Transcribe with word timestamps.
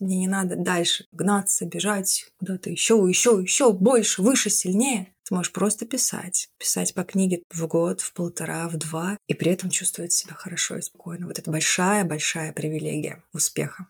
мне 0.00 0.16
не 0.16 0.26
надо 0.26 0.56
дальше 0.56 1.04
гнаться, 1.12 1.66
бежать 1.66 2.26
куда-то 2.38 2.70
еще, 2.70 3.04
еще, 3.06 3.38
еще 3.40 3.72
больше, 3.72 4.22
выше, 4.22 4.50
сильнее. 4.50 5.12
Ты 5.28 5.34
можешь 5.34 5.52
просто 5.52 5.86
писать. 5.86 6.48
Писать 6.58 6.94
по 6.94 7.04
книге 7.04 7.42
в 7.50 7.66
год, 7.66 8.00
в 8.00 8.12
полтора, 8.14 8.68
в 8.68 8.76
два, 8.76 9.16
и 9.28 9.34
при 9.34 9.52
этом 9.52 9.70
чувствовать 9.70 10.12
себя 10.12 10.34
хорошо 10.34 10.78
и 10.78 10.82
спокойно. 10.82 11.26
Вот 11.26 11.38
это 11.38 11.50
большая-большая 11.50 12.52
привилегия 12.52 13.22
успеха. 13.32 13.86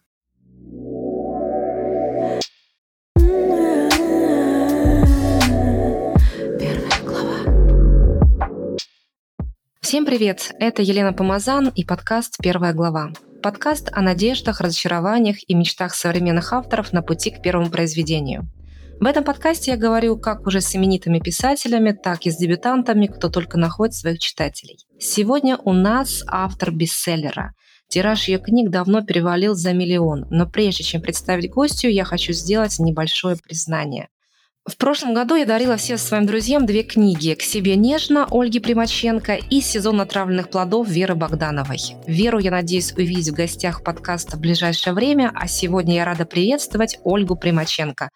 Всем 9.80 10.04
привет! 10.04 10.52
Это 10.60 10.82
Елена 10.82 11.12
Помазан 11.12 11.68
и 11.68 11.84
подкаст 11.84 12.36
«Первая 12.40 12.74
глава». 12.74 13.12
Подкаст 13.42 13.88
о 13.92 14.02
надеждах, 14.02 14.60
разочарованиях 14.60 15.38
и 15.48 15.54
мечтах 15.54 15.94
современных 15.94 16.52
авторов 16.52 16.92
на 16.92 17.00
пути 17.00 17.30
к 17.30 17.40
первому 17.40 17.70
произведению. 17.70 18.46
В 19.00 19.06
этом 19.06 19.24
подкасте 19.24 19.70
я 19.70 19.76
говорю 19.78 20.18
как 20.18 20.46
уже 20.46 20.60
с 20.60 20.76
именитыми 20.76 21.20
писателями, 21.20 21.92
так 21.92 22.26
и 22.26 22.30
с 22.30 22.36
дебютантами, 22.36 23.06
кто 23.06 23.30
только 23.30 23.56
находит 23.56 23.94
своих 23.94 24.18
читателей. 24.18 24.76
Сегодня 24.98 25.56
у 25.56 25.72
нас 25.72 26.22
автор 26.26 26.70
бестселлера. 26.70 27.54
Тираж 27.88 28.28
ее 28.28 28.38
книг 28.38 28.70
давно 28.70 29.00
перевалил 29.00 29.54
за 29.54 29.72
миллион, 29.72 30.26
но 30.28 30.46
прежде 30.46 30.84
чем 30.84 31.00
представить 31.00 31.50
гостью, 31.50 31.90
я 31.90 32.04
хочу 32.04 32.34
сделать 32.34 32.78
небольшое 32.78 33.36
признание. 33.36 34.08
В 34.66 34.76
прошлом 34.76 35.14
году 35.14 35.36
я 35.36 35.46
дарила 35.46 35.76
всем 35.76 35.96
своим 35.96 36.26
друзьям 36.26 36.66
две 36.66 36.82
книги 36.82 37.34
«К 37.34 37.42
себе 37.42 37.76
нежно» 37.76 38.26
Ольги 38.30 38.60
Примаченко 38.60 39.34
и 39.34 39.60
«Сезон 39.62 40.00
отравленных 40.02 40.50
плодов» 40.50 40.86
Веры 40.86 41.14
Богдановой. 41.14 41.78
Веру 42.06 42.38
я 42.38 42.50
надеюсь 42.50 42.92
увидеть 42.92 43.30
в 43.30 43.34
гостях 43.34 43.82
подкаста 43.82 44.36
в 44.36 44.40
ближайшее 44.40 44.92
время, 44.92 45.32
а 45.34 45.48
сегодня 45.48 45.94
я 45.94 46.04
рада 46.04 46.26
приветствовать 46.26 46.98
Ольгу 47.04 47.36
Примаченко. 47.36 48.10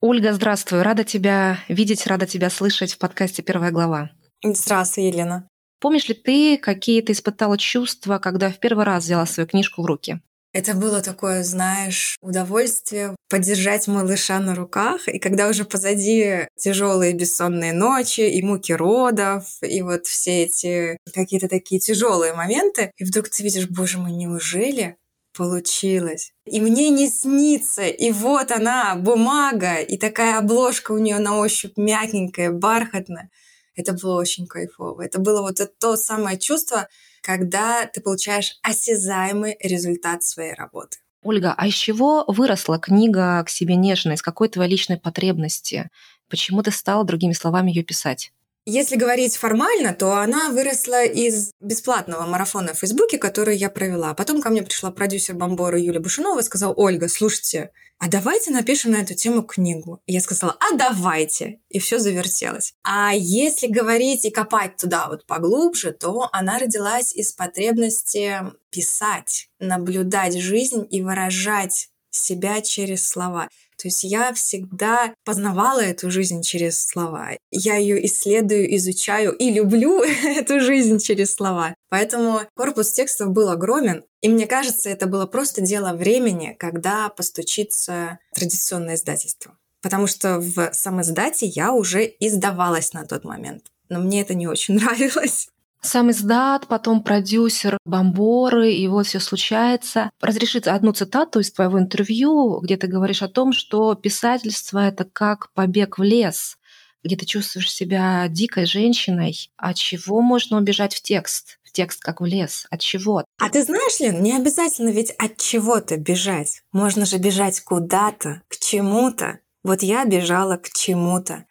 Ольга, 0.00 0.32
здравствуй. 0.32 0.82
Рада 0.82 1.04
тебя 1.04 1.58
видеть, 1.68 2.06
рада 2.06 2.26
тебя 2.26 2.48
слышать 2.48 2.94
в 2.94 2.98
подкасте 2.98 3.42
«Первая 3.42 3.70
глава». 3.70 4.10
Здравствуй, 4.42 5.04
Елена. 5.04 5.48
Помнишь 5.82 6.06
ли 6.06 6.14
ты, 6.14 6.58
какие 6.58 7.02
ты 7.02 7.12
испытала 7.12 7.58
чувства, 7.58 8.20
когда 8.20 8.50
в 8.50 8.60
первый 8.60 8.84
раз 8.84 9.02
взяла 9.02 9.26
свою 9.26 9.48
книжку 9.48 9.82
в 9.82 9.86
руки? 9.86 10.20
Это 10.52 10.74
было 10.74 11.02
такое, 11.02 11.42
знаешь, 11.42 12.16
удовольствие 12.20 13.16
поддержать 13.28 13.88
малыша 13.88 14.38
на 14.38 14.54
руках. 14.54 15.08
И 15.08 15.18
когда 15.18 15.48
уже 15.48 15.64
позади 15.64 16.46
тяжелые 16.56 17.14
бессонные 17.14 17.72
ночи 17.72 18.20
и 18.20 18.42
муки 18.42 18.70
родов, 18.70 19.44
и 19.60 19.82
вот 19.82 20.06
все 20.06 20.44
эти 20.44 20.98
какие-то 21.12 21.48
такие 21.48 21.80
тяжелые 21.80 22.32
моменты, 22.32 22.92
и 22.96 23.02
вдруг 23.04 23.28
ты 23.28 23.42
видишь, 23.42 23.68
боже 23.68 23.98
мой, 23.98 24.12
неужели 24.12 24.96
получилось? 25.36 26.30
И 26.46 26.60
мне 26.60 26.90
не 26.90 27.08
снится. 27.08 27.82
И 27.82 28.12
вот 28.12 28.52
она, 28.52 28.94
бумага, 28.94 29.80
и 29.80 29.96
такая 29.96 30.38
обложка 30.38 30.92
у 30.92 30.98
нее 30.98 31.18
на 31.18 31.38
ощупь 31.38 31.76
мягенькая, 31.76 32.52
бархатная. 32.52 33.30
Это 33.74 33.92
было 33.92 34.20
очень 34.20 34.46
кайфово. 34.46 35.02
Это 35.02 35.18
было 35.18 35.42
вот 35.42 35.60
это 35.60 35.72
то 35.78 35.96
самое 35.96 36.38
чувство, 36.38 36.88
когда 37.22 37.86
ты 37.86 38.00
получаешь 38.00 38.58
осязаемый 38.62 39.56
результат 39.60 40.22
своей 40.24 40.54
работы. 40.54 40.98
Ольга, 41.22 41.54
а 41.56 41.68
из 41.68 41.74
чего 41.74 42.24
выросла 42.26 42.78
книга 42.78 43.42
«К 43.44 43.48
себе 43.48 43.76
нежно»? 43.76 44.12
Из 44.12 44.22
какой 44.22 44.48
твоей 44.48 44.70
личной 44.70 44.98
потребности? 44.98 45.88
Почему 46.28 46.62
ты 46.62 46.72
стала, 46.72 47.04
другими 47.04 47.32
словами, 47.32 47.70
ее 47.70 47.84
писать? 47.84 48.32
Если 48.64 48.94
говорить 48.94 49.36
формально, 49.36 49.92
то 49.92 50.12
она 50.18 50.50
выросла 50.50 51.04
из 51.04 51.50
бесплатного 51.60 52.26
марафона 52.26 52.74
в 52.74 52.78
Фейсбуке, 52.78 53.18
который 53.18 53.56
я 53.56 53.68
провела. 53.68 54.14
Потом 54.14 54.40
ко 54.40 54.50
мне 54.50 54.62
пришла 54.62 54.92
продюсер 54.92 55.34
Бомбора 55.34 55.80
Юлия 55.80 55.98
Бушинова 55.98 56.38
и 56.38 56.44
сказала, 56.44 56.72
Ольга, 56.72 57.08
слушайте, 57.08 57.72
а 57.98 58.08
давайте 58.08 58.50
напишем 58.50 58.92
на 58.92 58.96
эту 58.96 59.14
тему 59.14 59.42
книгу. 59.42 60.00
Я 60.06 60.20
сказала, 60.20 60.56
а 60.58 60.76
давайте. 60.76 61.60
И 61.68 61.78
все 61.78 61.98
завертелось. 61.98 62.74
А 62.82 63.12
если 63.14 63.68
говорить 63.68 64.24
и 64.24 64.30
копать 64.30 64.76
туда 64.76 65.06
вот 65.08 65.26
поглубже, 65.26 65.92
то 65.92 66.28
она 66.32 66.58
родилась 66.58 67.12
из 67.14 67.32
потребности 67.32 68.40
писать, 68.70 69.48
наблюдать 69.60 70.36
жизнь 70.36 70.84
и 70.90 71.02
выражать 71.02 71.91
себя 72.12 72.60
через 72.60 73.08
слова. 73.08 73.48
То 73.76 73.88
есть 73.88 74.04
я 74.04 74.32
всегда 74.32 75.12
познавала 75.24 75.80
эту 75.80 76.10
жизнь 76.10 76.42
через 76.42 76.84
слова. 76.84 77.30
Я 77.50 77.76
ее 77.76 78.04
исследую, 78.06 78.74
изучаю 78.76 79.32
и 79.32 79.50
люблю 79.50 80.02
эту 80.24 80.60
жизнь 80.60 80.98
через 80.98 81.34
слова. 81.34 81.74
Поэтому 81.88 82.42
корпус 82.54 82.92
текстов 82.92 83.30
был 83.30 83.50
огромен. 83.50 84.04
И 84.20 84.28
мне 84.28 84.46
кажется, 84.46 84.88
это 84.88 85.06
было 85.06 85.26
просто 85.26 85.62
дело 85.62 85.94
времени, 85.94 86.54
когда 86.58 87.08
постучится 87.08 88.20
традиционное 88.34 88.94
издательство. 88.94 89.58
Потому 89.80 90.06
что 90.06 90.38
в 90.38 90.70
самоиздате 90.72 91.46
я 91.46 91.72
уже 91.72 92.04
издавалась 92.20 92.92
на 92.92 93.04
тот 93.04 93.24
момент. 93.24 93.64
Но 93.88 93.98
мне 93.98 94.22
это 94.22 94.34
не 94.34 94.46
очень 94.46 94.74
нравилось 94.78 95.48
сам 95.82 96.10
издат, 96.10 96.68
потом 96.68 97.02
продюсер, 97.02 97.76
бомборы, 97.84 98.72
и 98.72 98.86
вот 98.88 99.06
все 99.06 99.20
случается. 99.20 100.10
Разрешить 100.20 100.66
одну 100.66 100.92
цитату 100.92 101.40
из 101.40 101.52
твоего 101.52 101.78
интервью, 101.78 102.60
где 102.60 102.76
ты 102.76 102.86
говоришь 102.86 103.22
о 103.22 103.28
том, 103.28 103.52
что 103.52 103.94
писательство— 103.94 104.78
это 104.86 105.04
как 105.04 105.52
побег 105.52 105.98
в 105.98 106.02
лес, 106.02 106.56
где 107.02 107.16
ты 107.16 107.26
чувствуешь 107.26 107.72
себя 107.72 108.26
дикой 108.28 108.64
женщиной. 108.66 109.50
От 109.56 109.76
чего 109.76 110.22
можно 110.22 110.56
убежать 110.56 110.94
в 110.94 111.02
текст? 111.02 111.58
В 111.64 111.72
текст 111.72 112.00
как 112.00 112.20
в 112.20 112.24
лес. 112.24 112.66
От 112.70 112.80
чего? 112.80 113.24
А 113.40 113.48
ты 113.48 113.64
знаешь, 113.64 113.98
Лен, 113.98 114.22
не 114.22 114.36
обязательно 114.36 114.90
ведь 114.90 115.10
от 115.12 115.36
чего-то 115.38 115.96
бежать. 115.96 116.62
Можно 116.70 117.06
же 117.06 117.18
бежать 117.18 117.60
куда-то, 117.60 118.42
к 118.48 118.56
чему-то. 118.58 119.40
Вот 119.64 119.82
я 119.82 120.04
бежала 120.04 120.58
к 120.58 120.70
чему-то. 120.70 121.46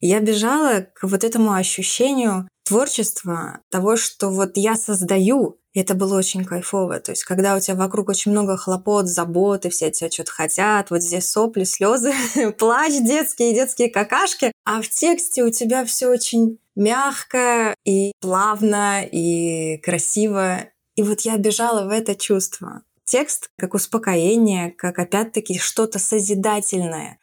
Я 0.00 0.20
бежала 0.20 0.80
к 0.80 1.04
вот 1.04 1.24
этому 1.24 1.52
ощущению 1.52 2.48
творчества, 2.66 3.60
того, 3.70 3.96
что 3.96 4.28
вот 4.28 4.52
я 4.56 4.74
создаю, 4.74 5.58
и 5.72 5.80
это 5.80 5.94
было 5.94 6.16
очень 6.16 6.44
кайфово. 6.44 7.00
То 7.00 7.12
есть, 7.12 7.24
когда 7.24 7.54
у 7.54 7.60
тебя 7.60 7.76
вокруг 7.76 8.08
очень 8.08 8.32
много 8.32 8.56
хлопот, 8.56 9.06
заботы, 9.06 9.70
все 9.70 9.90
тебя 9.90 10.10
что-то 10.10 10.32
хотят, 10.32 10.90
вот 10.90 11.02
здесь 11.02 11.28
сопли, 11.28 11.64
слезы, 11.64 12.12
плач 12.58 12.94
детские, 13.00 13.54
детские 13.54 13.90
какашки, 13.90 14.52
а 14.64 14.82
в 14.82 14.88
тексте 14.88 15.44
у 15.44 15.50
тебя 15.50 15.84
все 15.84 16.08
очень 16.08 16.58
мягко 16.74 17.74
и 17.84 18.12
плавно 18.20 19.04
и 19.04 19.78
красиво. 19.78 20.64
И 20.96 21.02
вот 21.02 21.20
я 21.20 21.36
бежала 21.36 21.86
в 21.86 21.90
это 21.90 22.14
чувство. 22.14 22.82
Текст 23.04 23.50
как 23.56 23.74
успокоение, 23.74 24.72
как 24.72 24.98
опять-таки 24.98 25.58
что-то 25.58 25.98
созидательное. 25.98 27.18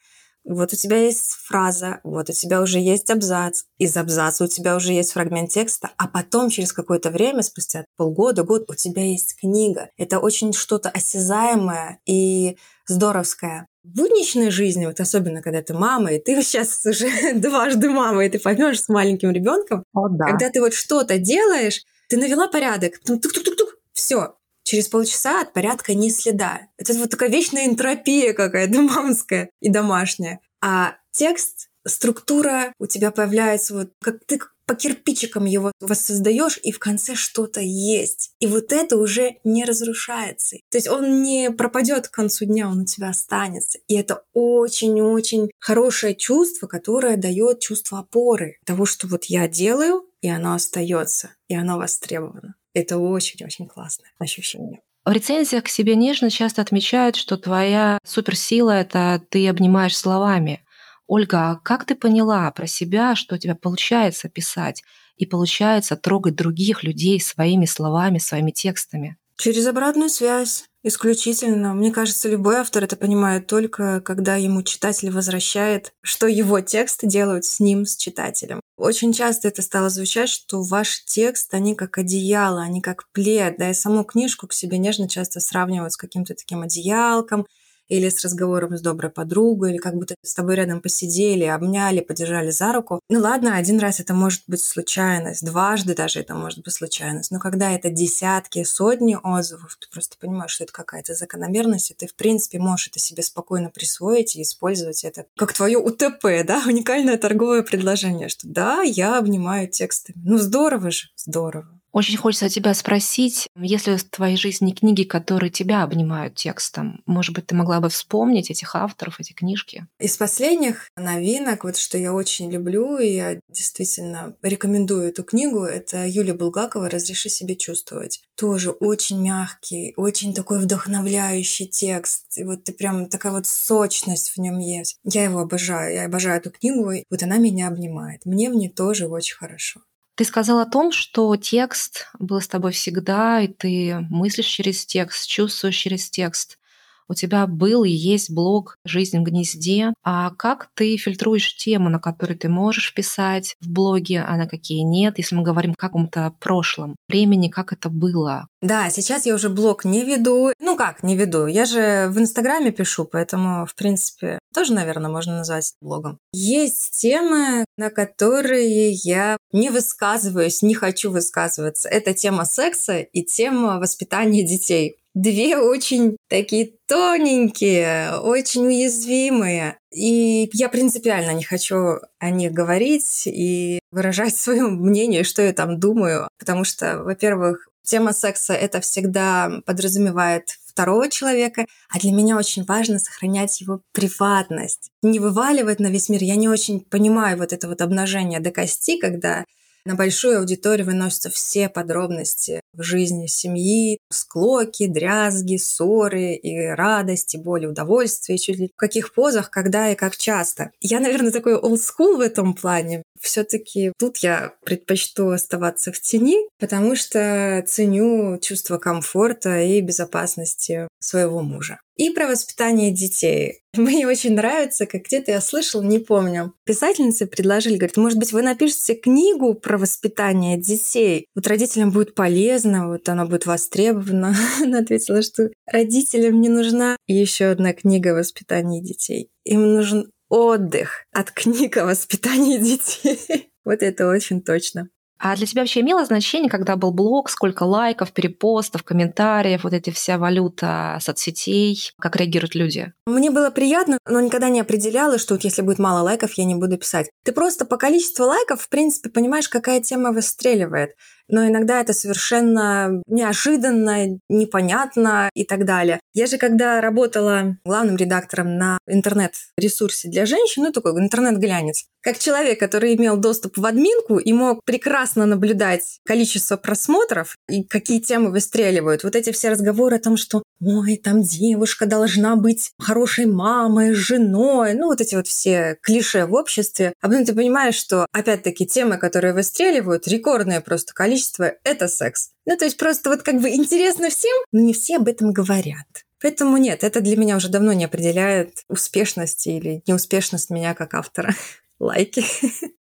Вот 0.45 0.73
у 0.73 0.75
тебя 0.75 0.97
есть 0.97 1.31
фраза, 1.45 2.01
вот 2.03 2.29
у 2.29 2.33
тебя 2.33 2.61
уже 2.61 2.79
есть 2.79 3.09
абзац, 3.09 3.63
из 3.77 3.95
абзаца 3.95 4.43
у 4.43 4.47
тебя 4.47 4.75
уже 4.75 4.91
есть 4.91 5.13
фрагмент 5.13 5.51
текста, 5.51 5.91
а 5.97 6.07
потом 6.07 6.49
через 6.49 6.73
какое-то 6.73 7.11
время, 7.11 7.43
спустя 7.43 7.85
полгода, 7.95 8.43
год, 8.43 8.69
у 8.69 8.75
тебя 8.75 9.03
есть 9.03 9.37
книга. 9.39 9.89
Это 9.97 10.19
очень 10.19 10.53
что-то 10.53 10.89
осязаемое 10.89 11.99
и 12.05 12.57
здоровское. 12.87 13.67
В 13.83 13.95
будничной 13.97 14.49
жизни, 14.49 14.85
вот 14.85 14.99
особенно 14.99 15.41
когда 15.41 15.61
ты 15.61 15.73
мама, 15.73 16.13
и 16.13 16.19
ты 16.19 16.41
сейчас 16.43 16.85
уже 16.85 17.07
дважды 17.35 17.89
мама, 17.89 18.25
и 18.25 18.29
ты 18.29 18.39
поймешь 18.39 18.81
с 18.81 18.89
маленьким 18.89 19.31
ребенком, 19.31 19.83
да. 19.93 20.25
когда 20.25 20.49
ты 20.49 20.59
вот 20.59 20.73
что-то 20.73 21.17
делаешь, 21.17 21.83
ты 22.09 22.17
навела 22.17 22.47
порядок, 22.47 22.99
тук-тук-тук-тук, 22.99 23.77
все, 23.93 24.35
через 24.63 24.87
полчаса 24.87 25.41
от 25.41 25.53
порядка 25.53 25.93
ни 25.93 26.09
следа. 26.09 26.61
Это 26.77 26.93
вот 26.93 27.09
такая 27.09 27.29
вечная 27.29 27.67
энтропия 27.67 28.33
какая-то 28.33 28.81
мамская 28.81 29.49
и 29.61 29.69
домашняя. 29.69 30.39
А 30.61 30.95
текст, 31.11 31.69
структура 31.85 32.73
у 32.79 32.87
тебя 32.87 33.11
появляется 33.11 33.73
вот 33.73 33.91
как 34.01 34.23
ты 34.25 34.39
по 34.65 34.75
кирпичикам 34.75 35.45
его 35.45 35.71
воссоздаешь, 35.81 36.59
и 36.63 36.71
в 36.71 36.79
конце 36.79 37.15
что-то 37.15 37.59
есть. 37.61 38.31
И 38.39 38.47
вот 38.47 38.71
это 38.71 38.97
уже 38.97 39.37
не 39.43 39.65
разрушается. 39.65 40.57
То 40.69 40.77
есть 40.77 40.87
он 40.87 41.21
не 41.21 41.51
пропадет 41.51 42.07
к 42.07 42.11
концу 42.11 42.45
дня, 42.45 42.69
он 42.69 42.81
у 42.81 42.85
тебя 42.85 43.09
останется. 43.09 43.79
И 43.87 43.95
это 43.95 44.23
очень-очень 44.33 45.51
хорошее 45.59 46.15
чувство, 46.15 46.67
которое 46.67 47.17
дает 47.17 47.59
чувство 47.59 47.99
опоры 47.99 48.57
того, 48.65 48.85
что 48.85 49.07
вот 49.07 49.25
я 49.25 49.47
делаю, 49.47 50.05
и 50.21 50.29
оно 50.29 50.53
остается, 50.53 51.31
и 51.49 51.55
оно 51.55 51.77
востребовано. 51.77 52.55
Это 52.73 52.97
очень-очень 52.97 53.67
классное 53.67 54.11
ощущение. 54.19 54.81
В 55.05 55.11
рецензиях 55.11 55.65
к 55.65 55.67
себе 55.67 55.95
нежно 55.95 56.29
часто 56.29 56.61
отмечают, 56.61 57.15
что 57.15 57.37
твоя 57.37 57.99
суперсила— 58.05 58.71
это 58.71 59.21
ты 59.29 59.47
обнимаешь 59.49 59.97
словами. 59.97 60.65
Ольга, 61.07 61.51
а 61.51 61.55
как 61.57 61.85
ты 61.85 61.93
поняла 61.95 62.49
про 62.51 62.67
себя, 62.67 63.15
что 63.15 63.35
у 63.35 63.37
тебя 63.37 63.55
получается 63.55 64.29
писать 64.29 64.83
и 65.17 65.25
получается 65.25 65.97
трогать 65.97 66.35
других 66.35 66.83
людей 66.83 67.19
своими 67.19 67.65
словами, 67.65 68.17
своими 68.17 68.51
текстами? 68.51 69.17
Через 69.37 69.67
обратную 69.67 70.09
связь. 70.09 70.65
Исключительно. 70.85 71.73
Мне 71.73 71.93
кажется, 71.93 72.27
любой 72.27 72.57
автор 72.57 72.83
это 72.83 72.97
понимает 72.97 73.47
только, 73.47 74.01
когда 74.01 74.35
ему 74.35 74.63
читатель 74.63 75.09
возвращает, 75.11 75.93
что 76.01 76.27
его 76.27 76.59
тексты 76.59 77.07
делают 77.07 77.45
с 77.45 77.61
ним, 77.61 77.85
с 77.85 77.95
читателем. 77.95 78.59
Очень 78.75 79.13
часто 79.13 79.47
это 79.47 79.61
стало 79.61 79.89
звучать, 79.89 80.27
что 80.27 80.61
ваш 80.61 81.05
текст, 81.05 81.53
они 81.53 81.75
как 81.75 81.97
одеяло, 81.97 82.61
они 82.61 82.81
как 82.81 83.07
плед, 83.13 83.55
да, 83.57 83.69
и 83.69 83.73
саму 83.73 84.03
книжку 84.03 84.47
к 84.47 84.53
себе 84.53 84.77
нежно 84.77 85.07
часто 85.07 85.39
сравнивают 85.39 85.93
с 85.93 85.97
каким-то 85.97 86.35
таким 86.35 86.63
одеялком, 86.63 87.45
или 87.87 88.09
с 88.09 88.23
разговором 88.23 88.77
с 88.77 88.81
доброй 88.81 89.11
подругой, 89.11 89.71
или 89.71 89.77
как 89.77 89.95
будто 89.95 90.15
с 90.23 90.33
тобой 90.33 90.55
рядом 90.55 90.81
посидели, 90.81 91.43
обняли, 91.43 92.01
подержали 92.01 92.51
за 92.51 92.73
руку. 92.73 92.99
Ну 93.09 93.19
ладно, 93.19 93.55
один 93.57 93.79
раз 93.79 93.99
это 93.99 94.13
может 94.13 94.43
быть 94.47 94.63
случайность, 94.63 95.45
дважды 95.45 95.95
даже 95.95 96.19
это 96.19 96.35
может 96.35 96.63
быть 96.63 96.73
случайность, 96.73 97.31
но 97.31 97.39
когда 97.39 97.71
это 97.71 97.89
десятки, 97.89 98.63
сотни 98.63 99.17
отзывов, 99.21 99.77
ты 99.79 99.87
просто 99.91 100.17
понимаешь, 100.19 100.51
что 100.51 100.63
это 100.63 100.73
какая-то 100.73 101.13
закономерность, 101.13 101.91
и 101.91 101.93
ты, 101.93 102.07
в 102.07 102.15
принципе, 102.15 102.59
можешь 102.59 102.87
это 102.87 102.99
себе 102.99 103.23
спокойно 103.23 103.69
присвоить 103.69 104.35
и 104.35 104.41
использовать 104.41 105.03
это 105.03 105.25
как 105.37 105.53
твое 105.53 105.77
УТП, 105.77 106.23
да, 106.45 106.63
уникальное 106.65 107.17
торговое 107.17 107.63
предложение, 107.63 108.29
что 108.29 108.47
да, 108.47 108.81
я 108.81 109.17
обнимаю 109.17 109.67
текстами. 109.67 110.17
Ну 110.23 110.37
здорово 110.37 110.91
же, 110.91 111.09
здорово. 111.15 111.72
Очень 111.93 112.17
хочется 112.17 112.49
тебя 112.49 112.73
спросить, 112.73 113.47
если 113.55 113.97
в 113.97 114.03
твоей 114.03 114.35
жизни 114.35 114.71
книги, 114.71 115.03
которые 115.03 115.51
тебя 115.51 115.83
обнимают 115.83 116.33
текстом, 116.33 117.03
может 117.05 117.35
быть, 117.35 117.45
ты 117.45 117.53
могла 117.53 117.79
бы 117.79 117.89
вспомнить 117.89 118.49
этих 118.49 118.75
авторов, 118.75 119.19
эти 119.19 119.33
книжки? 119.33 119.85
Из 119.99 120.17
последних 120.17 120.89
новинок, 120.97 121.63
вот 121.63 121.77
что 121.77 121.99
я 121.99 122.11
очень 122.11 122.51
люблю, 122.51 122.97
и 122.97 123.13
я 123.13 123.39
действительно 123.47 124.35
рекомендую 124.41 125.09
эту 125.09 125.23
книгу, 125.23 125.63
это 125.63 126.07
Юлия 126.07 126.33
Булгакова 126.33 126.89
«Разреши 126.89 127.29
себе 127.29 127.55
чувствовать». 127.55 128.23
Тоже 128.35 128.71
очень 128.71 129.21
мягкий, 129.21 129.93
очень 129.95 130.33
такой 130.33 130.59
вдохновляющий 130.59 131.67
текст. 131.67 132.39
И 132.39 132.43
вот 132.43 132.63
ты 132.63 132.73
прям 132.73 133.05
такая 133.05 133.33
вот 133.33 133.45
сочность 133.45 134.31
в 134.31 134.39
нем 134.39 134.57
есть. 134.57 134.97
Я 135.03 135.25
его 135.25 135.41
обожаю, 135.41 135.93
я 135.93 136.05
обожаю 136.05 136.39
эту 136.39 136.49
книгу, 136.49 136.89
и 136.89 137.03
вот 137.11 137.21
она 137.21 137.37
меня 137.37 137.67
обнимает. 137.67 138.25
Мне 138.25 138.49
в 138.49 138.55
ней 138.55 138.69
тоже 138.69 139.07
очень 139.07 139.35
хорошо. 139.35 139.81
Ты 140.15 140.25
сказал 140.25 140.59
о 140.59 140.65
том, 140.67 140.91
что 140.91 141.35
текст 141.37 142.07
был 142.19 142.39
с 142.39 142.47
тобой 142.47 142.71
всегда, 142.71 143.41
и 143.41 143.47
ты 143.47 143.97
мыслишь 144.09 144.45
через 144.45 144.85
текст, 144.85 145.27
чувствуешь 145.27 145.75
через 145.75 146.09
текст. 146.09 146.59
У 147.07 147.13
тебя 147.13 147.47
был 147.47 147.83
и 147.83 147.89
есть 147.89 148.31
блог 148.31 148.77
«Жизнь 148.85 149.19
в 149.19 149.23
гнезде». 149.23 149.93
А 150.03 150.31
как 150.31 150.69
ты 150.75 150.97
фильтруешь 150.97 151.55
темы, 151.55 151.89
на 151.89 151.99
которые 151.99 152.37
ты 152.37 152.49
можешь 152.49 152.93
писать 152.93 153.55
в 153.61 153.69
блоге, 153.69 154.21
а 154.21 154.37
на 154.37 154.47
какие 154.47 154.81
нет, 154.81 155.17
если 155.17 155.35
мы 155.35 155.43
говорим 155.43 155.71
о 155.71 155.81
каком-то 155.81 156.33
прошлом 156.39 156.95
времени, 157.07 157.49
как 157.49 157.73
это 157.73 157.89
было? 157.89 158.47
Да, 158.61 158.89
сейчас 158.89 159.25
я 159.25 159.35
уже 159.35 159.49
блог 159.49 159.85
не 159.85 160.05
веду. 160.05 160.51
Ну 160.59 160.77
как, 160.77 161.03
не 161.03 161.17
веду. 161.17 161.47
Я 161.47 161.65
же 161.65 162.07
в 162.09 162.17
Инстаграме 162.17 162.71
пишу, 162.71 163.05
поэтому, 163.05 163.65
в 163.65 163.75
принципе, 163.75 164.39
тоже, 164.53 164.73
наверное, 164.73 165.11
можно 165.11 165.37
назвать 165.37 165.73
блогом. 165.81 166.17
Есть 166.31 166.99
темы, 166.99 167.65
на 167.77 167.89
которые 167.89 168.91
я 168.91 169.37
не 169.51 169.69
высказываюсь, 169.69 170.61
не 170.61 170.75
хочу 170.75 171.11
высказываться. 171.11 171.89
Это 171.89 172.13
тема 172.13 172.45
секса 172.45 172.99
и 172.99 173.23
тема 173.23 173.79
воспитания 173.79 174.43
детей 174.43 174.97
две 175.13 175.57
очень 175.57 176.17
такие 176.29 176.73
тоненькие, 176.87 178.17
очень 178.19 178.65
уязвимые. 178.65 179.77
И 179.93 180.49
я 180.53 180.69
принципиально 180.69 181.31
не 181.31 181.43
хочу 181.43 181.99
о 182.19 182.29
них 182.29 182.51
говорить 182.51 183.27
и 183.27 183.79
выражать 183.91 184.35
свое 184.35 184.63
мнение, 184.63 185.23
что 185.23 185.41
я 185.41 185.53
там 185.53 185.79
думаю, 185.79 186.27
потому 186.39 186.63
что, 186.63 187.03
во-первых, 187.03 187.67
тема 187.83 188.13
секса 188.13 188.53
это 188.53 188.81
всегда 188.81 189.61
подразумевает 189.65 190.57
второго 190.65 191.09
человека, 191.09 191.65
а 191.89 191.99
для 191.99 192.11
меня 192.11 192.35
очень 192.35 192.63
важно 192.63 192.97
сохранять 192.97 193.61
его 193.61 193.81
приватность, 193.91 194.89
не 195.03 195.19
вываливать 195.19 195.79
на 195.79 195.87
весь 195.87 196.09
мир. 196.09 196.23
Я 196.23 196.35
не 196.35 196.49
очень 196.49 196.81
понимаю 196.81 197.37
вот 197.37 197.53
это 197.53 197.67
вот 197.67 197.81
обнажение 197.81 198.39
до 198.39 198.51
кости, 198.51 198.97
когда 198.99 199.45
на 199.85 199.95
большую 199.95 200.39
аудиторию 200.39 200.85
выносятся 200.85 201.29
все 201.29 201.69
подробности 201.69 202.61
в 202.73 202.83
жизни 202.83 203.27
семьи, 203.27 203.99
склоки, 204.09 204.87
дрязги, 204.87 205.57
ссоры 205.57 206.33
и 206.33 206.67
радости, 206.67 207.37
боли, 207.37 207.65
удовольствия, 207.65 208.37
чуть 208.37 208.57
ли 208.57 208.67
в 208.73 208.77
каких 208.77 209.13
позах, 209.13 209.49
когда 209.49 209.89
и 209.89 209.95
как 209.95 210.17
часто. 210.17 210.71
Я, 210.79 210.99
наверное, 210.99 211.31
такой 211.31 211.57
олдскул 211.57 212.17
в 212.17 212.21
этом 212.21 212.53
плане. 212.53 213.03
Все 213.23 213.43
таки 213.43 213.93
тут 213.97 214.17
я 214.17 214.53
предпочту 214.65 215.29
оставаться 215.29 215.91
в 215.91 215.99
тени, 215.99 216.37
потому 216.59 216.95
что 216.95 217.63
ценю 217.65 218.37
чувство 218.39 218.77
комфорта 218.77 219.61
и 219.61 219.81
безопасности 219.81 220.87
своего 220.99 221.41
мужа. 221.41 221.79
И 221.95 222.09
про 222.09 222.27
воспитание 222.27 222.91
детей. 222.91 223.61
Мне 223.77 224.07
очень 224.07 224.33
нравится, 224.33 224.85
как 224.85 225.03
где-то 225.03 225.31
я 225.31 225.41
слышал, 225.41 225.81
не 225.81 225.99
помню. 225.99 226.53
Писательницы 226.65 227.27
предложили, 227.27 227.77
говорят, 227.77 227.97
может 227.97 228.17
быть, 228.17 228.33
вы 228.33 228.41
напишете 228.41 228.95
книгу 228.95 229.53
про 229.53 229.77
воспитание 229.77 230.57
детей. 230.57 231.27
Вот 231.35 231.47
родителям 231.47 231.91
будет 231.91 232.15
полезно, 232.15 232.87
вот 232.87 233.07
она 233.09 233.25
будет 233.25 233.45
востребована. 233.45 234.35
Она 234.63 234.79
ответила, 234.79 235.21
что 235.21 235.49
родителям 235.71 236.41
не 236.41 236.49
нужна 236.49 236.97
еще 237.07 237.45
одна 237.45 237.73
книга 237.73 238.11
о 238.11 238.15
воспитании 238.15 238.81
детей. 238.81 239.29
Им 239.45 239.73
нужен 239.73 240.11
отдых 240.33 241.05
от 241.11 241.29
книг 241.29 241.77
о 241.77 241.85
воспитании 241.85 242.57
детей. 242.57 243.49
Вот 243.65 243.81
это 243.81 244.09
очень 244.09 244.41
точно. 244.41 244.89
А 245.17 245.37
для 245.37 245.45
тебя 245.45 245.61
вообще 245.61 245.79
имело 245.79 246.03
значение, 246.03 246.49
когда 246.49 246.75
был 246.75 246.91
блог, 246.91 247.29
сколько 247.29 247.63
лайков, 247.63 248.11
перепостов, 248.11 248.83
комментариев, 248.83 249.63
вот 249.63 249.71
эти 249.71 249.89
вся 249.89 250.17
валюта 250.17 250.97
соцсетей, 250.99 251.93
как 251.97 252.17
реагируют 252.17 252.55
люди? 252.55 252.91
Мне 253.05 253.31
было 253.31 253.51
приятно, 253.51 253.99
но 254.05 254.19
никогда 254.19 254.49
не 254.49 254.59
определяла, 254.59 255.17
что 255.17 255.35
вот 255.35 255.45
если 255.45 255.61
будет 255.61 255.79
мало 255.79 256.03
лайков, 256.03 256.33
я 256.33 256.43
не 256.43 256.55
буду 256.55 256.77
писать. 256.77 257.09
Ты 257.23 257.31
просто 257.31 257.63
по 257.63 257.77
количеству 257.77 258.25
лайков, 258.25 258.63
в 258.63 258.67
принципе, 258.67 259.09
понимаешь, 259.09 259.47
какая 259.47 259.79
тема 259.79 260.11
выстреливает 260.11 260.95
но 261.33 261.47
иногда 261.47 261.81
это 261.81 261.93
совершенно 261.93 263.01
неожиданно, 263.07 264.19
непонятно 264.29 265.31
и 265.33 265.43
так 265.43 265.65
далее. 265.65 265.99
Я 266.13 266.27
же 266.27 266.37
когда 266.37 266.79
работала 266.79 267.57
главным 267.65 267.97
редактором 267.97 268.57
на 268.57 268.77
интернет-ресурсе 268.87 270.09
для 270.09 270.27
женщин, 270.27 270.63
ну 270.63 270.71
такой 270.71 270.91
интернет-глянец, 270.91 271.85
как 272.03 272.19
человек, 272.19 272.59
который 272.59 272.95
имел 272.95 273.17
доступ 273.17 273.57
в 273.57 273.65
админку 273.65 274.17
и 274.17 274.31
мог 274.31 274.63
прекрасно 274.63 275.25
наблюдать 275.25 275.99
количество 276.05 276.55
просмотров 276.57 277.35
и 277.49 277.63
какие 277.63 277.99
темы 277.99 278.29
выстреливают. 278.29 279.03
Вот 279.03 279.15
эти 279.15 279.31
все 279.31 279.49
разговоры 279.49 279.95
о 279.95 280.01
том, 280.01 280.17
что 280.17 280.43
ой, 280.61 280.97
там 280.97 281.21
девушка 281.21 281.85
должна 281.85 282.35
быть 282.35 282.71
хорошей 282.77 283.25
мамой, 283.25 283.93
женой, 283.93 284.73
ну 284.73 284.87
вот 284.87 285.01
эти 285.01 285.15
вот 285.15 285.27
все 285.27 285.77
клише 285.81 286.25
в 286.25 286.33
обществе. 286.33 286.93
А 287.01 287.07
потом 287.07 287.25
ты 287.25 287.33
понимаешь, 287.33 287.75
что 287.75 288.05
опять-таки 288.11 288.67
темы, 288.67 288.97
которые 288.97 289.33
выстреливают, 289.33 290.07
рекордное 290.07 290.61
просто 290.61 290.93
количество, 290.93 291.22
это 291.63 291.87
секс. 291.87 292.31
Ну 292.45 292.57
то 292.57 292.65
есть 292.65 292.77
просто 292.77 293.09
вот 293.09 293.23
как 293.23 293.41
бы 293.41 293.49
интересно 293.49 294.09
всем, 294.09 294.37
но 294.51 294.59
не 294.59 294.73
все 294.73 294.97
об 294.97 295.07
этом 295.07 295.31
говорят. 295.31 295.87
Поэтому 296.21 296.57
нет, 296.57 296.83
это 296.83 297.01
для 297.01 297.17
меня 297.17 297.35
уже 297.35 297.49
давно 297.49 297.73
не 297.73 297.85
определяет 297.85 298.63
успешность 298.69 299.45
или 299.45 299.83
неуспешность 299.87 300.49
меня 300.49 300.73
как 300.73 300.93
автора. 300.93 301.35
Лайки. 301.79 302.23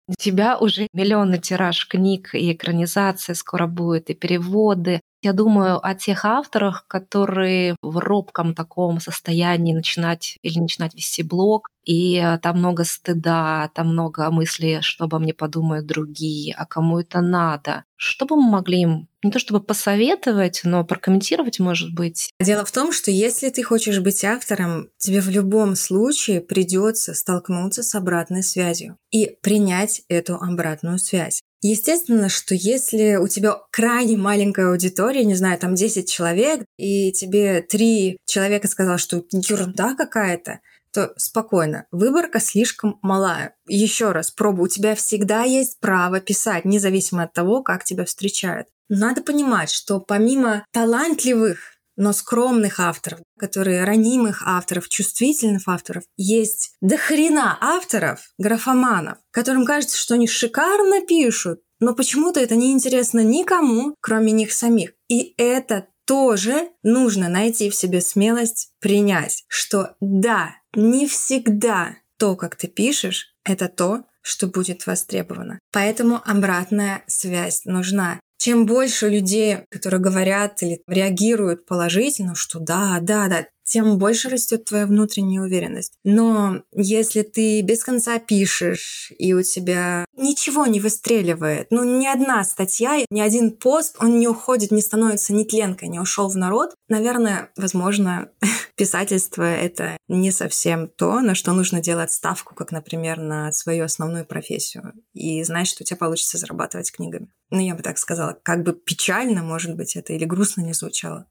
У 0.08 0.14
тебя 0.16 0.56
уже 0.56 0.88
миллионный 0.94 1.38
тираж 1.38 1.87
книг 1.87 2.35
и 2.35 2.52
экранизации 2.52 3.35
скоро 3.35 3.66
будет, 3.66 4.08
и 4.08 4.14
переводы. 4.14 5.02
Я 5.20 5.32
думаю 5.32 5.84
о 5.84 5.94
тех 5.94 6.25
авторах, 6.25 6.87
которые 6.87 7.75
в 7.82 7.98
робком 7.98 8.54
таком 8.54 9.00
состоянии 9.00 9.75
начинать 9.75 10.37
или 10.42 10.60
начинать 10.60 10.94
вести 10.94 11.22
блог, 11.22 11.68
и 11.84 12.16
э, 12.16 12.38
там 12.38 12.58
много 12.58 12.84
стыда, 12.84 13.70
там 13.75 13.88
много 13.88 14.30
мыслей, 14.30 14.80
что 14.82 15.04
обо 15.04 15.18
мне 15.18 15.34
подумают 15.34 15.87
другие, 15.87 16.54
а 16.54 16.66
кому 16.66 17.00
это 17.00 17.20
надо. 17.20 17.84
Что 17.96 18.26
бы 18.26 18.37
мы 18.37 18.50
могли 18.50 18.82
им 18.82 19.08
не 19.25 19.32
то 19.32 19.40
чтобы 19.40 19.60
посоветовать, 19.60 20.60
но 20.62 20.84
прокомментировать, 20.84 21.58
может 21.58 21.92
быть? 21.92 22.30
Дело 22.38 22.64
в 22.64 22.70
том, 22.70 22.92
что 22.92 23.10
если 23.10 23.48
ты 23.48 23.62
хочешь 23.64 23.98
быть 23.98 24.25
автором, 24.25 24.90
тебе 24.98 25.20
в 25.20 25.30
любом 25.30 25.75
случае 25.75 26.40
придется 26.40 27.14
столкнуться 27.14 27.82
с 27.82 27.94
обратной 27.94 28.44
связью 28.44 28.96
и 29.10 29.37
принять 29.42 30.02
эту 30.08 30.37
обратную 30.37 30.98
связь. 30.98 31.40
Естественно, 31.61 32.29
что 32.29 32.55
если 32.55 33.17
у 33.17 33.27
тебя 33.27 33.57
крайне 33.73 34.17
маленькая 34.17 34.71
аудитория, 34.71 35.25
не 35.25 35.35
знаю, 35.35 35.59
там 35.59 35.75
10 35.75 36.09
человек, 36.09 36.65
и 36.77 37.11
тебе 37.12 37.62
три 37.62 38.19
человека 38.27 38.69
сказал, 38.69 38.99
что 38.99 39.25
ерунда 39.33 39.95
какая-то, 39.95 40.61
то 40.93 41.12
спокойно, 41.17 41.87
выборка 41.91 42.41
слишком 42.41 42.99
малая. 43.03 43.57
Еще 43.67 44.12
раз, 44.12 44.31
пробуй, 44.31 44.67
у 44.67 44.69
тебя 44.69 44.95
всегда 44.95 45.43
есть 45.43 45.81
право 45.81 46.21
писать, 46.21 46.65
независимо 46.65 47.25
от 47.25 47.33
того, 47.33 47.62
как 47.62 47.85
тебя 47.85 48.05
встречают. 48.05 48.69
Надо 48.88 49.23
понимать, 49.23 49.71
что 49.71 50.00
помимо 50.00 50.65
талантливых 50.73 51.77
но 51.99 52.14
скромных 52.14 52.81
авторов, 52.81 53.21
которые 53.38 53.85
ранимых 53.85 54.43
авторов, 54.47 54.88
чувствительных 54.88 55.64
авторов, 55.67 56.05
есть 56.17 56.73
до 56.81 56.97
хрена 56.97 57.59
авторов, 57.61 58.31
графоманов, 58.38 59.19
которым 59.31 59.67
кажется, 59.67 59.99
что 59.99 60.14
они 60.14 60.26
шикарно 60.26 61.02
пишут, 61.02 61.61
но 61.81 61.95
почему-то 61.95 62.40
это 62.40 62.57
не 62.57 62.73
интересно 62.73 63.21
никому, 63.21 63.95
кроме 64.00 64.33
них 64.33 64.52
самих. 64.52 64.93
И 65.09 65.35
это 65.37 65.88
тоже 66.07 66.71
нужно 66.83 67.28
найти 67.28 67.69
в 67.69 67.75
себе 67.75 68.00
смелость 68.00 68.71
принять, 68.81 69.45
что 69.49 69.97
да, 70.00 70.55
не 70.75 71.07
всегда 71.07 71.97
то, 72.17 72.37
как 72.37 72.57
ты 72.57 72.69
пишешь, 72.69 73.35
это 73.45 73.69
то, 73.69 74.05
что 74.23 74.47
будет 74.47 74.87
востребовано. 74.87 75.59
Поэтому 75.73 76.21
обратная 76.25 77.02
связь 77.07 77.64
нужна. 77.64 78.21
Чем 78.38 78.66
больше 78.66 79.09
людей, 79.09 79.59
которые 79.68 80.00
говорят 80.00 80.62
или 80.62 80.80
реагируют 80.87 81.66
положительно, 81.66 82.37
что 82.37 82.61
да, 82.61 82.99
да, 83.02 83.28
да, 83.28 83.47
тем 83.68 83.98
больше 83.98 84.28
растет 84.28 84.64
твоя 84.64 84.87
внутренняя 84.87 85.42
уверенность. 85.42 85.92
Но 86.04 86.62
если 86.72 87.22
ты 87.22 87.60
без 87.62 87.84
конца 87.84 88.18
пишешь, 88.18 89.12
и 89.18 89.34
у 89.34 89.42
тебя 89.42 90.04
ничего 90.16 90.66
не 90.66 90.80
выстреливает, 90.80 91.68
ну 91.70 91.84
ни 91.84 92.06
одна 92.06 92.42
статья, 92.44 93.04
ни 93.10 93.20
один 93.20 93.52
пост, 93.52 93.96
он 94.00 94.18
не 94.18 94.28
уходит, 94.28 94.70
не 94.70 94.82
становится 94.82 95.32
ни 95.32 95.44
тленкой, 95.44 95.88
не 95.88 96.00
ушел 96.00 96.28
в 96.28 96.37
народ, 96.37 96.75
наверное, 96.88 97.50
возможно, 97.56 98.30
писательство— 98.76 99.42
это 99.42 99.96
не 100.08 100.30
совсем 100.30 100.88
то, 100.88 101.20
на 101.20 101.34
что 101.34 101.52
нужно 101.52 101.80
делать 101.80 102.10
ставку, 102.10 102.54
как, 102.54 102.72
например, 102.72 103.18
на 103.18 103.52
свою 103.52 103.84
основную 103.84 104.25
профессию, 104.25 104.94
и 105.12 105.42
знать, 105.44 105.68
что 105.68 105.82
у 105.82 105.87
тебя 105.87 105.96
получится 105.96 106.38
зарабатывать 106.38 106.90
книгами. 106.90 107.28
Ну, 107.50 107.60
я 107.60 107.75
бы 107.75 107.82
так 107.82 107.98
сказала, 107.98 108.38
как 108.42 108.62
бы 108.62 108.72
печально, 108.72 109.42
может 109.42 109.76
быть, 109.76 109.96
это 109.96 110.12
или 110.12 110.25
грустно 110.25 110.62
не 110.62 110.72
звучало. 110.72 111.26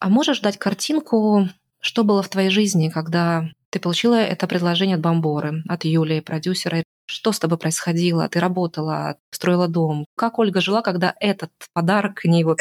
А 0.00 0.08
можешь 0.08 0.40
дать 0.40 0.56
картинку, 0.58 1.48
что 1.80 2.04
было 2.04 2.22
в 2.22 2.28
твоей 2.28 2.50
жизни, 2.50 2.88
когда 2.88 3.50
ты 3.70 3.78
получила 3.78 4.14
это 4.14 4.46
предложение 4.46 4.96
от 4.96 5.02
Бомборы, 5.02 5.62
от 5.68 5.84
Юлии, 5.84 6.20
продюсера? 6.20 6.82
Что 7.06 7.32
с 7.32 7.38
тобой 7.38 7.58
происходило? 7.58 8.28
Ты 8.28 8.40
работала, 8.40 9.16
строила 9.30 9.68
дом. 9.68 10.06
Как 10.16 10.38
Ольга 10.38 10.60
жила, 10.60 10.80
когда 10.80 11.14
этот 11.20 11.50
подарок 11.72 12.14
к 12.14 12.24
ней 12.24 12.44
вот 12.44 12.60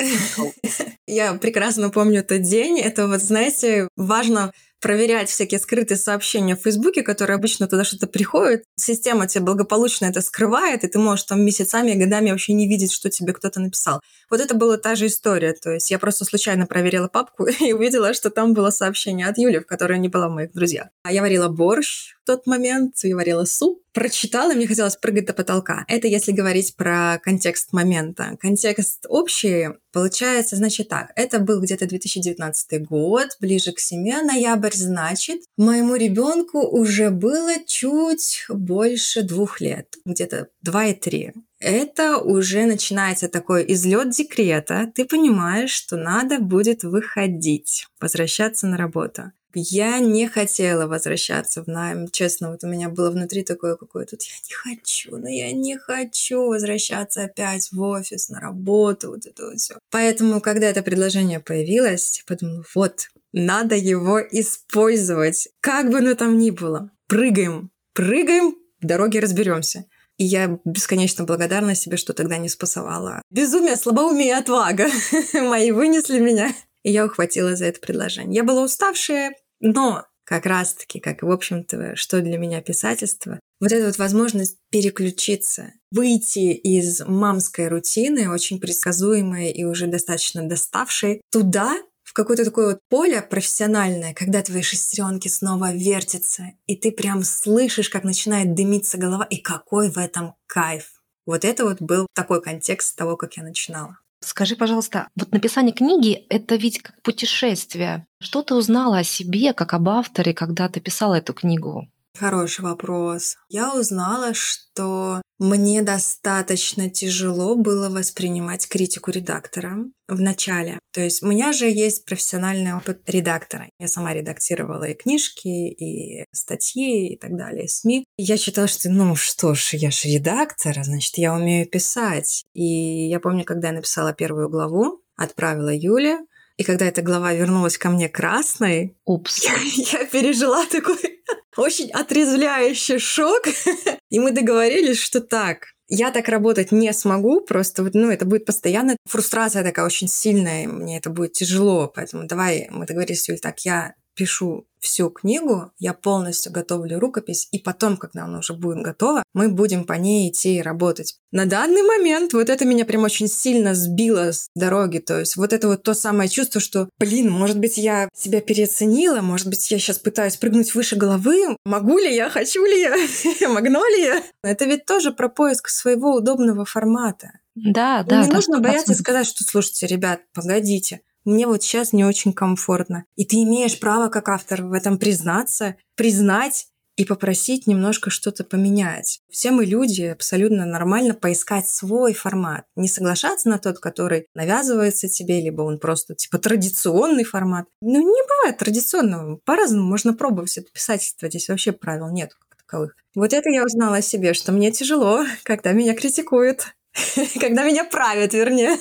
Я 1.07 1.33
прекрасно 1.35 1.89
помню 1.89 2.23
тот 2.23 2.41
день. 2.41 2.79
Это 2.79 3.07
вот, 3.07 3.21
знаете, 3.21 3.87
важно 3.95 4.51
проверять 4.79 5.29
всякие 5.29 5.59
скрытые 5.59 5.97
сообщения 5.97 6.55
в 6.55 6.61
Фейсбуке, 6.61 7.03
которые 7.03 7.35
обычно 7.35 7.67
туда 7.67 7.83
что-то 7.83 8.07
приходят. 8.07 8.63
Система 8.75 9.27
тебе 9.27 9.43
благополучно 9.43 10.05
это 10.05 10.21
скрывает, 10.21 10.83
и 10.83 10.87
ты 10.87 10.99
можешь 10.99 11.25
там 11.25 11.43
месяцами 11.43 11.93
годами 11.93 12.31
вообще 12.31 12.53
не 12.53 12.67
видеть, 12.67 12.91
что 12.91 13.09
тебе 13.09 13.33
кто-то 13.33 13.59
написал. 13.59 14.01
Вот 14.29 14.41
это 14.41 14.53
была 14.53 14.77
та 14.77 14.95
же 14.95 15.07
история. 15.07 15.53
То 15.53 15.71
есть 15.71 15.91
я 15.91 15.99
просто 15.99 16.25
случайно 16.25 16.65
проверила 16.65 17.07
папку 17.07 17.45
и 17.59 17.73
увидела, 17.73 18.13
что 18.13 18.29
там 18.29 18.53
было 18.53 18.69
сообщение 18.69 19.27
от 19.27 19.37
Юли, 19.37 19.59
в 19.59 19.65
которой 19.65 19.99
не 19.99 20.09
была 20.09 20.29
в 20.29 20.33
моих 20.33 20.53
друзьях. 20.53 20.87
А 21.03 21.11
я 21.11 21.21
варила 21.21 21.47
борщ 21.47 22.15
тот 22.29 22.45
момент, 22.45 22.93
я 23.01 23.15
варила 23.15 23.43
суп, 23.43 23.81
прочитала, 23.91 24.51
и 24.51 24.55
мне 24.55 24.67
хотелось 24.67 24.95
прыгать 24.95 25.25
до 25.25 25.33
потолка. 25.33 25.83
Это 25.87 26.07
если 26.07 26.31
говорить 26.31 26.75
про 26.75 27.19
контекст 27.23 27.73
момента. 27.73 28.37
Контекст 28.39 29.07
общий 29.09 29.69
получается, 29.91 30.55
значит 30.55 30.89
так, 30.89 31.11
это 31.15 31.39
был 31.39 31.59
где-то 31.59 31.87
2019 31.87 32.87
год, 32.87 33.29
ближе 33.39 33.71
к 33.71 33.79
7 33.79 34.03
ноябрь, 34.27 34.75
значит, 34.75 35.41
моему 35.57 35.95
ребенку 35.95 36.59
уже 36.59 37.09
было 37.09 37.53
чуть 37.65 38.45
больше 38.47 39.23
двух 39.23 39.59
лет, 39.59 39.95
где-то 40.05 40.49
2 40.61 40.85
и 40.85 40.93
3 40.93 41.33
это 41.61 42.19
уже 42.19 42.65
начинается 42.65 43.27
такой 43.27 43.65
излет 43.73 44.11
декрета. 44.11 44.89
Ты 44.95 45.03
понимаешь, 45.03 45.71
что 45.71 45.97
надо 45.97 46.39
будет 46.39 46.83
выходить, 46.83 47.87
возвращаться 47.99 48.65
на 48.65 48.77
работу. 48.77 49.33
Я 49.53 49.99
не 49.99 50.27
хотела 50.27 50.87
возвращаться 50.87 51.63
в 51.63 51.67
найм. 51.67 52.07
Честно, 52.09 52.51
вот 52.51 52.63
у 52.63 52.67
меня 52.67 52.89
было 52.89 53.09
внутри 53.09 53.43
такое 53.43 53.75
какое-то, 53.75 54.15
я 54.19 54.35
не 54.47 54.53
хочу, 54.53 55.17
но 55.17 55.27
я 55.29 55.51
не 55.51 55.77
хочу 55.77 56.47
возвращаться 56.47 57.23
опять 57.23 57.69
в 57.71 57.81
офис, 57.81 58.29
на 58.29 58.39
работу, 58.39 59.09
вот 59.09 59.25
это 59.25 59.45
вот 59.45 59.59
все. 59.59 59.79
Поэтому, 59.91 60.41
когда 60.41 60.67
это 60.67 60.83
предложение 60.83 61.39
появилось, 61.39 62.17
я 62.19 62.23
подумала, 62.27 62.63
вот, 62.75 63.09
надо 63.33 63.75
его 63.75 64.19
использовать, 64.19 65.49
как 65.61 65.89
бы 65.89 65.99
оно 65.99 66.15
там 66.15 66.37
ни 66.37 66.51
было. 66.51 66.91
Прыгаем, 67.07 67.71
прыгаем, 67.93 68.55
в 68.81 68.85
дороге 68.85 69.19
разберемся. 69.19 69.85
И 70.17 70.25
я 70.25 70.59
бесконечно 70.65 71.23
благодарна 71.23 71.75
себе, 71.75 71.95
что 71.95 72.13
тогда 72.13 72.37
не 72.37 72.49
спасовала. 72.49 73.21
Безумие, 73.31 73.77
слабоумие 73.77 74.27
и 74.27 74.31
отвага 74.31 74.89
мои 75.33 75.71
вынесли 75.71 76.19
меня. 76.19 76.53
И 76.83 76.91
я 76.91 77.05
ухватила 77.05 77.55
за 77.55 77.65
это 77.65 77.79
предложение. 77.79 78.35
Я 78.35 78.43
была 78.43 78.63
уставшая, 78.63 79.33
но 79.59 80.05
как 80.23 80.45
раз-таки, 80.45 80.99
как, 80.99 81.23
в 81.23 81.31
общем-то, 81.31 81.95
что 81.95 82.21
для 82.21 82.37
меня 82.37 82.61
писательство, 82.61 83.39
вот 83.59 83.71
эта 83.71 83.87
вот 83.87 83.97
возможность 83.97 84.57
переключиться, 84.69 85.73
выйти 85.91 86.53
из 86.53 87.01
мамской 87.01 87.67
рутины, 87.67 88.29
очень 88.29 88.59
предсказуемой 88.59 89.51
и 89.51 89.65
уже 89.65 89.87
достаточно 89.87 90.47
доставшей, 90.47 91.21
туда, 91.31 91.77
в 92.03 92.13
какое-то 92.13 92.45
такое 92.45 92.67
вот 92.67 92.79
поле 92.89 93.21
профессиональное, 93.21 94.13
когда 94.13 94.41
твои 94.41 94.61
шестеренки 94.61 95.27
снова 95.27 95.73
вертятся, 95.73 96.51
и 96.67 96.75
ты 96.75 96.91
прям 96.91 97.23
слышишь, 97.23 97.89
как 97.89 98.03
начинает 98.03 98.53
дымиться 98.53 98.97
голова, 98.97 99.25
и 99.25 99.37
какой 99.37 99.89
в 99.89 99.97
этом 99.97 100.35
кайф. 100.47 101.01
Вот 101.25 101.45
это 101.45 101.65
вот 101.65 101.81
был 101.81 102.07
такой 102.15 102.41
контекст 102.41 102.95
того, 102.95 103.17
как 103.17 103.37
я 103.37 103.43
начинала. 103.43 103.99
Скажи, 104.21 104.55
пожалуйста, 104.55 105.07
вот 105.15 105.31
написание 105.31 105.73
книги— 105.73 106.25
это 106.29 106.55
ведь 106.55 106.81
как 106.81 107.01
путешествие. 107.01 108.05
Что 108.19 108.41
ты 108.41 108.53
узнала 108.53 108.99
о 108.99 109.03
себе, 109.03 109.53
как 109.53 109.73
об 109.73 109.87
авторе, 109.87 110.33
когда 110.33 110.67
ты 110.67 110.81
писала 110.81 111.15
эту 111.15 111.33
книгу? 111.33 111.87
Хороший 112.19 112.65
вопрос. 112.65 113.37
Я 113.47 113.73
узнала, 113.73 114.33
что 114.33 115.21
мне 115.39 115.81
достаточно 115.81 116.89
тяжело 116.89 117.55
было 117.55 117.87
воспринимать 117.87 118.67
критику 118.67 119.11
редактора 119.11 119.77
в 120.09 120.19
начале. 120.19 120.79
То 120.91 120.99
есть 120.99 121.23
у 121.23 121.27
меня 121.27 121.53
же 121.53 121.69
есть 121.69 122.03
профессиональный 122.03 122.75
опыт 122.75 123.03
редактора. 123.07 123.69
Я 123.79 123.87
сама 123.87 124.13
редактировала 124.13 124.83
и 124.83 124.95
книжки, 124.95 125.47
и 125.47 126.25
статьи, 126.33 127.13
и 127.13 127.17
так 127.17 127.37
далее, 127.37 127.69
СМИ. 127.69 128.03
Я 128.17 128.35
считала, 128.35 128.67
что, 128.67 128.89
ну 128.89 129.15
что 129.15 129.53
ж, 129.53 129.75
я 129.75 129.89
же 129.89 130.09
редактор, 130.09 130.75
значит, 130.83 131.17
я 131.17 131.33
умею 131.33 131.69
писать. 131.69 132.43
И 132.53 133.07
я 133.07 133.21
помню, 133.21 133.45
когда 133.45 133.69
я 133.69 133.75
написала 133.75 134.11
первую 134.11 134.49
главу, 134.49 135.01
отправила 135.15 135.73
Юле, 135.73 136.17
и 136.59 136.63
когда 136.65 136.85
эта 136.85 137.01
глава 137.01 137.31
вернулась 137.31 137.77
ко 137.77 137.89
мне 137.89 138.09
красной, 138.09 138.97
Упс. 139.05 139.45
Я, 139.45 139.53
я 140.01 140.05
пережила 140.05 140.65
такой 140.65 141.18
очень 141.59 141.91
отрезвляющий 141.91 142.99
шок. 142.99 143.47
И 144.09 144.19
мы 144.19 144.31
договорились, 144.31 144.99
что 144.99 145.21
так, 145.21 145.67
я 145.87 146.11
так 146.11 146.29
работать 146.29 146.71
не 146.71 146.93
смогу, 146.93 147.41
просто 147.41 147.83
вот, 147.83 147.93
ну, 147.95 148.11
это 148.11 148.25
будет 148.25 148.45
постоянно 148.45 148.95
фрустрация 149.07 149.63
такая 149.63 149.85
очень 149.85 150.07
сильная, 150.07 150.67
мне 150.67 150.97
это 150.97 151.09
будет 151.09 151.33
тяжело, 151.33 151.91
поэтому 151.93 152.27
давай, 152.27 152.67
мы 152.69 152.85
договорились, 152.85 153.27
Юль, 153.27 153.39
так, 153.39 153.59
я 153.65 153.95
пишу 154.19 154.65
всю 154.81 155.09
книгу, 155.09 155.71
я 155.77 155.93
полностью 155.93 156.51
готовлю 156.51 156.99
рукопись, 156.99 157.47
и 157.51 157.59
потом, 157.59 157.95
когда 157.95 158.25
она 158.25 158.39
уже 158.39 158.53
будет 158.53 158.83
готова, 158.83 159.23
мы 159.33 159.47
будем 159.47 159.85
по 159.85 159.93
ней 159.93 160.29
идти 160.29 160.57
и 160.57 160.61
работать. 160.61 161.15
На 161.31 161.45
данный 161.45 161.83
момент 161.83 162.33
вот 162.33 162.49
это 162.49 162.65
меня 162.65 162.83
прям 162.83 163.03
очень 163.03 163.29
сильно 163.29 163.75
сбило 163.75 164.33
с 164.33 164.49
дороги, 164.55 164.99
то 164.99 165.19
есть 165.19 165.37
вот 165.37 165.53
это 165.53 165.69
вот 165.69 165.83
то 165.83 165.93
самое 165.93 166.29
чувство, 166.29 166.59
что, 166.59 166.89
блин, 166.99 167.29
может 167.31 167.59
быть, 167.59 167.77
я 167.77 168.09
себя 168.13 168.41
переоценила, 168.41 169.21
может 169.21 169.47
быть, 169.47 169.71
я 169.71 169.79
сейчас 169.79 169.99
пытаюсь 169.99 170.35
прыгнуть 170.35 170.75
выше 170.75 170.97
головы, 170.97 171.55
могу 171.65 171.97
ли 171.97 172.13
я, 172.13 172.29
хочу 172.29 172.65
ли 172.65 172.81
я, 172.81 173.49
могу 173.49 173.67
ли 173.67 174.03
я? 174.03 174.23
Это 174.43 174.65
ведь 174.65 174.85
тоже 174.85 175.11
про 175.11 175.29
поиск 175.29 175.69
своего 175.69 176.15
удобного 176.15 176.65
формата. 176.65 177.31
Да, 177.55 178.03
да. 178.03 178.25
Не 178.25 178.31
нужно 178.31 178.59
бояться 178.59 178.93
сказать, 178.93 179.27
что, 179.27 179.43
слушайте, 179.43 179.87
ребят, 179.87 180.21
погодите, 180.33 181.01
мне 181.25 181.47
вот 181.47 181.63
сейчас 181.63 181.93
не 181.93 182.05
очень 182.05 182.33
комфортно. 182.33 183.05
И 183.15 183.25
ты 183.25 183.37
имеешь 183.43 183.79
право 183.79 184.09
как 184.09 184.29
автор 184.29 184.63
в 184.63 184.73
этом 184.73 184.97
признаться, 184.97 185.75
признать 185.95 186.67
и 186.99 187.05
попросить 187.05 187.65
немножко 187.65 188.09
что-то 188.09 188.43
поменять. 188.43 189.21
Все 189.31 189.51
мы 189.51 189.63
люди, 189.63 190.01
абсолютно 190.01 190.65
нормально 190.65 191.13
поискать 191.13 191.65
свой 191.65 192.13
формат. 192.13 192.65
Не 192.75 192.89
соглашаться 192.89 193.47
на 193.47 193.57
тот, 193.57 193.79
который 193.79 194.27
навязывается 194.35 195.07
тебе, 195.07 195.39
либо 195.39 195.61
он 195.61 195.79
просто 195.79 196.13
типа 196.13 196.39
традиционный 196.39 197.23
формат. 197.23 197.67
Ну, 197.81 198.01
не 198.01 198.27
бывает 198.27 198.57
традиционного. 198.57 199.37
По-разному 199.45 199.87
можно 199.87 200.13
пробовать 200.13 200.57
это 200.57 200.69
писательство. 200.73 201.29
Здесь 201.29 201.47
вообще 201.47 201.71
правил 201.71 202.09
нет 202.09 202.33
как 202.33 202.57
таковых. 202.57 202.97
Вот 203.15 203.31
это 203.31 203.49
я 203.49 203.63
узнала 203.63 203.97
о 203.97 204.01
себе, 204.01 204.33
что 204.33 204.51
мне 204.51 204.69
тяжело, 204.71 205.23
когда 205.43 205.71
меня 205.71 205.95
критикуют. 205.95 206.75
Когда 207.39 207.63
меня 207.63 207.85
правят, 207.85 208.33
вернее. 208.33 208.77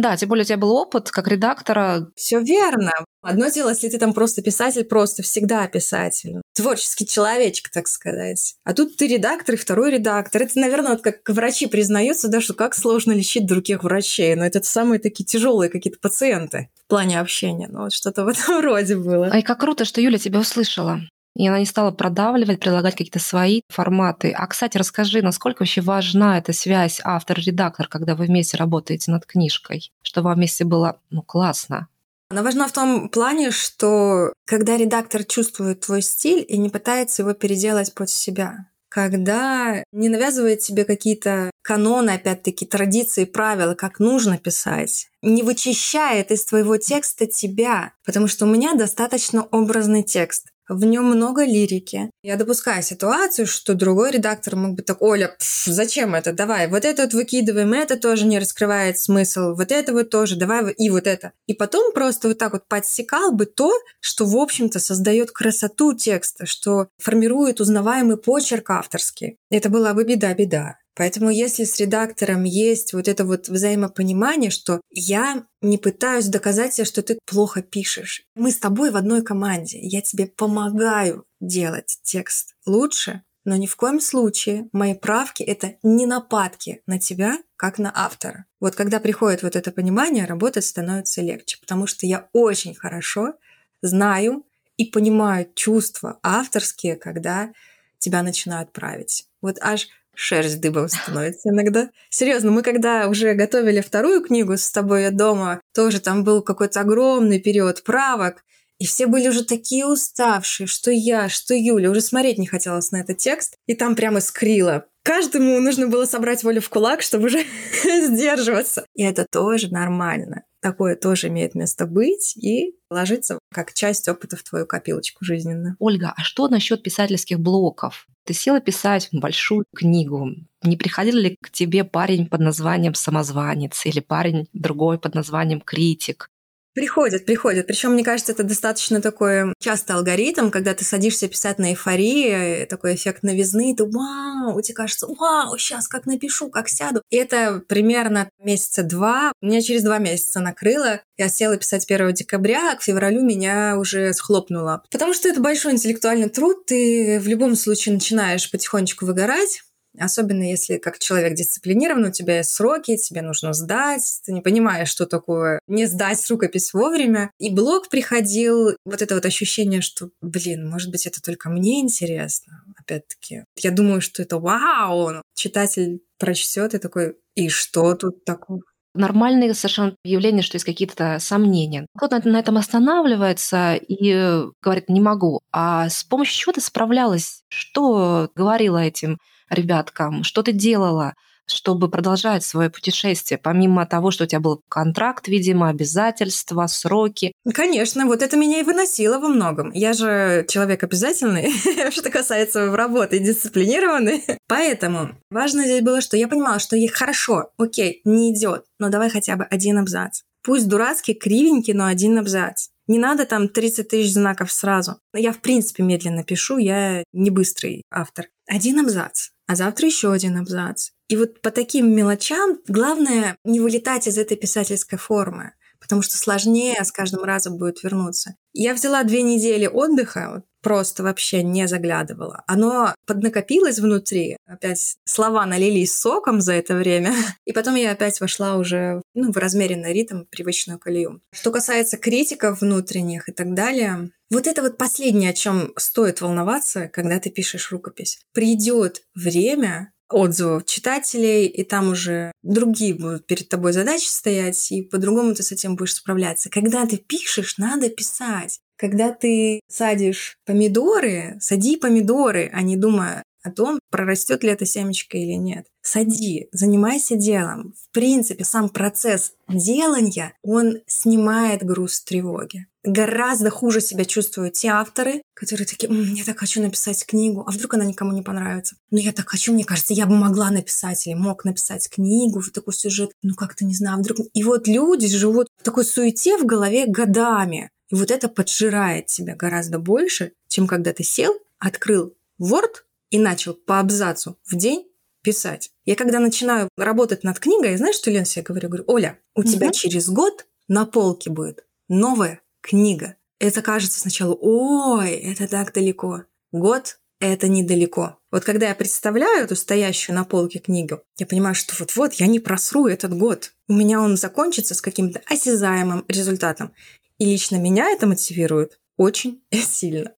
Да, 0.00 0.16
тем 0.16 0.30
более 0.30 0.44
у 0.44 0.46
тебя 0.46 0.56
был 0.56 0.72
опыт 0.72 1.10
как 1.10 1.28
редактора. 1.28 2.10
Все 2.16 2.40
верно. 2.40 2.92
Одно 3.20 3.48
дело, 3.48 3.68
если 3.68 3.90
ты 3.90 3.98
там 3.98 4.14
просто 4.14 4.40
писатель, 4.40 4.84
просто 4.84 5.22
всегда 5.22 5.68
писатель. 5.68 6.40
Творческий 6.54 7.06
человечек, 7.06 7.68
так 7.68 7.86
сказать. 7.88 8.54
А 8.64 8.72
тут 8.72 8.96
ты 8.96 9.06
редактор 9.06 9.54
и 9.54 9.58
второй 9.58 9.90
редактор. 9.90 10.42
Это, 10.42 10.58
наверное, 10.58 10.92
вот 10.92 11.02
как 11.02 11.28
врачи 11.28 11.66
признаются, 11.66 12.28
да, 12.28 12.40
что 12.40 12.54
как 12.54 12.74
сложно 12.74 13.12
лечить 13.12 13.44
других 13.44 13.84
врачей. 13.84 14.34
Но 14.34 14.46
это 14.46 14.62
самые 14.62 14.98
такие 14.98 15.24
тяжелые 15.24 15.68
какие-то 15.68 15.98
пациенты 16.00 16.70
в 16.86 16.88
плане 16.88 17.20
общения. 17.20 17.68
Ну, 17.70 17.82
вот 17.82 17.92
что-то 17.92 18.24
в 18.24 18.28
этом 18.28 18.60
роде 18.64 18.96
было. 18.96 19.26
Ай, 19.26 19.42
как 19.42 19.60
круто, 19.60 19.84
что 19.84 20.00
Юля 20.00 20.16
тебя 20.16 20.40
услышала. 20.40 21.02
И 21.34 21.48
она 21.48 21.58
не 21.58 21.66
стала 21.66 21.90
продавливать, 21.90 22.60
прилагать 22.60 22.94
какие-то 22.94 23.18
свои 23.18 23.62
форматы. 23.68 24.32
А, 24.32 24.46
кстати, 24.46 24.76
расскажи, 24.76 25.22
насколько 25.22 25.62
вообще 25.62 25.80
важна 25.80 26.38
эта 26.38 26.52
связь 26.52 27.00
автор-редактор, 27.02 27.88
когда 27.88 28.14
вы 28.14 28.26
вместе 28.26 28.56
работаете 28.56 29.10
над 29.10 29.26
книжкой, 29.26 29.92
чтобы 30.02 30.28
вам 30.28 30.36
вместе 30.36 30.64
было 30.64 30.98
ну, 31.10 31.22
классно? 31.22 31.88
Она 32.30 32.42
важна 32.42 32.66
в 32.66 32.72
том 32.72 33.10
плане, 33.10 33.50
что 33.50 34.32
когда 34.46 34.76
редактор 34.76 35.24
чувствует 35.24 35.80
твой 35.80 36.00
стиль 36.00 36.44
и 36.48 36.56
не 36.56 36.70
пытается 36.70 37.22
его 37.22 37.34
переделать 37.34 37.94
под 37.94 38.08
себя, 38.08 38.68
когда 38.88 39.84
не 39.92 40.10
навязывает 40.10 40.60
тебе 40.60 40.84
какие-то 40.84 41.50
каноны, 41.62 42.10
опять-таки, 42.10 42.66
традиции, 42.66 43.24
правила, 43.24 43.74
как 43.74 43.98
нужно 43.98 44.36
писать, 44.36 45.08
не 45.22 45.42
вычищает 45.42 46.30
из 46.30 46.44
твоего 46.44 46.76
текста 46.76 47.26
тебя, 47.26 47.92
потому 48.04 48.28
что 48.28 48.44
у 48.44 48.48
меня 48.48 48.74
достаточно 48.74 49.44
образный 49.44 50.02
текст. 50.02 50.48
В 50.68 50.84
нем 50.84 51.06
много 51.06 51.44
лирики. 51.44 52.10
Я 52.22 52.36
допускаю 52.36 52.82
ситуацию, 52.82 53.46
что 53.46 53.74
другой 53.74 54.12
редактор 54.12 54.56
мог 54.56 54.76
бы 54.76 54.82
так, 54.82 55.02
Оля, 55.02 55.34
пф, 55.38 55.64
зачем 55.66 56.14
это? 56.14 56.32
Давай, 56.32 56.68
вот 56.68 56.84
это 56.84 57.02
вот 57.02 57.14
выкидываем, 57.14 57.72
это 57.72 57.96
тоже 57.96 58.26
не 58.26 58.38
раскрывает 58.38 58.98
смысл, 58.98 59.54
вот 59.54 59.72
это 59.72 59.92
вот 59.92 60.10
тоже, 60.10 60.36
давай 60.36 60.72
и 60.72 60.88
вот 60.88 61.06
это. 61.06 61.32
И 61.46 61.54
потом 61.54 61.92
просто 61.92 62.28
вот 62.28 62.38
так 62.38 62.52
вот 62.52 62.68
подсекал 62.68 63.32
бы 63.32 63.46
то, 63.46 63.72
что, 64.00 64.24
в 64.24 64.36
общем-то, 64.36 64.78
создает 64.78 65.32
красоту 65.32 65.94
текста, 65.94 66.46
что 66.46 66.88
формирует 66.98 67.60
узнаваемый 67.60 68.16
почерк 68.16 68.70
авторский. 68.70 69.38
Это 69.50 69.68
была 69.68 69.94
бы 69.94 70.04
беда-беда. 70.04 70.76
Поэтому 70.94 71.30
если 71.30 71.64
с 71.64 71.78
редактором 71.80 72.44
есть 72.44 72.92
вот 72.92 73.08
это 73.08 73.24
вот 73.24 73.48
взаимопонимание, 73.48 74.50
что 74.50 74.80
я 74.90 75.46
не 75.62 75.78
пытаюсь 75.78 76.26
доказать 76.26 76.74
тебе, 76.74 76.84
что 76.84 77.02
ты 77.02 77.18
плохо 77.24 77.62
пишешь. 77.62 78.24
Мы 78.34 78.50
с 78.50 78.58
тобой 78.58 78.90
в 78.90 78.96
одной 78.96 79.22
команде. 79.22 79.78
Я 79.80 80.02
тебе 80.02 80.26
помогаю 80.26 81.24
делать 81.40 81.98
текст 82.02 82.54
лучше, 82.66 83.22
но 83.44 83.56
ни 83.56 83.66
в 83.66 83.74
коем 83.76 84.00
случае 84.00 84.68
мои 84.72 84.94
правки— 84.94 85.42
это 85.44 85.76
не 85.82 86.06
нападки 86.06 86.82
на 86.86 86.98
тебя, 86.98 87.38
как 87.56 87.78
на 87.78 87.92
автора. 87.94 88.46
Вот 88.60 88.74
когда 88.76 89.00
приходит 89.00 89.42
вот 89.42 89.56
это 89.56 89.72
понимание, 89.72 90.26
работать 90.26 90.64
становится 90.64 91.22
легче, 91.22 91.58
потому 91.60 91.86
что 91.86 92.06
я 92.06 92.28
очень 92.32 92.74
хорошо 92.74 93.34
знаю 93.80 94.44
и 94.76 94.84
понимаю 94.84 95.48
чувства 95.54 96.20
авторские, 96.22 96.96
когда 96.96 97.52
тебя 97.98 98.22
начинают 98.22 98.72
править. 98.72 99.26
Вот 99.40 99.58
аж 99.60 99.88
шерсть 100.14 100.60
дыбом 100.60 100.88
становится 100.88 101.48
иногда. 101.50 101.90
Серьезно, 102.10 102.50
мы 102.50 102.62
когда 102.62 103.08
уже 103.08 103.34
готовили 103.34 103.80
вторую 103.80 104.22
книгу 104.22 104.56
с 104.56 104.70
тобой 104.70 105.10
дома, 105.10 105.60
тоже 105.74 106.00
там 106.00 106.24
был 106.24 106.42
какой-то 106.42 106.80
огромный 106.80 107.40
период 107.40 107.82
правок, 107.82 108.44
и 108.78 108.86
все 108.86 109.06
были 109.06 109.28
уже 109.28 109.44
такие 109.44 109.86
уставшие, 109.86 110.66
что 110.66 110.90
я, 110.90 111.28
что 111.28 111.54
Юля, 111.54 111.90
уже 111.90 112.00
смотреть 112.00 112.38
не 112.38 112.46
хотелось 112.46 112.90
на 112.90 113.00
этот 113.00 113.18
текст, 113.18 113.56
и 113.66 113.74
там 113.74 113.94
прямо 113.94 114.20
скрило. 114.20 114.86
Каждому 115.04 115.60
нужно 115.60 115.88
было 115.88 116.04
собрать 116.04 116.42
волю 116.44 116.60
в 116.60 116.68
кулак, 116.68 117.02
чтобы 117.02 117.26
уже 117.26 117.44
сдерживаться. 117.84 118.84
И 118.94 119.02
это 119.02 119.26
тоже 119.30 119.68
нормально. 119.68 120.44
Такое 120.62 120.94
тоже 120.94 121.26
имеет 121.26 121.56
место 121.56 121.86
быть 121.86 122.36
и 122.36 122.76
ложится 122.88 123.40
как 123.52 123.74
часть 123.74 124.08
опыта 124.08 124.36
в 124.36 124.44
твою 124.44 124.64
копилочку 124.64 125.24
жизненную. 125.24 125.74
Ольга, 125.80 126.14
а 126.16 126.22
что 126.22 126.46
насчет 126.46 126.84
писательских 126.84 127.40
блоков? 127.40 128.06
Ты 128.24 128.32
села 128.32 128.60
писать 128.60 129.08
большую 129.10 129.64
книгу. 129.74 130.28
Не 130.62 130.76
приходил 130.76 131.16
ли 131.16 131.36
к 131.42 131.50
тебе 131.50 131.82
парень 131.82 132.28
под 132.28 132.40
названием 132.40 132.94
«Самозванец» 132.94 133.84
или 133.84 133.98
парень 133.98 134.46
другой 134.52 135.00
под 135.00 135.16
названием 135.16 135.60
«Критик»? 135.60 136.28
Приходят, 136.74 137.26
приходят. 137.26 137.66
Причем, 137.66 137.92
мне 137.92 138.02
кажется, 138.02 138.32
это 138.32 138.44
достаточно 138.44 139.00
такой 139.00 139.54
частый 139.60 139.94
алгоритм, 139.94 140.50
когда 140.50 140.72
ты 140.72 140.84
садишься 140.84 141.28
писать 141.28 141.58
на 141.58 141.70
эйфории, 141.70 142.64
такой 142.64 142.94
эффект 142.94 143.22
новизны, 143.22 143.74
ты 143.76 143.84
вау, 143.84 144.60
тебе 144.62 144.74
кажется, 144.74 145.06
вау, 145.06 145.58
сейчас 145.58 145.86
как 145.86 146.06
напишу, 146.06 146.48
как 146.48 146.68
сяду. 146.68 147.02
И 147.10 147.16
это 147.16 147.62
примерно 147.68 148.30
месяца 148.42 148.82
два. 148.82 149.32
Меня 149.42 149.60
через 149.60 149.82
два 149.82 149.98
месяца 149.98 150.40
накрыло. 150.40 151.00
Я 151.18 151.28
села 151.28 151.56
писать 151.56 151.84
1 151.88 152.14
декабря, 152.14 152.72
а 152.72 152.76
к 152.76 152.82
февралю 152.82 153.22
меня 153.22 153.76
уже 153.78 154.12
схлопнуло. 154.14 154.82
Потому 154.90 155.12
что 155.12 155.28
это 155.28 155.40
большой 155.40 155.72
интеллектуальный 155.72 156.30
труд, 156.30 156.64
ты 156.66 157.20
в 157.20 157.28
любом 157.28 157.54
случае 157.54 157.94
начинаешь 157.94 158.50
потихонечку 158.50 159.04
выгорать. 159.04 159.62
Особенно 159.98 160.42
если 160.42 160.78
как 160.78 160.98
человек 160.98 161.34
дисциплинированный, 161.34 162.08
у 162.08 162.12
тебя 162.12 162.38
есть 162.38 162.50
сроки, 162.50 162.96
тебе 162.96 163.22
нужно 163.22 163.52
сдать, 163.52 164.20
ты 164.24 164.32
не 164.32 164.40
понимаешь, 164.40 164.88
что 164.88 165.06
такое 165.06 165.60
не 165.66 165.86
сдать 165.86 166.30
рукопись 166.30 166.72
вовремя. 166.72 167.30
И 167.38 167.50
блог 167.50 167.88
приходил, 167.88 168.76
вот 168.84 169.02
это 169.02 169.14
вот 169.14 169.26
ощущение, 169.26 169.80
что, 169.80 170.10
блин, 170.20 170.68
может 170.68 170.90
быть, 170.90 171.06
это 171.06 171.20
только 171.20 171.50
мне 171.50 171.80
интересно. 171.80 172.64
Опять-таки, 172.78 173.44
я 173.56 173.70
думаю, 173.70 174.00
что 174.00 174.22
это 174.22 174.38
вау! 174.38 175.22
Читатель 175.34 176.00
прочтет 176.18 176.74
и 176.74 176.78
такой, 176.78 177.16
и 177.34 177.48
что 177.48 177.94
тут 177.94 178.24
такое? 178.24 178.60
нормальное 178.94 179.54
совершенно 179.54 179.94
явление, 180.04 180.42
что 180.42 180.56
есть 180.56 180.64
какие-то 180.64 181.18
сомнения. 181.18 181.86
Кто-то 181.96 182.26
на 182.28 182.38
этом 182.38 182.56
останавливается 182.58 183.74
и 183.74 184.44
говорит, 184.62 184.88
не 184.88 185.00
могу. 185.00 185.40
А 185.52 185.88
с 185.88 186.04
помощью 186.04 186.38
чего 186.38 186.52
ты 186.52 186.60
справлялась? 186.60 187.42
Что 187.48 188.30
говорила 188.34 188.78
этим 188.78 189.18
ребяткам, 189.52 190.24
что 190.24 190.42
ты 190.42 190.52
делала, 190.52 191.14
чтобы 191.46 191.90
продолжать 191.90 192.44
свое 192.44 192.70
путешествие, 192.70 193.38
помимо 193.38 193.86
того, 193.86 194.10
что 194.10 194.24
у 194.24 194.26
тебя 194.26 194.40
был 194.40 194.62
контракт, 194.68 195.28
видимо, 195.28 195.68
обязательства, 195.68 196.66
сроки? 196.66 197.32
Конечно, 197.52 198.06
вот 198.06 198.22
это 198.22 198.36
меня 198.36 198.60
и 198.60 198.64
выносило 198.64 199.18
во 199.18 199.28
многом. 199.28 199.70
Я 199.72 199.92
же 199.92 200.46
человек 200.48 200.82
обязательный, 200.82 201.50
что 201.90 202.10
касается 202.10 202.74
работы, 202.74 203.18
дисциплинированный. 203.18 204.24
Поэтому 204.48 205.10
важно 205.30 205.64
здесь 205.64 205.82
было, 205.82 206.00
что 206.00 206.16
я 206.16 206.28
понимала, 206.28 206.58
что 206.58 206.76
ей 206.76 206.88
хорошо, 206.88 207.50
окей, 207.58 208.00
не 208.04 208.32
идет, 208.32 208.64
но 208.78 208.88
давай 208.88 209.10
хотя 209.10 209.36
бы 209.36 209.44
один 209.44 209.78
абзац. 209.78 210.22
Пусть 210.44 210.68
дурацкий, 210.68 211.14
кривенький, 211.14 211.72
но 211.72 211.86
один 211.86 212.18
абзац. 212.18 212.68
Не 212.88 212.98
надо 212.98 213.26
там 213.26 213.48
30 213.48 213.88
тысяч 213.88 214.12
знаков 214.12 214.50
сразу. 214.50 214.98
Я, 215.14 215.32
в 215.32 215.40
принципе, 215.40 215.84
медленно 215.84 216.24
пишу, 216.24 216.58
я 216.58 217.04
не 217.12 217.30
быстрый 217.30 217.84
автор. 217.92 218.26
Один 218.48 218.80
абзац 218.80 219.28
а 219.46 219.56
завтра 219.56 219.86
еще 219.86 220.12
один 220.12 220.38
абзац. 220.38 220.90
И 221.08 221.16
вот 221.16 221.40
по 221.40 221.50
таким 221.50 221.94
мелочам 221.94 222.58
главное 222.68 223.36
не 223.44 223.60
вылетать 223.60 224.06
из 224.06 224.18
этой 224.18 224.36
писательской 224.36 224.98
формы, 224.98 225.52
потому 225.82 226.00
что 226.00 226.16
сложнее 226.16 226.82
с 226.82 226.92
каждым 226.92 227.24
разом 227.24 227.58
будет 227.58 227.82
вернуться. 227.82 228.36
Я 228.54 228.72
взяла 228.72 229.02
две 229.02 229.22
недели 229.22 229.66
отдыха, 229.66 230.44
просто 230.62 231.02
вообще 231.02 231.42
не 231.42 231.66
заглядывала. 231.66 232.44
Оно 232.46 232.94
поднакопилось 233.06 233.80
внутри, 233.80 234.36
опять 234.46 234.96
слова 235.04 235.44
налились 235.44 235.94
соком 235.94 236.40
за 236.40 236.54
это 236.54 236.74
время, 236.74 237.14
и 237.44 237.52
потом 237.52 237.74
я 237.74 237.90
опять 237.90 238.20
вошла 238.20 238.56
уже 238.56 239.02
ну, 239.14 239.32
в 239.32 239.36
размеренный 239.36 239.92
ритм, 239.92 240.24
привычную 240.30 240.78
колею. 240.78 241.20
Что 241.32 241.50
касается 241.50 241.96
критиков 241.96 242.60
внутренних 242.60 243.28
и 243.28 243.32
так 243.32 243.52
далее, 243.54 244.10
вот 244.30 244.46
это 244.46 244.62
вот 244.62 244.78
последнее, 244.78 245.30
о 245.30 245.34
чем 245.34 245.72
стоит 245.76 246.22
волноваться, 246.22 246.88
когда 246.88 247.18
ты 247.20 247.28
пишешь 247.28 247.70
рукопись. 247.70 248.20
Придет 248.32 249.02
время, 249.14 249.91
отзывов 250.12 250.64
читателей, 250.66 251.46
и 251.46 251.64
там 251.64 251.90
уже 251.90 252.32
другие 252.42 252.94
будут 252.94 253.26
перед 253.26 253.48
тобой 253.48 253.72
задачи 253.72 254.06
стоять, 254.06 254.70
и 254.70 254.82
по-другому 254.82 255.34
ты 255.34 255.42
с 255.42 255.52
этим 255.52 255.76
будешь 255.76 255.94
справляться. 255.94 256.50
Когда 256.50 256.86
ты 256.86 256.96
пишешь, 256.96 257.58
надо 257.58 257.88
писать. 257.88 258.60
Когда 258.76 259.12
ты 259.12 259.60
садишь 259.68 260.36
помидоры, 260.44 261.36
сади 261.40 261.76
помидоры, 261.76 262.50
а 262.52 262.62
не 262.62 262.76
думая 262.76 263.22
о 263.42 263.50
том, 263.50 263.78
прорастет 263.90 264.42
ли 264.42 264.50
эта 264.50 264.66
семечка 264.66 265.16
или 265.18 265.32
нет. 265.32 265.66
Сади, 265.82 266.48
занимайся 266.52 267.16
делом. 267.16 267.74
В 267.76 267.92
принципе, 267.92 268.44
сам 268.44 268.68
процесс 268.68 269.32
делания, 269.48 270.34
он 270.42 270.78
снимает 270.86 271.64
груз 271.64 272.00
тревоги. 272.02 272.66
Гораздо 272.84 273.50
хуже 273.50 273.80
себя 273.80 274.04
чувствуют 274.04 274.54
те 274.54 274.68
авторы, 274.68 275.22
которые 275.34 275.66
такие, 275.66 275.88
М, 275.88 276.14
я 276.14 276.24
так 276.24 276.38
хочу 276.38 276.60
написать 276.60 277.04
книгу, 277.06 277.44
а 277.46 277.50
вдруг 277.52 277.74
она 277.74 277.84
никому 277.84 278.12
не 278.12 278.22
понравится. 278.22 278.76
Но 278.90 278.98
я 278.98 279.12
так 279.12 279.28
хочу, 279.28 279.52
мне 279.52 279.64
кажется, 279.64 279.92
я 279.92 280.06
бы 280.06 280.16
могла 280.16 280.50
написать 280.50 281.06
или 281.06 281.14
мог 281.14 281.44
написать 281.44 281.88
книгу, 281.88 282.40
в 282.40 282.50
такой 282.50 282.74
сюжет, 282.74 283.12
ну 283.22 283.34
как-то 283.34 283.64
не 283.64 283.74
знаю, 283.74 283.96
а 283.96 284.00
вдруг... 284.00 284.18
И 284.34 284.42
вот 284.42 284.66
люди 284.66 285.06
живут 285.06 285.46
в 285.60 285.62
такой 285.64 285.84
суете 285.84 286.38
в 286.38 286.44
голове 286.44 286.86
годами. 286.86 287.70
И 287.88 287.94
вот 287.94 288.10
это 288.10 288.28
поджирает 288.28 289.06
тебя 289.06 289.36
гораздо 289.36 289.78
больше, 289.78 290.32
чем 290.48 290.66
когда 290.66 290.92
ты 290.92 291.04
сел, 291.04 291.34
открыл 291.58 292.14
Word 292.40 292.82
и 293.12 293.18
начал 293.18 293.54
по 293.54 293.78
абзацу 293.78 294.38
в 294.44 294.56
день 294.56 294.88
писать. 295.22 295.70
Я 295.84 295.94
когда 295.94 296.18
начинаю 296.18 296.68
работать 296.76 297.22
над 297.22 297.38
книгой, 297.38 297.76
знаешь, 297.76 297.96
что 297.96 298.10
Лен 298.10 298.24
себе 298.24 298.42
говорю? 298.42 298.68
Говорю, 298.68 298.84
Оля, 298.88 299.18
у 299.36 299.44
тебя 299.44 299.70
через 299.70 300.08
год 300.08 300.46
на 300.66 300.86
полке 300.86 301.30
будет 301.30 301.64
новая 301.88 302.40
книга. 302.60 303.16
Это 303.38 303.60
кажется 303.60 304.00
сначала, 304.00 304.34
ой, 304.34 305.10
это 305.10 305.46
так 305.46 305.72
далеко. 305.72 306.24
Год– 306.52 306.98
это 307.20 307.48
недалеко. 307.48 308.18
Вот 308.30 308.44
когда 308.44 308.68
я 308.68 308.74
представляю 308.74 309.44
эту 309.44 309.56
стоящую 309.56 310.16
на 310.16 310.24
полке 310.24 310.58
книгу, 310.58 311.02
я 311.18 311.26
понимаю, 311.26 311.54
что 311.54 311.74
вот-вот 311.78 312.14
я 312.14 312.26
не 312.26 312.40
просру 312.40 312.86
этот 312.86 313.16
год. 313.16 313.52
У 313.68 313.74
меня 313.74 314.00
он 314.00 314.16
закончится 314.16 314.74
с 314.74 314.80
каким-то 314.80 315.20
осязаемым 315.26 316.04
результатом. 316.08 316.72
И 317.18 317.26
лично 317.26 317.56
меня 317.56 317.90
это 317.90 318.06
мотивирует 318.06 318.80
очень 318.96 319.42
сильно. 319.52 320.12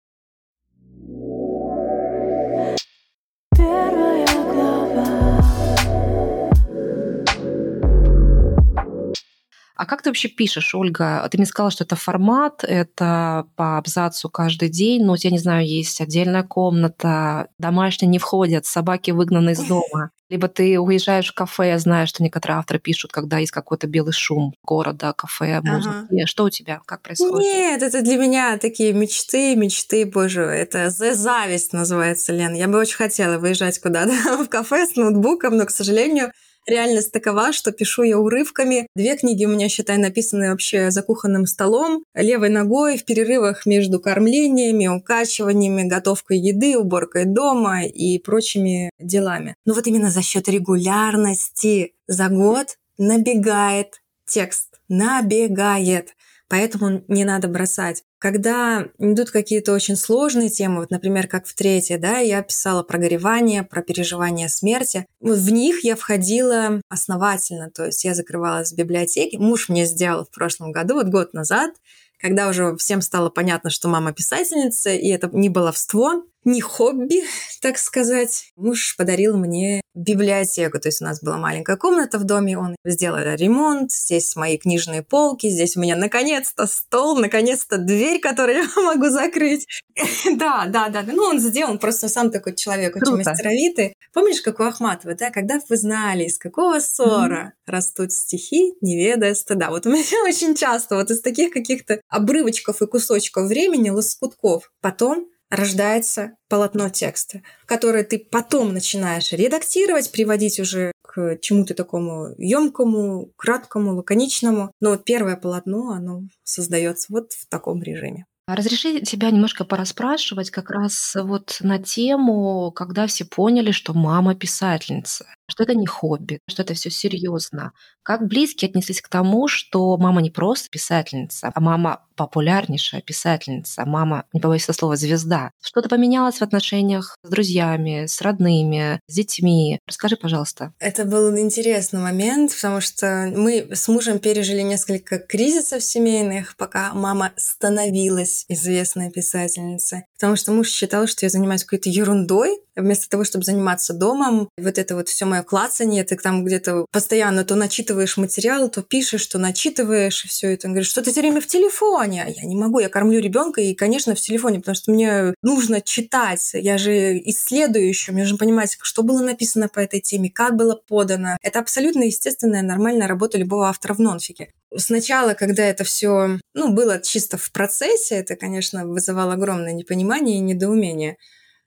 А 9.75 9.86
как 9.86 10.01
ты 10.01 10.09
вообще 10.09 10.27
пишешь, 10.27 10.75
Ольга? 10.75 11.27
Ты 11.31 11.38
мне 11.38 11.47
сказала, 11.47 11.71
что 11.71 11.83
это 11.83 11.95
формат, 11.95 12.63
это 12.63 13.47
по 13.55 13.77
абзацу 13.77 14.29
каждый 14.29 14.69
день, 14.69 15.03
но 15.03 15.13
у 15.13 15.17
тебя, 15.17 15.31
не 15.31 15.39
знаю, 15.39 15.67
есть 15.67 15.99
отдельная 15.99 16.43
комната, 16.43 17.47
домашние 17.57 18.09
не 18.09 18.19
входят, 18.19 18.65
собаки 18.65 19.12
выгнаны 19.12 19.51
из 19.51 19.59
дома. 19.59 20.12
Либо 20.29 20.47
ты 20.47 20.79
уезжаешь 20.79 21.29
в 21.29 21.33
кафе, 21.33 21.69
я 21.69 21.79
знаю, 21.79 22.07
что 22.07 22.23
некоторые 22.23 22.57
авторы 22.57 22.79
пишут, 22.79 23.12
когда 23.12 23.38
есть 23.38 23.51
какой-то 23.51 23.88
белый 23.88 24.13
шум 24.13 24.53
города, 24.63 25.13
кафе, 25.13 25.59
музыки. 25.62 25.95
Ага. 26.09 26.25
Что 26.25 26.45
у 26.45 26.49
тебя? 26.49 26.81
Как 26.86 27.01
происходит? 27.01 27.39
Нет, 27.39 27.83
это 27.83 28.01
для 28.01 28.17
меня 28.17 28.57
такие 28.57 28.93
мечты, 28.93 29.55
мечты, 29.55 30.05
боже, 30.05 30.41
это 30.41 30.89
зависть 30.89 31.73
называется, 31.73 32.33
Лен. 32.33 32.53
Я 32.53 32.67
бы 32.67 32.79
очень 32.79 32.95
хотела 32.95 33.38
выезжать 33.38 33.79
куда-то 33.79 34.12
в 34.43 34.49
кафе 34.49 34.86
с 34.86 34.95
ноутбуком, 34.95 35.57
но, 35.57 35.65
к 35.65 35.71
сожалению, 35.71 36.31
реальность 36.67 37.12
такова, 37.12 37.52
что 37.54 37.71
пишу 37.71 38.04
я 38.04 38.19
урывками. 38.19 38.88
Две 38.95 39.15
книги 39.17 39.45
у 39.45 39.49
меня, 39.49 39.69
считай, 39.69 39.97
написаны 39.97 40.52
вообще 40.52 40.91
за 40.91 41.02
кухонным 41.02 41.45
столом, 41.45 42.04
левой 42.13 42.49
ногой, 42.49 42.97
в 42.97 43.06
перерывах 43.06 43.65
между 43.65 43.99
кормлениями, 43.99 44.88
укачиваниями, 44.88 45.88
готовкой 45.88 46.39
еды, 46.39 46.78
уборкой 46.78 47.26
дома 47.26 47.86
и 47.86 48.19
прочими 48.19 48.89
делами. 48.99 49.56
Но 49.65 49.73
вот 49.73 49.88
именно 49.88 50.10
за 50.10 50.21
счет 50.21 50.47
регулярности 50.47 51.93
за 52.08 52.30
год 52.30 52.78
набегает 52.97 54.02
текст, 54.26 54.80
набегает. 54.88 56.15
Поэтому 56.53 57.03
не 57.07 57.25
надо 57.25 57.47
бросать. 57.47 58.03
Когда 58.19 58.85
идут 58.99 59.31
какие-то 59.31 59.73
очень 59.73 59.95
сложные 59.95 60.51
темы, 60.51 60.81
вот, 60.81 60.91
например, 60.91 61.27
как 61.27 61.47
в 61.47 61.55
третьей, 61.55 61.97
да, 61.97 62.19
я 62.19 62.43
писала 62.43 62.83
про 62.83 62.99
горевание, 62.99 63.63
про 63.63 63.81
переживание 63.81 64.49
смерти, 64.49 65.07
вот 65.19 65.39
в 65.39 65.51
них 65.51 65.83
я 65.83 65.95
входила 65.95 66.79
основательно, 66.89 67.71
то 67.71 67.87
есть 67.87 68.03
я 68.03 68.13
закрывалась 68.13 68.71
в 68.71 68.75
библиотеке. 68.75 69.39
Муж 69.39 69.67
мне 69.67 69.85
сделал 69.85 70.25
в 70.25 70.29
прошлом 70.29 70.71
году, 70.71 70.93
вот 70.93 71.07
год 71.07 71.33
назад, 71.33 71.71
когда 72.19 72.47
уже 72.47 72.77
всем 72.77 73.01
стало 73.01 73.31
понятно, 73.31 73.71
что 73.71 73.89
мама 73.89 74.13
писательница, 74.13 74.91
и 74.91 75.07
это 75.07 75.31
не 75.33 75.49
баловство, 75.49 76.23
не 76.45 76.62
хобби, 76.62 77.23
так 77.62 77.77
сказать. 77.77 78.51
Муж 78.56 78.95
подарил 78.97 79.38
мне 79.38 79.82
библиотеку. 79.95 80.79
То 80.79 80.89
есть 80.89 81.01
у 81.01 81.06
нас 81.06 81.21
была 81.21 81.38
маленькая 81.38 81.77
комната 81.77 82.17
в 82.17 82.23
доме, 82.23 82.58
он 82.58 82.75
сделал 82.84 83.19
ремонт, 83.36 83.91
здесь 83.91 84.36
мои 84.36 84.58
книжные 84.58 85.03
полки, 85.03 85.49
здесь 85.49 85.77
у 85.77 85.79
меня 85.79 85.95
наконец-то 85.95 86.65
стол, 86.65 87.17
наконец-то 87.17 87.77
дверь, 87.77 88.19
которую 88.19 88.58
я 88.75 88.82
могу 88.82 89.10
закрыть. 89.10 89.67
да, 90.36 90.65
да, 90.67 90.89
да. 90.89 91.03
Ну, 91.06 91.23
он 91.23 91.39
сделал, 91.39 91.71
он 91.71 91.79
просто 91.79 92.10
сам 92.10 92.32
такой 92.32 92.56
человек, 92.56 92.95
очень 92.95 93.15
мастеровитый. 93.15 93.93
Помнишь, 94.13 94.41
как 94.41 94.60
у 94.60 94.63
Ахматова, 94.63 95.15
да, 95.15 95.29
когда 95.29 95.60
вы 95.69 95.77
знали, 95.77 96.25
из 96.25 96.38
какого 96.38 96.79
ссора 96.79 97.53
растут 97.65 98.12
стихи, 98.12 98.73
не 98.82 98.97
ведая 98.97 99.36
стыда. 99.36 99.69
Вот 99.69 99.86
у 99.86 99.89
меня 99.89 100.03
очень 100.27 100.56
часто 100.56 100.95
вот 100.95 101.12
из 101.12 101.21
таких 101.21 101.51
каких-то 101.51 102.01
обрывочков 102.10 102.82
и 102.82 102.88
кусочков 102.88 103.47
времени, 103.47 103.89
лоскутков. 103.89 104.71
Потом 104.82 105.27
рождается 105.53 106.35
полотно 106.49 106.89
текста, 106.89 107.41
которое 107.65 108.03
ты 108.03 108.19
потом 108.19 108.73
начинаешь 108.73 109.31
редактировать, 109.31 110.11
приводить 110.11 110.59
уже 110.59 110.91
к 111.03 111.37
чему-то 111.41 111.75
такому 111.75 112.29
емкому, 112.37 113.31
краткому, 113.37 113.95
лаконичному. 113.95 114.71
Но 114.81 114.97
первое 114.97 115.35
полотно, 115.35 115.91
оно 115.91 116.23
создается 116.43 117.13
вот 117.13 117.33
в 117.33 117.47
таком 117.47 117.83
режиме. 117.83 118.25
А 118.45 118.57
разреши 118.57 118.99
тебя 119.01 119.31
немножко 119.31 119.63
пораспрашивать 119.63 120.49
как 120.49 120.69
раз 120.69 121.15
вот 121.15 121.57
на 121.61 121.79
тему, 121.79 122.73
когда 122.75 123.07
все 123.07 123.23
поняли, 123.23 123.71
что 123.71 123.93
мама 123.93 124.35
писательница 124.35 125.25
что 125.53 125.63
это 125.63 125.75
не 125.75 125.85
хобби, 125.85 126.39
что 126.49 126.63
это 126.63 126.73
все 126.73 126.89
серьезно. 126.89 127.73
Как 128.01 128.27
близкие 128.27 128.69
отнеслись 128.69 129.01
к 129.01 129.07
тому, 129.07 129.47
что 129.47 129.95
мама 129.97 130.19
не 130.21 130.31
просто 130.31 130.67
писательница, 130.69 131.51
а 131.53 131.61
мама 131.61 132.01
популярнейшая 132.15 133.01
писательница, 133.01 133.85
мама, 133.85 134.25
не 134.33 134.39
побоюсь 134.39 134.63
этого 134.63 134.75
слова, 134.75 134.95
звезда. 134.95 135.51
Что-то 135.61 135.89
поменялось 135.89 136.37
в 136.37 136.41
отношениях 136.41 137.15
с 137.23 137.29
друзьями, 137.29 138.05
с 138.07 138.21
родными, 138.21 138.99
с 139.07 139.13
детьми. 139.13 139.79
Расскажи, 139.87 140.15
пожалуйста. 140.15 140.73
Это 140.79 141.05
был 141.05 141.37
интересный 141.37 141.99
момент, 141.99 142.53
потому 142.55 142.81
что 142.81 143.31
мы 143.35 143.67
с 143.71 143.87
мужем 143.87 144.19
пережили 144.19 144.61
несколько 144.61 145.19
кризисов 145.19 145.83
семейных, 145.83 146.55
пока 146.57 146.93
мама 146.93 147.31
становилась 147.37 148.45
известной 148.47 149.11
писательницей. 149.11 150.05
Потому 150.15 150.35
что 150.35 150.51
муж 150.51 150.69
считал, 150.69 151.07
что 151.07 151.25
я 151.25 151.29
занимаюсь 151.29 151.63
какой-то 151.63 151.89
ерундой, 151.89 152.59
вместо 152.75 153.09
того, 153.09 153.23
чтобы 153.23 153.45
заниматься 153.45 153.93
домом. 153.93 154.49
Вот 154.57 154.77
это 154.77 154.95
вот 154.95 155.09
все 155.09 155.25
мое 155.25 155.43
клацание, 155.43 156.03
ты 156.03 156.15
там 156.15 156.43
где-то 156.43 156.86
постоянно 156.91 157.43
то 157.43 157.55
начитываешь 157.55 158.17
материал, 158.17 158.69
то 158.69 158.81
пишешь, 158.81 159.25
то 159.27 159.38
начитываешь, 159.38 160.25
и 160.25 160.27
все 160.27 160.53
это. 160.53 160.67
Он 160.67 160.73
говорит, 160.73 160.89
что 160.89 161.01
ты 161.01 161.12
все 161.12 161.21
время 161.21 161.41
в 161.41 161.47
телефоне? 161.47 162.23
А 162.25 162.29
я 162.29 162.43
не 162.43 162.55
могу, 162.55 162.79
я 162.79 162.89
кормлю 162.89 163.19
ребенка, 163.19 163.62
и, 163.62 163.73
конечно, 163.73 164.15
в 164.15 164.21
телефоне, 164.21 164.59
потому 164.59 164.75
что 164.75 164.91
мне 164.91 165.33
нужно 165.41 165.81
читать. 165.81 166.51
Я 166.53 166.77
же 166.77 167.17
исследую 167.19 167.88
еще, 167.88 168.12
мне 168.12 168.23
нужно 168.23 168.38
понимать, 168.38 168.77
что 168.81 169.03
было 169.03 169.21
написано 169.21 169.67
по 169.69 169.79
этой 169.79 169.99
теме, 169.99 170.29
как 170.29 170.55
было 170.55 170.75
подано. 170.75 171.38
Это 171.41 171.59
абсолютно 171.59 172.03
естественная, 172.03 172.62
нормальная 172.62 173.07
работа 173.07 173.38
любого 173.38 173.67
автора 173.67 173.93
в 173.93 173.99
нонфике. 173.99 174.51
Сначала, 174.75 175.33
когда 175.33 175.63
это 175.63 175.83
все 175.83 176.39
ну, 176.53 176.73
было 176.73 176.99
чисто 176.99 177.38
в 177.38 177.51
процессе, 177.51 178.15
это, 178.15 178.36
конечно, 178.36 178.88
вызывало 178.88 179.33
огромное 179.33 179.73
непонимание 179.73 180.38
и 180.38 180.41
недоумение. 180.41 181.17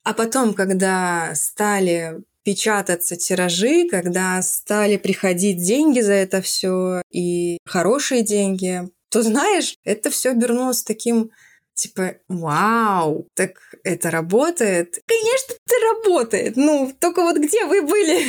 А 0.07 0.15
потом, 0.15 0.55
когда 0.55 1.33
стали 1.35 2.23
печататься 2.45 3.17
тиражи, 3.17 3.89
когда 3.91 4.41
стали 4.41 4.99
приходить 4.99 5.61
деньги 5.61 5.99
за 5.99 6.13
это 6.13 6.41
все 6.43 7.03
и 7.11 7.59
хорошие 7.67 8.23
деньги, 8.23 8.89
то 9.09 9.23
знаешь, 9.23 9.75
это 9.83 10.11
все 10.11 10.31
обернулось 10.31 10.85
таким 10.85 11.33
типа, 11.77 12.15
вау, 12.29 13.29
так 13.35 13.51
это 13.85 14.11
работает? 14.11 14.99
Конечно, 15.07 15.55
это 15.67 15.75
работает. 15.95 16.57
Ну, 16.57 16.93
только 16.99 17.23
вот 17.23 17.37
где 17.37 17.65
вы 17.67 17.83
были, 17.83 18.25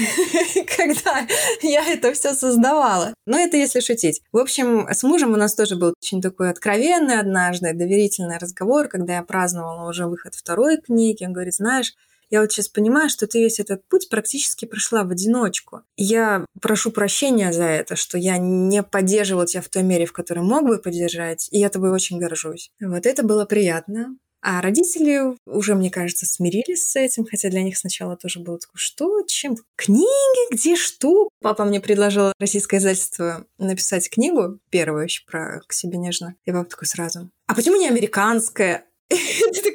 когда 0.77 1.25
я 1.62 1.86
это 1.86 2.13
все 2.13 2.33
создавала? 2.33 3.13
Но 3.25 3.39
это 3.39 3.57
если 3.57 3.79
шутить. 3.79 4.21
В 4.31 4.38
общем, 4.38 4.88
с 4.91 5.01
мужем 5.03 5.33
у 5.33 5.38
нас 5.38 5.55
тоже 5.55 5.77
был 5.77 5.93
очень 6.01 6.21
такой 6.21 6.49
откровенный 6.49 7.19
однажды, 7.19 7.73
доверительный 7.73 8.38
разговор, 8.38 8.89
когда 8.89 9.15
я 9.15 9.23
праздновала 9.23 9.89
уже 9.89 10.05
выход 10.05 10.36
второй 10.36 10.77
книги. 10.77 11.23
Он 11.23 11.33
говорит, 11.33 11.55
знаешь, 11.55 11.93
я 12.29 12.41
вот 12.41 12.51
сейчас 12.51 12.67
понимаю, 12.67 13.09
что 13.09 13.27
ты 13.27 13.39
весь 13.39 13.59
этот 13.59 13.87
путь 13.87 14.09
практически 14.09 14.65
прошла 14.65 15.03
в 15.03 15.11
одиночку. 15.11 15.81
Я 15.95 16.45
прошу 16.61 16.91
прощения 16.91 17.53
за 17.53 17.63
это, 17.63 17.95
что 17.95 18.17
я 18.17 18.37
не 18.37 18.83
поддерживала 18.83 19.45
тебя 19.45 19.61
в 19.61 19.69
той 19.69 19.83
мере, 19.83 20.05
в 20.05 20.13
которой 20.13 20.43
мог 20.43 20.65
бы 20.65 20.77
поддержать, 20.79 21.47
и 21.51 21.59
я 21.59 21.69
тобой 21.69 21.91
очень 21.91 22.19
горжусь. 22.19 22.71
Вот 22.79 23.05
это 23.05 23.23
было 23.23 23.45
приятно. 23.45 24.17
А 24.41 24.61
родители 24.61 25.35
уже, 25.45 25.75
мне 25.75 25.89
кажется, 25.89 26.25
смирились 26.25 26.83
с 26.83 26.95
этим, 26.95 27.25
хотя 27.25 27.49
для 27.49 27.63
них 27.63 27.77
сначала 27.77 28.15
тоже 28.15 28.39
было 28.39 28.59
такое, 28.59 28.75
что, 28.75 29.23
чем, 29.23 29.57
книги, 29.75 30.53
где 30.53 30.75
что? 30.75 31.29
Папа 31.41 31.65
мне 31.65 31.81
предложил 31.81 32.31
российское 32.39 32.77
издательство 32.77 33.45
написать 33.57 34.09
книгу, 34.09 34.59
первую 34.69 35.05
еще 35.05 35.25
про 35.25 35.61
«К 35.67 35.73
себе 35.73 35.97
нежно». 35.97 36.35
И 36.45 36.51
папа 36.51 36.69
такой 36.69 36.87
сразу, 36.87 37.29
а 37.47 37.55
почему 37.55 37.77
не 37.77 37.87
американская? 37.87 38.85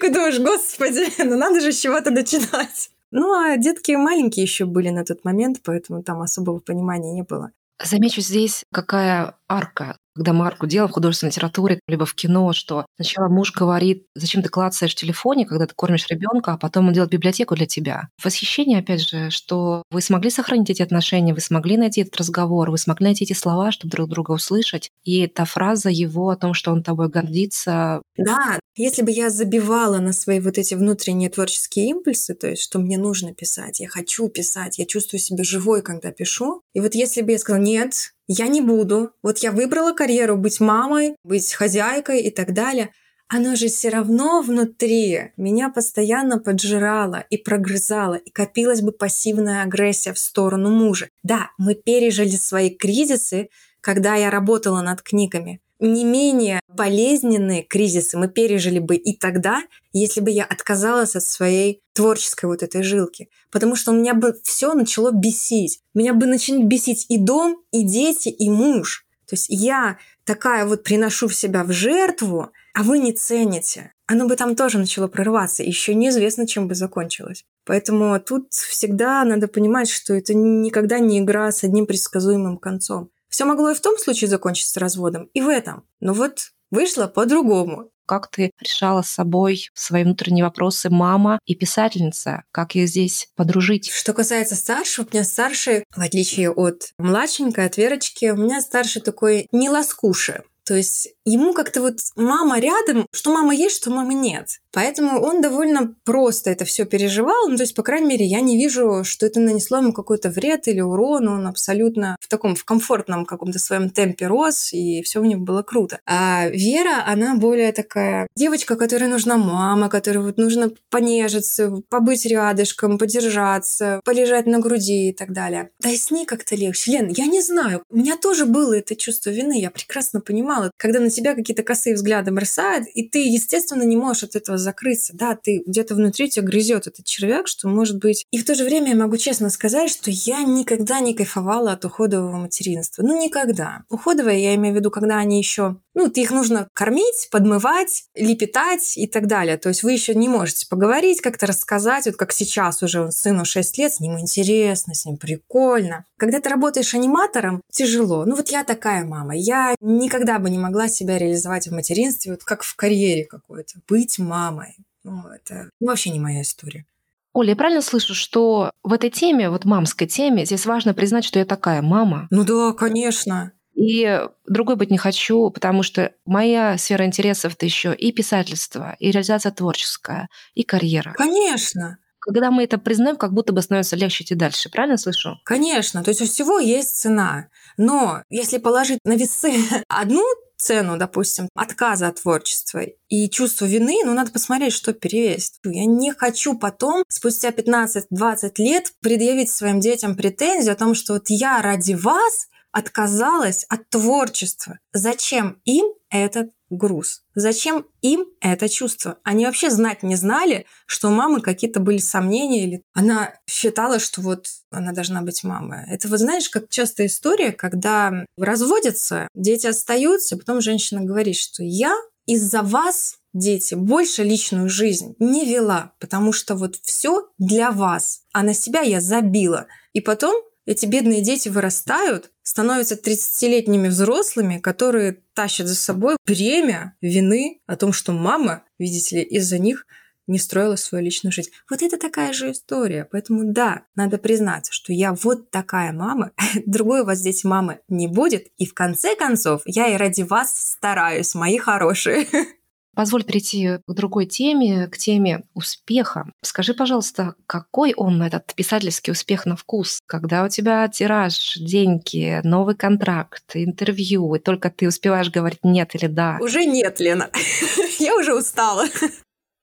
Такой 0.02 0.14
думаешь, 0.16 0.40
господи, 0.40 1.04
ну 1.22 1.38
надо 1.38 1.60
же 1.60 1.70
с 1.70 1.80
чего-то 1.80 2.10
начинать. 2.10 2.90
Ну, 3.12 3.32
а 3.32 3.56
детки 3.56 3.92
маленькие 3.92 4.42
еще 4.42 4.64
были 4.64 4.88
на 4.88 5.04
тот 5.04 5.24
момент, 5.24 5.60
поэтому 5.62 6.02
там 6.02 6.22
особого 6.22 6.58
понимания 6.58 7.12
не 7.12 7.22
было. 7.22 7.52
Замечу 7.80 8.20
здесь, 8.20 8.64
какая 8.72 9.36
арка 9.48 9.98
когда 10.14 10.32
Марку 10.32 10.66
делал 10.66 10.88
в 10.88 10.92
художественной 10.92 11.30
литературе, 11.30 11.80
либо 11.86 12.06
в 12.06 12.14
кино, 12.14 12.52
что 12.52 12.86
сначала 12.96 13.28
муж 13.28 13.52
говорит, 13.52 14.06
зачем 14.14 14.42
ты 14.42 14.48
клацаешь 14.48 14.92
в 14.92 14.96
телефоне, 14.96 15.46
когда 15.46 15.66
ты 15.66 15.74
кормишь 15.74 16.06
ребенка, 16.08 16.52
а 16.52 16.58
потом 16.58 16.88
он 16.88 16.92
делает 16.92 17.12
библиотеку 17.12 17.54
для 17.54 17.66
тебя. 17.66 18.08
Восхищение, 18.22 18.80
опять 18.80 19.06
же, 19.06 19.30
что 19.30 19.82
вы 19.90 20.00
смогли 20.02 20.30
сохранить 20.30 20.70
эти 20.70 20.82
отношения, 20.82 21.34
вы 21.34 21.40
смогли 21.40 21.76
найти 21.76 22.02
этот 22.02 22.16
разговор, 22.16 22.70
вы 22.70 22.78
смогли 22.78 23.06
найти 23.06 23.24
эти 23.24 23.32
слова, 23.32 23.72
чтобы 23.72 23.92
друг 23.92 24.08
друга 24.08 24.32
услышать. 24.32 24.90
И 25.04 25.26
та 25.26 25.44
фраза 25.44 25.88
его 25.88 26.30
о 26.30 26.36
том, 26.36 26.54
что 26.54 26.72
он 26.72 26.82
тобой 26.82 27.08
гордится. 27.08 28.02
Да, 28.16 28.58
если 28.76 29.02
бы 29.02 29.10
я 29.10 29.30
забивала 29.30 29.98
на 29.98 30.12
свои 30.12 30.40
вот 30.40 30.58
эти 30.58 30.74
внутренние 30.74 31.30
творческие 31.30 31.88
импульсы, 31.88 32.34
то 32.34 32.48
есть, 32.48 32.62
что 32.62 32.78
мне 32.78 32.98
нужно 32.98 33.34
писать, 33.34 33.80
я 33.80 33.88
хочу 33.88 34.28
писать, 34.28 34.78
я 34.78 34.86
чувствую 34.86 35.20
себя 35.20 35.44
живой, 35.44 35.82
когда 35.82 36.10
пишу. 36.10 36.62
И 36.74 36.80
вот 36.80 36.94
если 36.94 37.22
бы 37.22 37.32
я 37.32 37.38
сказала, 37.38 37.62
нет, 37.62 37.92
я 38.26 38.48
не 38.48 38.60
буду. 38.60 39.12
Вот 39.22 39.38
я 39.38 39.52
выбрала 39.52 39.92
карьеру 39.92 40.36
быть 40.36 40.60
мамой, 40.60 41.16
быть 41.24 41.52
хозяйкой 41.52 42.22
и 42.22 42.30
так 42.30 42.52
далее. 42.52 42.92
Оно 43.28 43.56
же 43.56 43.68
все 43.68 43.88
равно 43.88 44.42
внутри 44.42 45.32
меня 45.38 45.70
постоянно 45.70 46.38
поджирало 46.38 47.24
и 47.30 47.38
прогрызало, 47.38 48.14
и 48.14 48.30
копилась 48.30 48.82
бы 48.82 48.92
пассивная 48.92 49.62
агрессия 49.62 50.12
в 50.12 50.18
сторону 50.18 50.70
мужа. 50.70 51.08
Да, 51.22 51.50
мы 51.56 51.74
пережили 51.74 52.36
свои 52.36 52.68
кризисы, 52.68 53.48
когда 53.80 54.16
я 54.16 54.30
работала 54.30 54.82
над 54.82 55.00
книгами 55.00 55.60
не 55.88 56.04
менее 56.04 56.60
болезненные 56.68 57.62
кризисы 57.62 58.16
мы 58.16 58.28
пережили 58.28 58.78
бы 58.78 58.96
и 58.96 59.16
тогда, 59.16 59.62
если 59.92 60.20
бы 60.20 60.30
я 60.30 60.44
отказалась 60.44 61.16
от 61.16 61.24
своей 61.24 61.82
творческой 61.92 62.46
вот 62.46 62.62
этой 62.62 62.82
жилки. 62.82 63.28
Потому 63.50 63.76
что 63.76 63.90
у 63.92 63.94
меня 63.94 64.14
бы 64.14 64.34
все 64.44 64.74
начало 64.74 65.10
бесить. 65.10 65.80
Меня 65.94 66.14
бы 66.14 66.26
начали 66.26 66.62
бесить 66.62 67.06
и 67.08 67.18
дом, 67.18 67.62
и 67.72 67.84
дети, 67.84 68.28
и 68.28 68.48
муж. 68.48 69.06
То 69.26 69.34
есть 69.34 69.46
я 69.48 69.98
такая 70.24 70.66
вот 70.66 70.84
приношу 70.84 71.28
в 71.28 71.34
себя 71.34 71.64
в 71.64 71.72
жертву, 71.72 72.50
а 72.74 72.82
вы 72.82 72.98
не 72.98 73.12
цените. 73.12 73.92
Оно 74.06 74.26
бы 74.26 74.36
там 74.36 74.56
тоже 74.56 74.78
начало 74.78 75.08
прорываться, 75.08 75.62
еще 75.62 75.94
неизвестно, 75.94 76.46
чем 76.46 76.68
бы 76.68 76.74
закончилось. 76.74 77.44
Поэтому 77.64 78.20
тут 78.20 78.52
всегда 78.52 79.24
надо 79.24 79.48
понимать, 79.48 79.88
что 79.88 80.14
это 80.14 80.34
никогда 80.34 80.98
не 80.98 81.20
игра 81.20 81.50
с 81.50 81.64
одним 81.64 81.86
предсказуемым 81.86 82.58
концом. 82.58 83.10
Все 83.32 83.46
могло 83.46 83.70
и 83.70 83.74
в 83.74 83.80
том 83.80 83.98
случае 83.98 84.28
закончиться 84.28 84.78
разводом, 84.78 85.30
и 85.32 85.40
в 85.40 85.48
этом. 85.48 85.84
Но 86.00 86.12
вот 86.12 86.52
вышло 86.70 87.06
по-другому. 87.06 87.88
Как 88.04 88.30
ты 88.30 88.50
решала 88.60 89.00
с 89.00 89.08
собой 89.08 89.70
свои 89.72 90.04
внутренние 90.04 90.44
вопросы 90.44 90.90
мама 90.90 91.38
и 91.46 91.54
писательница? 91.54 92.42
Как 92.52 92.76
их 92.76 92.88
здесь 92.88 93.28
подружить? 93.34 93.90
Что 93.90 94.12
касается 94.12 94.54
старшего, 94.54 95.06
у 95.06 95.14
меня 95.14 95.24
старший, 95.24 95.84
в 95.96 96.00
отличие 96.00 96.50
от 96.50 96.92
младшенькой, 96.98 97.64
от 97.64 97.78
Верочки, 97.78 98.26
у 98.26 98.36
меня 98.36 98.60
старший 98.60 99.00
такой 99.00 99.46
не 99.50 99.70
ласкуша. 99.70 100.42
То 100.64 100.74
есть 100.74 101.08
ему 101.24 101.54
как-то 101.54 101.80
вот 101.80 101.98
мама 102.16 102.60
рядом, 102.60 103.06
что 103.12 103.32
мама 103.32 103.54
есть, 103.54 103.76
что 103.76 103.90
мамы 103.90 104.14
нет. 104.14 104.48
Поэтому 104.72 105.20
он 105.20 105.42
довольно 105.42 105.94
просто 106.04 106.50
это 106.50 106.64
все 106.64 106.86
переживал. 106.86 107.48
Ну, 107.48 107.56
то 107.56 107.62
есть, 107.62 107.74
по 107.74 107.82
крайней 107.82 108.06
мере, 108.06 108.24
я 108.24 108.40
не 108.40 108.56
вижу, 108.56 109.04
что 109.04 109.26
это 109.26 109.38
нанесло 109.38 109.78
ему 109.78 109.92
какой-то 109.92 110.30
вред 110.30 110.66
или 110.66 110.80
урон. 110.80 111.28
Он 111.28 111.46
абсолютно 111.46 112.16
в 112.20 112.28
таком, 112.28 112.54
в 112.54 112.64
комфортном 112.64 113.26
каком-то 113.26 113.58
своем 113.58 113.90
темпе 113.90 114.26
рос, 114.26 114.72
и 114.72 115.02
все 115.02 115.20
у 115.20 115.24
него 115.24 115.42
было 115.42 115.62
круто. 115.62 116.00
А 116.06 116.48
Вера, 116.48 117.04
она 117.06 117.34
более 117.34 117.72
такая 117.72 118.26
девочка, 118.34 118.76
которой 118.76 119.08
нужна 119.08 119.36
мама, 119.36 119.90
которой 119.90 120.18
вот 120.18 120.38
нужно 120.38 120.70
понежиться, 120.90 121.82
побыть 121.90 122.24
рядышком, 122.24 122.98
подержаться, 122.98 124.00
полежать 124.04 124.46
на 124.46 124.58
груди 124.58 125.10
и 125.10 125.12
так 125.12 125.32
далее. 125.32 125.70
Да 125.80 125.90
и 125.90 125.96
с 125.96 126.10
ней 126.10 126.24
как-то 126.24 126.56
легче. 126.56 126.92
Лен, 126.92 127.08
я 127.08 127.26
не 127.26 127.42
знаю, 127.42 127.82
у 127.90 127.96
меня 127.96 128.16
тоже 128.16 128.46
было 128.46 128.78
это 128.78 128.96
чувство 128.96 129.30
вины, 129.30 129.60
я 129.60 129.70
прекрасно 129.70 130.20
понимала, 130.52 130.70
когда 130.76 131.00
на 131.00 131.10
тебя 131.10 131.34
какие-то 131.34 131.62
косые 131.62 131.94
взгляды 131.94 132.30
бросают, 132.30 132.86
и 132.94 133.08
ты, 133.08 133.26
естественно, 133.26 133.82
не 133.82 133.96
можешь 133.96 134.24
от 134.24 134.36
этого 134.36 134.58
закрыться. 134.58 135.14
Да, 135.14 135.36
ты 135.36 135.62
где-то 135.66 135.94
внутри 135.94 136.30
тебя 136.30 136.46
грызет 136.46 136.86
этот 136.86 137.04
червяк, 137.04 137.48
что 137.48 137.68
может 137.68 137.98
быть. 137.98 138.24
И 138.30 138.38
в 138.38 138.44
то 138.44 138.54
же 138.54 138.64
время 138.64 138.90
я 138.90 138.96
могу 138.96 139.16
честно 139.16 139.50
сказать, 139.50 139.90
что 139.90 140.10
я 140.10 140.42
никогда 140.42 141.00
не 141.00 141.14
кайфовала 141.14 141.72
от 141.72 141.84
уходового 141.84 142.36
материнства. 142.36 143.02
Ну, 143.02 143.22
никогда. 143.22 143.84
Уходовое 143.88 144.36
я 144.36 144.54
имею 144.54 144.74
в 144.74 144.78
виду, 144.78 144.90
когда 144.90 145.18
они 145.18 145.38
еще 145.38 145.76
ну, 145.94 146.08
их 146.08 146.30
нужно 146.30 146.68
кормить, 146.72 147.28
подмывать, 147.30 148.04
лепетать 148.14 148.96
и 148.96 149.06
так 149.06 149.26
далее. 149.26 149.58
То 149.58 149.68
есть 149.68 149.82
вы 149.82 149.92
еще 149.92 150.14
не 150.14 150.28
можете 150.28 150.66
поговорить, 150.66 151.20
как-то 151.20 151.46
рассказать, 151.46 152.06
вот 152.06 152.16
как 152.16 152.32
сейчас 152.32 152.82
уже 152.82 153.10
сыну 153.10 153.44
6 153.44 153.78
лет, 153.78 153.92
с 153.92 154.00
ним 154.00 154.18
интересно, 154.18 154.94
с 154.94 155.04
ним 155.04 155.18
прикольно. 155.18 156.06
Когда 156.18 156.40
ты 156.40 156.48
работаешь 156.48 156.94
аниматором, 156.94 157.62
тяжело. 157.70 158.24
Ну 158.24 158.36
вот 158.36 158.48
я 158.48 158.64
такая 158.64 159.04
мама. 159.04 159.36
Я 159.36 159.74
никогда 159.80 160.38
бы 160.42 160.50
не 160.50 160.58
могла 160.58 160.88
себя 160.88 161.18
реализовать 161.18 161.68
в 161.68 161.72
материнстве, 161.72 162.32
вот 162.32 162.44
как 162.44 162.62
в 162.62 162.76
карьере 162.76 163.24
какой-то. 163.24 163.80
Быть 163.88 164.18
мамой. 164.18 164.76
Ну, 165.04 165.26
это 165.28 165.70
вообще 165.80 166.10
не 166.10 166.20
моя 166.20 166.42
история. 166.42 166.84
Оля, 167.32 167.50
я 167.50 167.56
правильно 167.56 167.80
слышу, 167.80 168.14
что 168.14 168.70
в 168.82 168.92
этой 168.92 169.10
теме, 169.10 169.48
вот 169.48 169.64
мамской 169.64 170.06
теме, 170.06 170.44
здесь 170.44 170.66
важно 170.66 170.92
признать, 170.92 171.24
что 171.24 171.38
я 171.38 171.46
такая 171.46 171.80
мама? 171.80 172.26
Ну 172.30 172.44
да, 172.44 172.72
конечно. 172.72 173.52
И 173.74 174.20
другой 174.46 174.76
быть 174.76 174.90
не 174.90 174.98
хочу, 174.98 175.50
потому 175.50 175.82
что 175.82 176.12
моя 176.26 176.76
сфера 176.76 177.06
интересов 177.06 177.54
это 177.54 177.64
еще 177.64 177.94
и 177.94 178.12
писательство, 178.12 178.96
и 178.98 179.10
реализация 179.10 179.50
творческая, 179.50 180.28
и 180.54 180.62
карьера. 180.62 181.14
Конечно. 181.16 181.96
Когда 182.22 182.52
мы 182.52 182.62
это 182.62 182.78
признаем, 182.78 183.16
как 183.16 183.32
будто 183.32 183.52
бы 183.52 183.60
становится 183.62 183.96
легче 183.96 184.22
идти 184.22 184.36
дальше. 184.36 184.70
Правильно 184.70 184.96
слышу? 184.96 185.40
Конечно. 185.44 186.04
То 186.04 186.10
есть 186.10 186.22
у 186.22 186.26
всего 186.26 186.60
есть 186.60 186.96
цена. 186.96 187.48
Но 187.76 188.22
если 188.30 188.58
положить 188.58 189.00
на 189.04 189.16
весы 189.16 189.52
одну 189.88 190.22
цену, 190.56 190.96
допустим, 190.96 191.48
отказа 191.56 192.06
от 192.06 192.22
творчества 192.22 192.82
и 193.08 193.28
чувство 193.28 193.64
вины, 193.64 194.02
ну, 194.04 194.14
надо 194.14 194.30
посмотреть, 194.30 194.72
что 194.72 194.92
перевесит. 194.92 195.54
Я 195.64 195.84
не 195.84 196.12
хочу 196.12 196.56
потом, 196.56 197.02
спустя 197.08 197.50
15-20 197.50 198.52
лет, 198.58 198.92
предъявить 199.00 199.50
своим 199.50 199.80
детям 199.80 200.14
претензию 200.14 200.74
о 200.74 200.76
том, 200.76 200.94
что 200.94 201.14
вот 201.14 201.24
я 201.26 201.60
ради 201.60 201.94
вас 201.94 202.46
отказалась 202.70 203.64
от 203.68 203.90
творчества. 203.90 204.78
Зачем 204.92 205.60
им 205.64 205.86
этот 206.10 206.50
груз? 206.76 207.22
Зачем 207.34 207.86
им 208.00 208.26
это 208.40 208.68
чувство? 208.68 209.18
Они 209.22 209.46
вообще 209.46 209.70
знать 209.70 210.02
не 210.02 210.16
знали, 210.16 210.66
что 210.86 211.08
у 211.08 211.12
мамы 211.12 211.40
какие-то 211.40 211.80
были 211.80 211.98
сомнения, 211.98 212.64
или 212.64 212.82
она 212.92 213.34
считала, 213.48 213.98
что 213.98 214.20
вот 214.20 214.46
она 214.70 214.92
должна 214.92 215.22
быть 215.22 215.44
мамой. 215.44 215.84
Это 215.88 216.08
вот 216.08 216.18
знаешь, 216.18 216.48
как 216.48 216.68
частая 216.68 217.06
история, 217.06 217.52
когда 217.52 218.24
разводятся, 218.36 219.28
дети 219.34 219.66
остаются, 219.66 220.36
потом 220.36 220.60
женщина 220.60 221.02
говорит, 221.02 221.36
что 221.36 221.62
я 221.62 221.94
из-за 222.26 222.62
вас 222.62 223.18
дети, 223.34 223.74
больше 223.74 224.22
личную 224.22 224.68
жизнь 224.68 225.14
не 225.18 225.44
вела, 225.44 225.92
потому 225.98 226.32
что 226.32 226.54
вот 226.54 226.76
все 226.82 227.28
для 227.38 227.70
вас, 227.70 228.22
а 228.32 228.42
на 228.42 228.54
себя 228.54 228.80
я 228.82 229.00
забила. 229.00 229.66
И 229.92 230.00
потом 230.00 230.34
эти 230.66 230.86
бедные 230.86 231.22
дети 231.22 231.48
вырастают, 231.48 232.30
становятся 232.52 232.96
30-летними 232.96 233.88
взрослыми, 233.88 234.58
которые 234.58 235.22
тащат 235.32 235.68
за 235.68 235.74
собой 235.74 236.18
бремя 236.26 236.94
вины 237.00 237.62
о 237.66 237.76
том, 237.76 237.94
что 237.94 238.12
мама, 238.12 238.64
видите 238.78 239.16
ли, 239.16 239.22
из-за 239.22 239.58
них 239.58 239.86
не 240.26 240.38
строила 240.38 240.76
свою 240.76 241.02
личную 241.02 241.32
жизнь. 241.32 241.48
Вот 241.70 241.80
это 241.80 241.96
такая 241.96 242.34
же 242.34 242.52
история. 242.52 243.08
Поэтому 243.10 243.50
да, 243.50 243.84
надо 243.94 244.18
признаться, 244.18 244.70
что 244.70 244.92
я 244.92 245.14
вот 245.14 245.50
такая 245.50 245.94
мама, 245.94 246.32
другой 246.66 247.00
у 247.00 247.04
вас 247.06 247.20
здесь 247.20 247.42
мамы 247.42 247.80
не 247.88 248.06
будет, 248.06 248.48
и 248.58 248.66
в 248.66 248.74
конце 248.74 249.16
концов 249.16 249.62
я 249.64 249.88
и 249.88 249.96
ради 249.96 250.20
вас 250.20 250.54
стараюсь, 250.54 251.34
мои 251.34 251.56
хорошие. 251.56 252.26
Позволь 252.94 253.24
перейти 253.24 253.78
к 253.86 253.92
другой 253.92 254.26
теме, 254.26 254.86
к 254.88 254.98
теме 254.98 255.44
успеха. 255.54 256.30
Скажи, 256.42 256.74
пожалуйста, 256.74 257.34
какой 257.46 257.94
он, 257.94 258.22
этот 258.22 258.54
писательский 258.54 259.12
успех 259.12 259.46
на 259.46 259.56
вкус, 259.56 260.00
когда 260.06 260.44
у 260.44 260.48
тебя 260.48 260.86
тираж, 260.88 261.56
деньги, 261.56 262.40
новый 262.44 262.74
контракт, 262.74 263.44
интервью, 263.54 264.34
и 264.34 264.38
только 264.38 264.70
ты 264.70 264.88
успеваешь 264.88 265.30
говорить 265.30 265.60
нет 265.62 265.94
или 265.94 266.06
да? 266.06 266.38
Уже 266.40 266.64
нет, 266.64 267.00
Лена. 267.00 267.30
Я 267.98 268.14
уже 268.16 268.34
устала. 268.34 268.86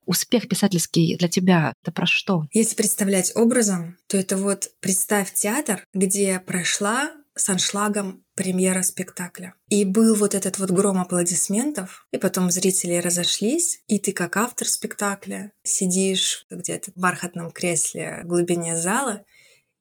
Успех 0.06 0.48
писательский 0.48 1.16
для 1.18 1.28
тебя— 1.28 1.74
это 1.84 1.92
про 1.92 2.08
что? 2.08 2.48
Если 2.52 2.76
представлять 2.76 3.32
образом, 3.36 3.96
то 4.08 4.18
это 4.18 4.38
вот 4.38 4.72
представь 4.80 5.32
театр, 5.34 5.84
где 5.94 6.40
прошла 6.40 7.12
с 7.36 7.48
аншлагом 7.48 8.24
премьера 8.40 8.84
спектакля. 8.84 9.54
И 9.68 9.84
был 9.84 10.16
вот 10.16 10.34
этот 10.34 10.60
вот 10.60 10.72
гром 10.72 10.98
аплодисментов, 10.98 12.08
и 12.14 12.18
потом 12.18 12.50
зрители 12.52 12.94
разошлись, 12.94 13.84
и 13.88 14.00
ты 14.00 14.14
как 14.14 14.38
автор 14.38 14.66
спектакля 14.66 15.52
сидишь 15.64 16.46
где-то 16.50 16.92
в 16.92 16.96
бархатном 16.98 17.52
кресле 17.52 18.22
в 18.24 18.28
глубине 18.28 18.78
зала 18.78 19.26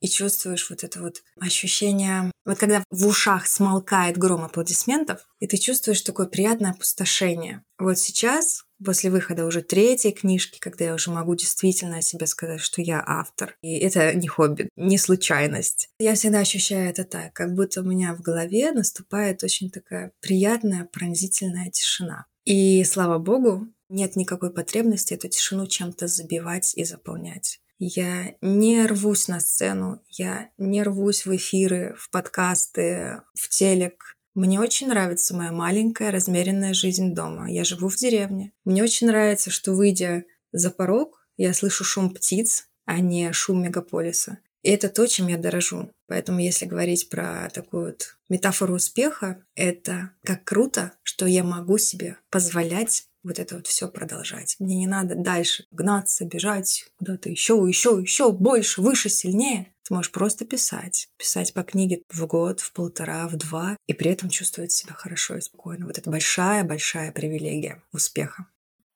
и 0.00 0.08
чувствуешь 0.08 0.68
вот 0.70 0.82
это 0.82 1.00
вот 1.00 1.22
ощущение, 1.40 2.32
вот 2.44 2.58
когда 2.58 2.82
в 2.90 3.06
ушах 3.06 3.46
смолкает 3.46 4.18
гром 4.18 4.42
аплодисментов, 4.42 5.28
и 5.38 5.46
ты 5.46 5.56
чувствуешь 5.56 6.02
такое 6.02 6.26
приятное 6.26 6.72
опустошение. 6.72 7.62
Вот 7.78 8.00
сейчас, 8.00 8.64
после 8.84 9.10
выхода 9.10 9.44
уже 9.44 9.62
третьей 9.62 10.12
книжки, 10.12 10.58
когда 10.58 10.86
я 10.86 10.94
уже 10.94 11.10
могу 11.10 11.34
действительно 11.34 11.98
о 11.98 12.02
себе 12.02 12.26
сказать, 12.26 12.60
что 12.60 12.82
я 12.82 13.02
автор. 13.06 13.56
И 13.62 13.78
это 13.78 14.14
не 14.14 14.28
хобби, 14.28 14.68
не 14.76 14.98
случайность. 14.98 15.88
Я 15.98 16.14
всегда 16.14 16.40
ощущаю 16.40 16.88
это 16.90 17.04
так, 17.04 17.32
как 17.32 17.54
будто 17.54 17.80
у 17.80 17.84
меня 17.84 18.14
в 18.14 18.20
голове 18.20 18.72
наступает 18.72 19.42
очень 19.42 19.70
такая 19.70 20.12
приятная, 20.20 20.84
пронзительная 20.84 21.70
тишина. 21.70 22.26
И 22.44 22.82
слава 22.84 23.18
богу, 23.18 23.68
нет 23.88 24.16
никакой 24.16 24.52
потребности 24.52 25.14
эту 25.14 25.28
тишину 25.28 25.66
чем-то 25.66 26.06
забивать 26.06 26.74
и 26.76 26.84
заполнять. 26.84 27.60
Я 27.78 28.34
не 28.40 28.84
рвусь 28.86 29.28
на 29.28 29.38
сцену, 29.38 30.02
я 30.08 30.50
не 30.58 30.82
рвусь 30.82 31.26
в 31.26 31.36
эфиры, 31.36 31.94
в 31.96 32.10
подкасты, 32.10 33.22
в 33.34 33.48
телек. 33.48 34.16
Мне 34.38 34.60
очень 34.60 34.86
нравится 34.86 35.34
моя 35.34 35.50
маленькая 35.50 36.12
размеренная 36.12 36.72
жизнь 36.72 37.12
дома. 37.12 37.50
Я 37.50 37.64
живу 37.64 37.88
в 37.88 37.96
деревне. 37.96 38.52
Мне 38.64 38.84
очень 38.84 39.08
нравится, 39.08 39.50
что 39.50 39.72
выйдя 39.72 40.26
за 40.52 40.70
порог, 40.70 41.26
я 41.36 41.52
слышу 41.52 41.82
шум 41.82 42.14
птиц, 42.14 42.68
а 42.84 43.00
не 43.00 43.32
шум 43.32 43.64
мегаполиса. 43.64 44.38
И 44.62 44.70
это 44.70 44.90
то, 44.90 45.08
чем 45.08 45.26
я 45.26 45.38
дорожу. 45.38 45.90
Поэтому 46.06 46.38
если 46.38 46.66
говорить 46.66 47.08
про 47.08 47.50
такую 47.52 47.86
вот 47.86 48.16
метафору 48.28 48.76
успеха, 48.76 49.42
это 49.56 50.12
как 50.22 50.44
круто, 50.44 50.92
что 51.02 51.26
я 51.26 51.42
могу 51.42 51.76
себе 51.76 52.16
позволять 52.30 53.08
вот 53.24 53.40
это 53.40 53.56
вот 53.56 53.66
все 53.66 53.88
продолжать. 53.88 54.54
Мне 54.60 54.76
не 54.76 54.86
надо 54.86 55.16
дальше 55.16 55.64
гнаться, 55.72 56.24
бежать 56.24 56.86
куда-то 56.96 57.28
еще, 57.28 57.54
еще, 57.66 57.98
еще 58.00 58.30
больше, 58.30 58.82
выше, 58.82 59.08
сильнее. 59.08 59.74
Ты 59.88 59.94
можешь 59.94 60.12
просто 60.12 60.44
писать. 60.44 61.08
Писать 61.16 61.54
по 61.54 61.62
книге 61.62 62.02
в 62.10 62.26
год, 62.26 62.60
в 62.60 62.72
полтора, 62.74 63.26
в 63.26 63.36
два, 63.36 63.76
и 63.86 63.94
при 63.94 64.10
этом 64.10 64.28
чувствовать 64.28 64.70
себя 64.70 64.92
хорошо 64.92 65.36
и 65.36 65.40
спокойно. 65.40 65.86
Вот 65.86 65.96
это 65.96 66.10
большая-большая 66.10 67.10
привилегия 67.12 67.82
успеха. 67.90 68.46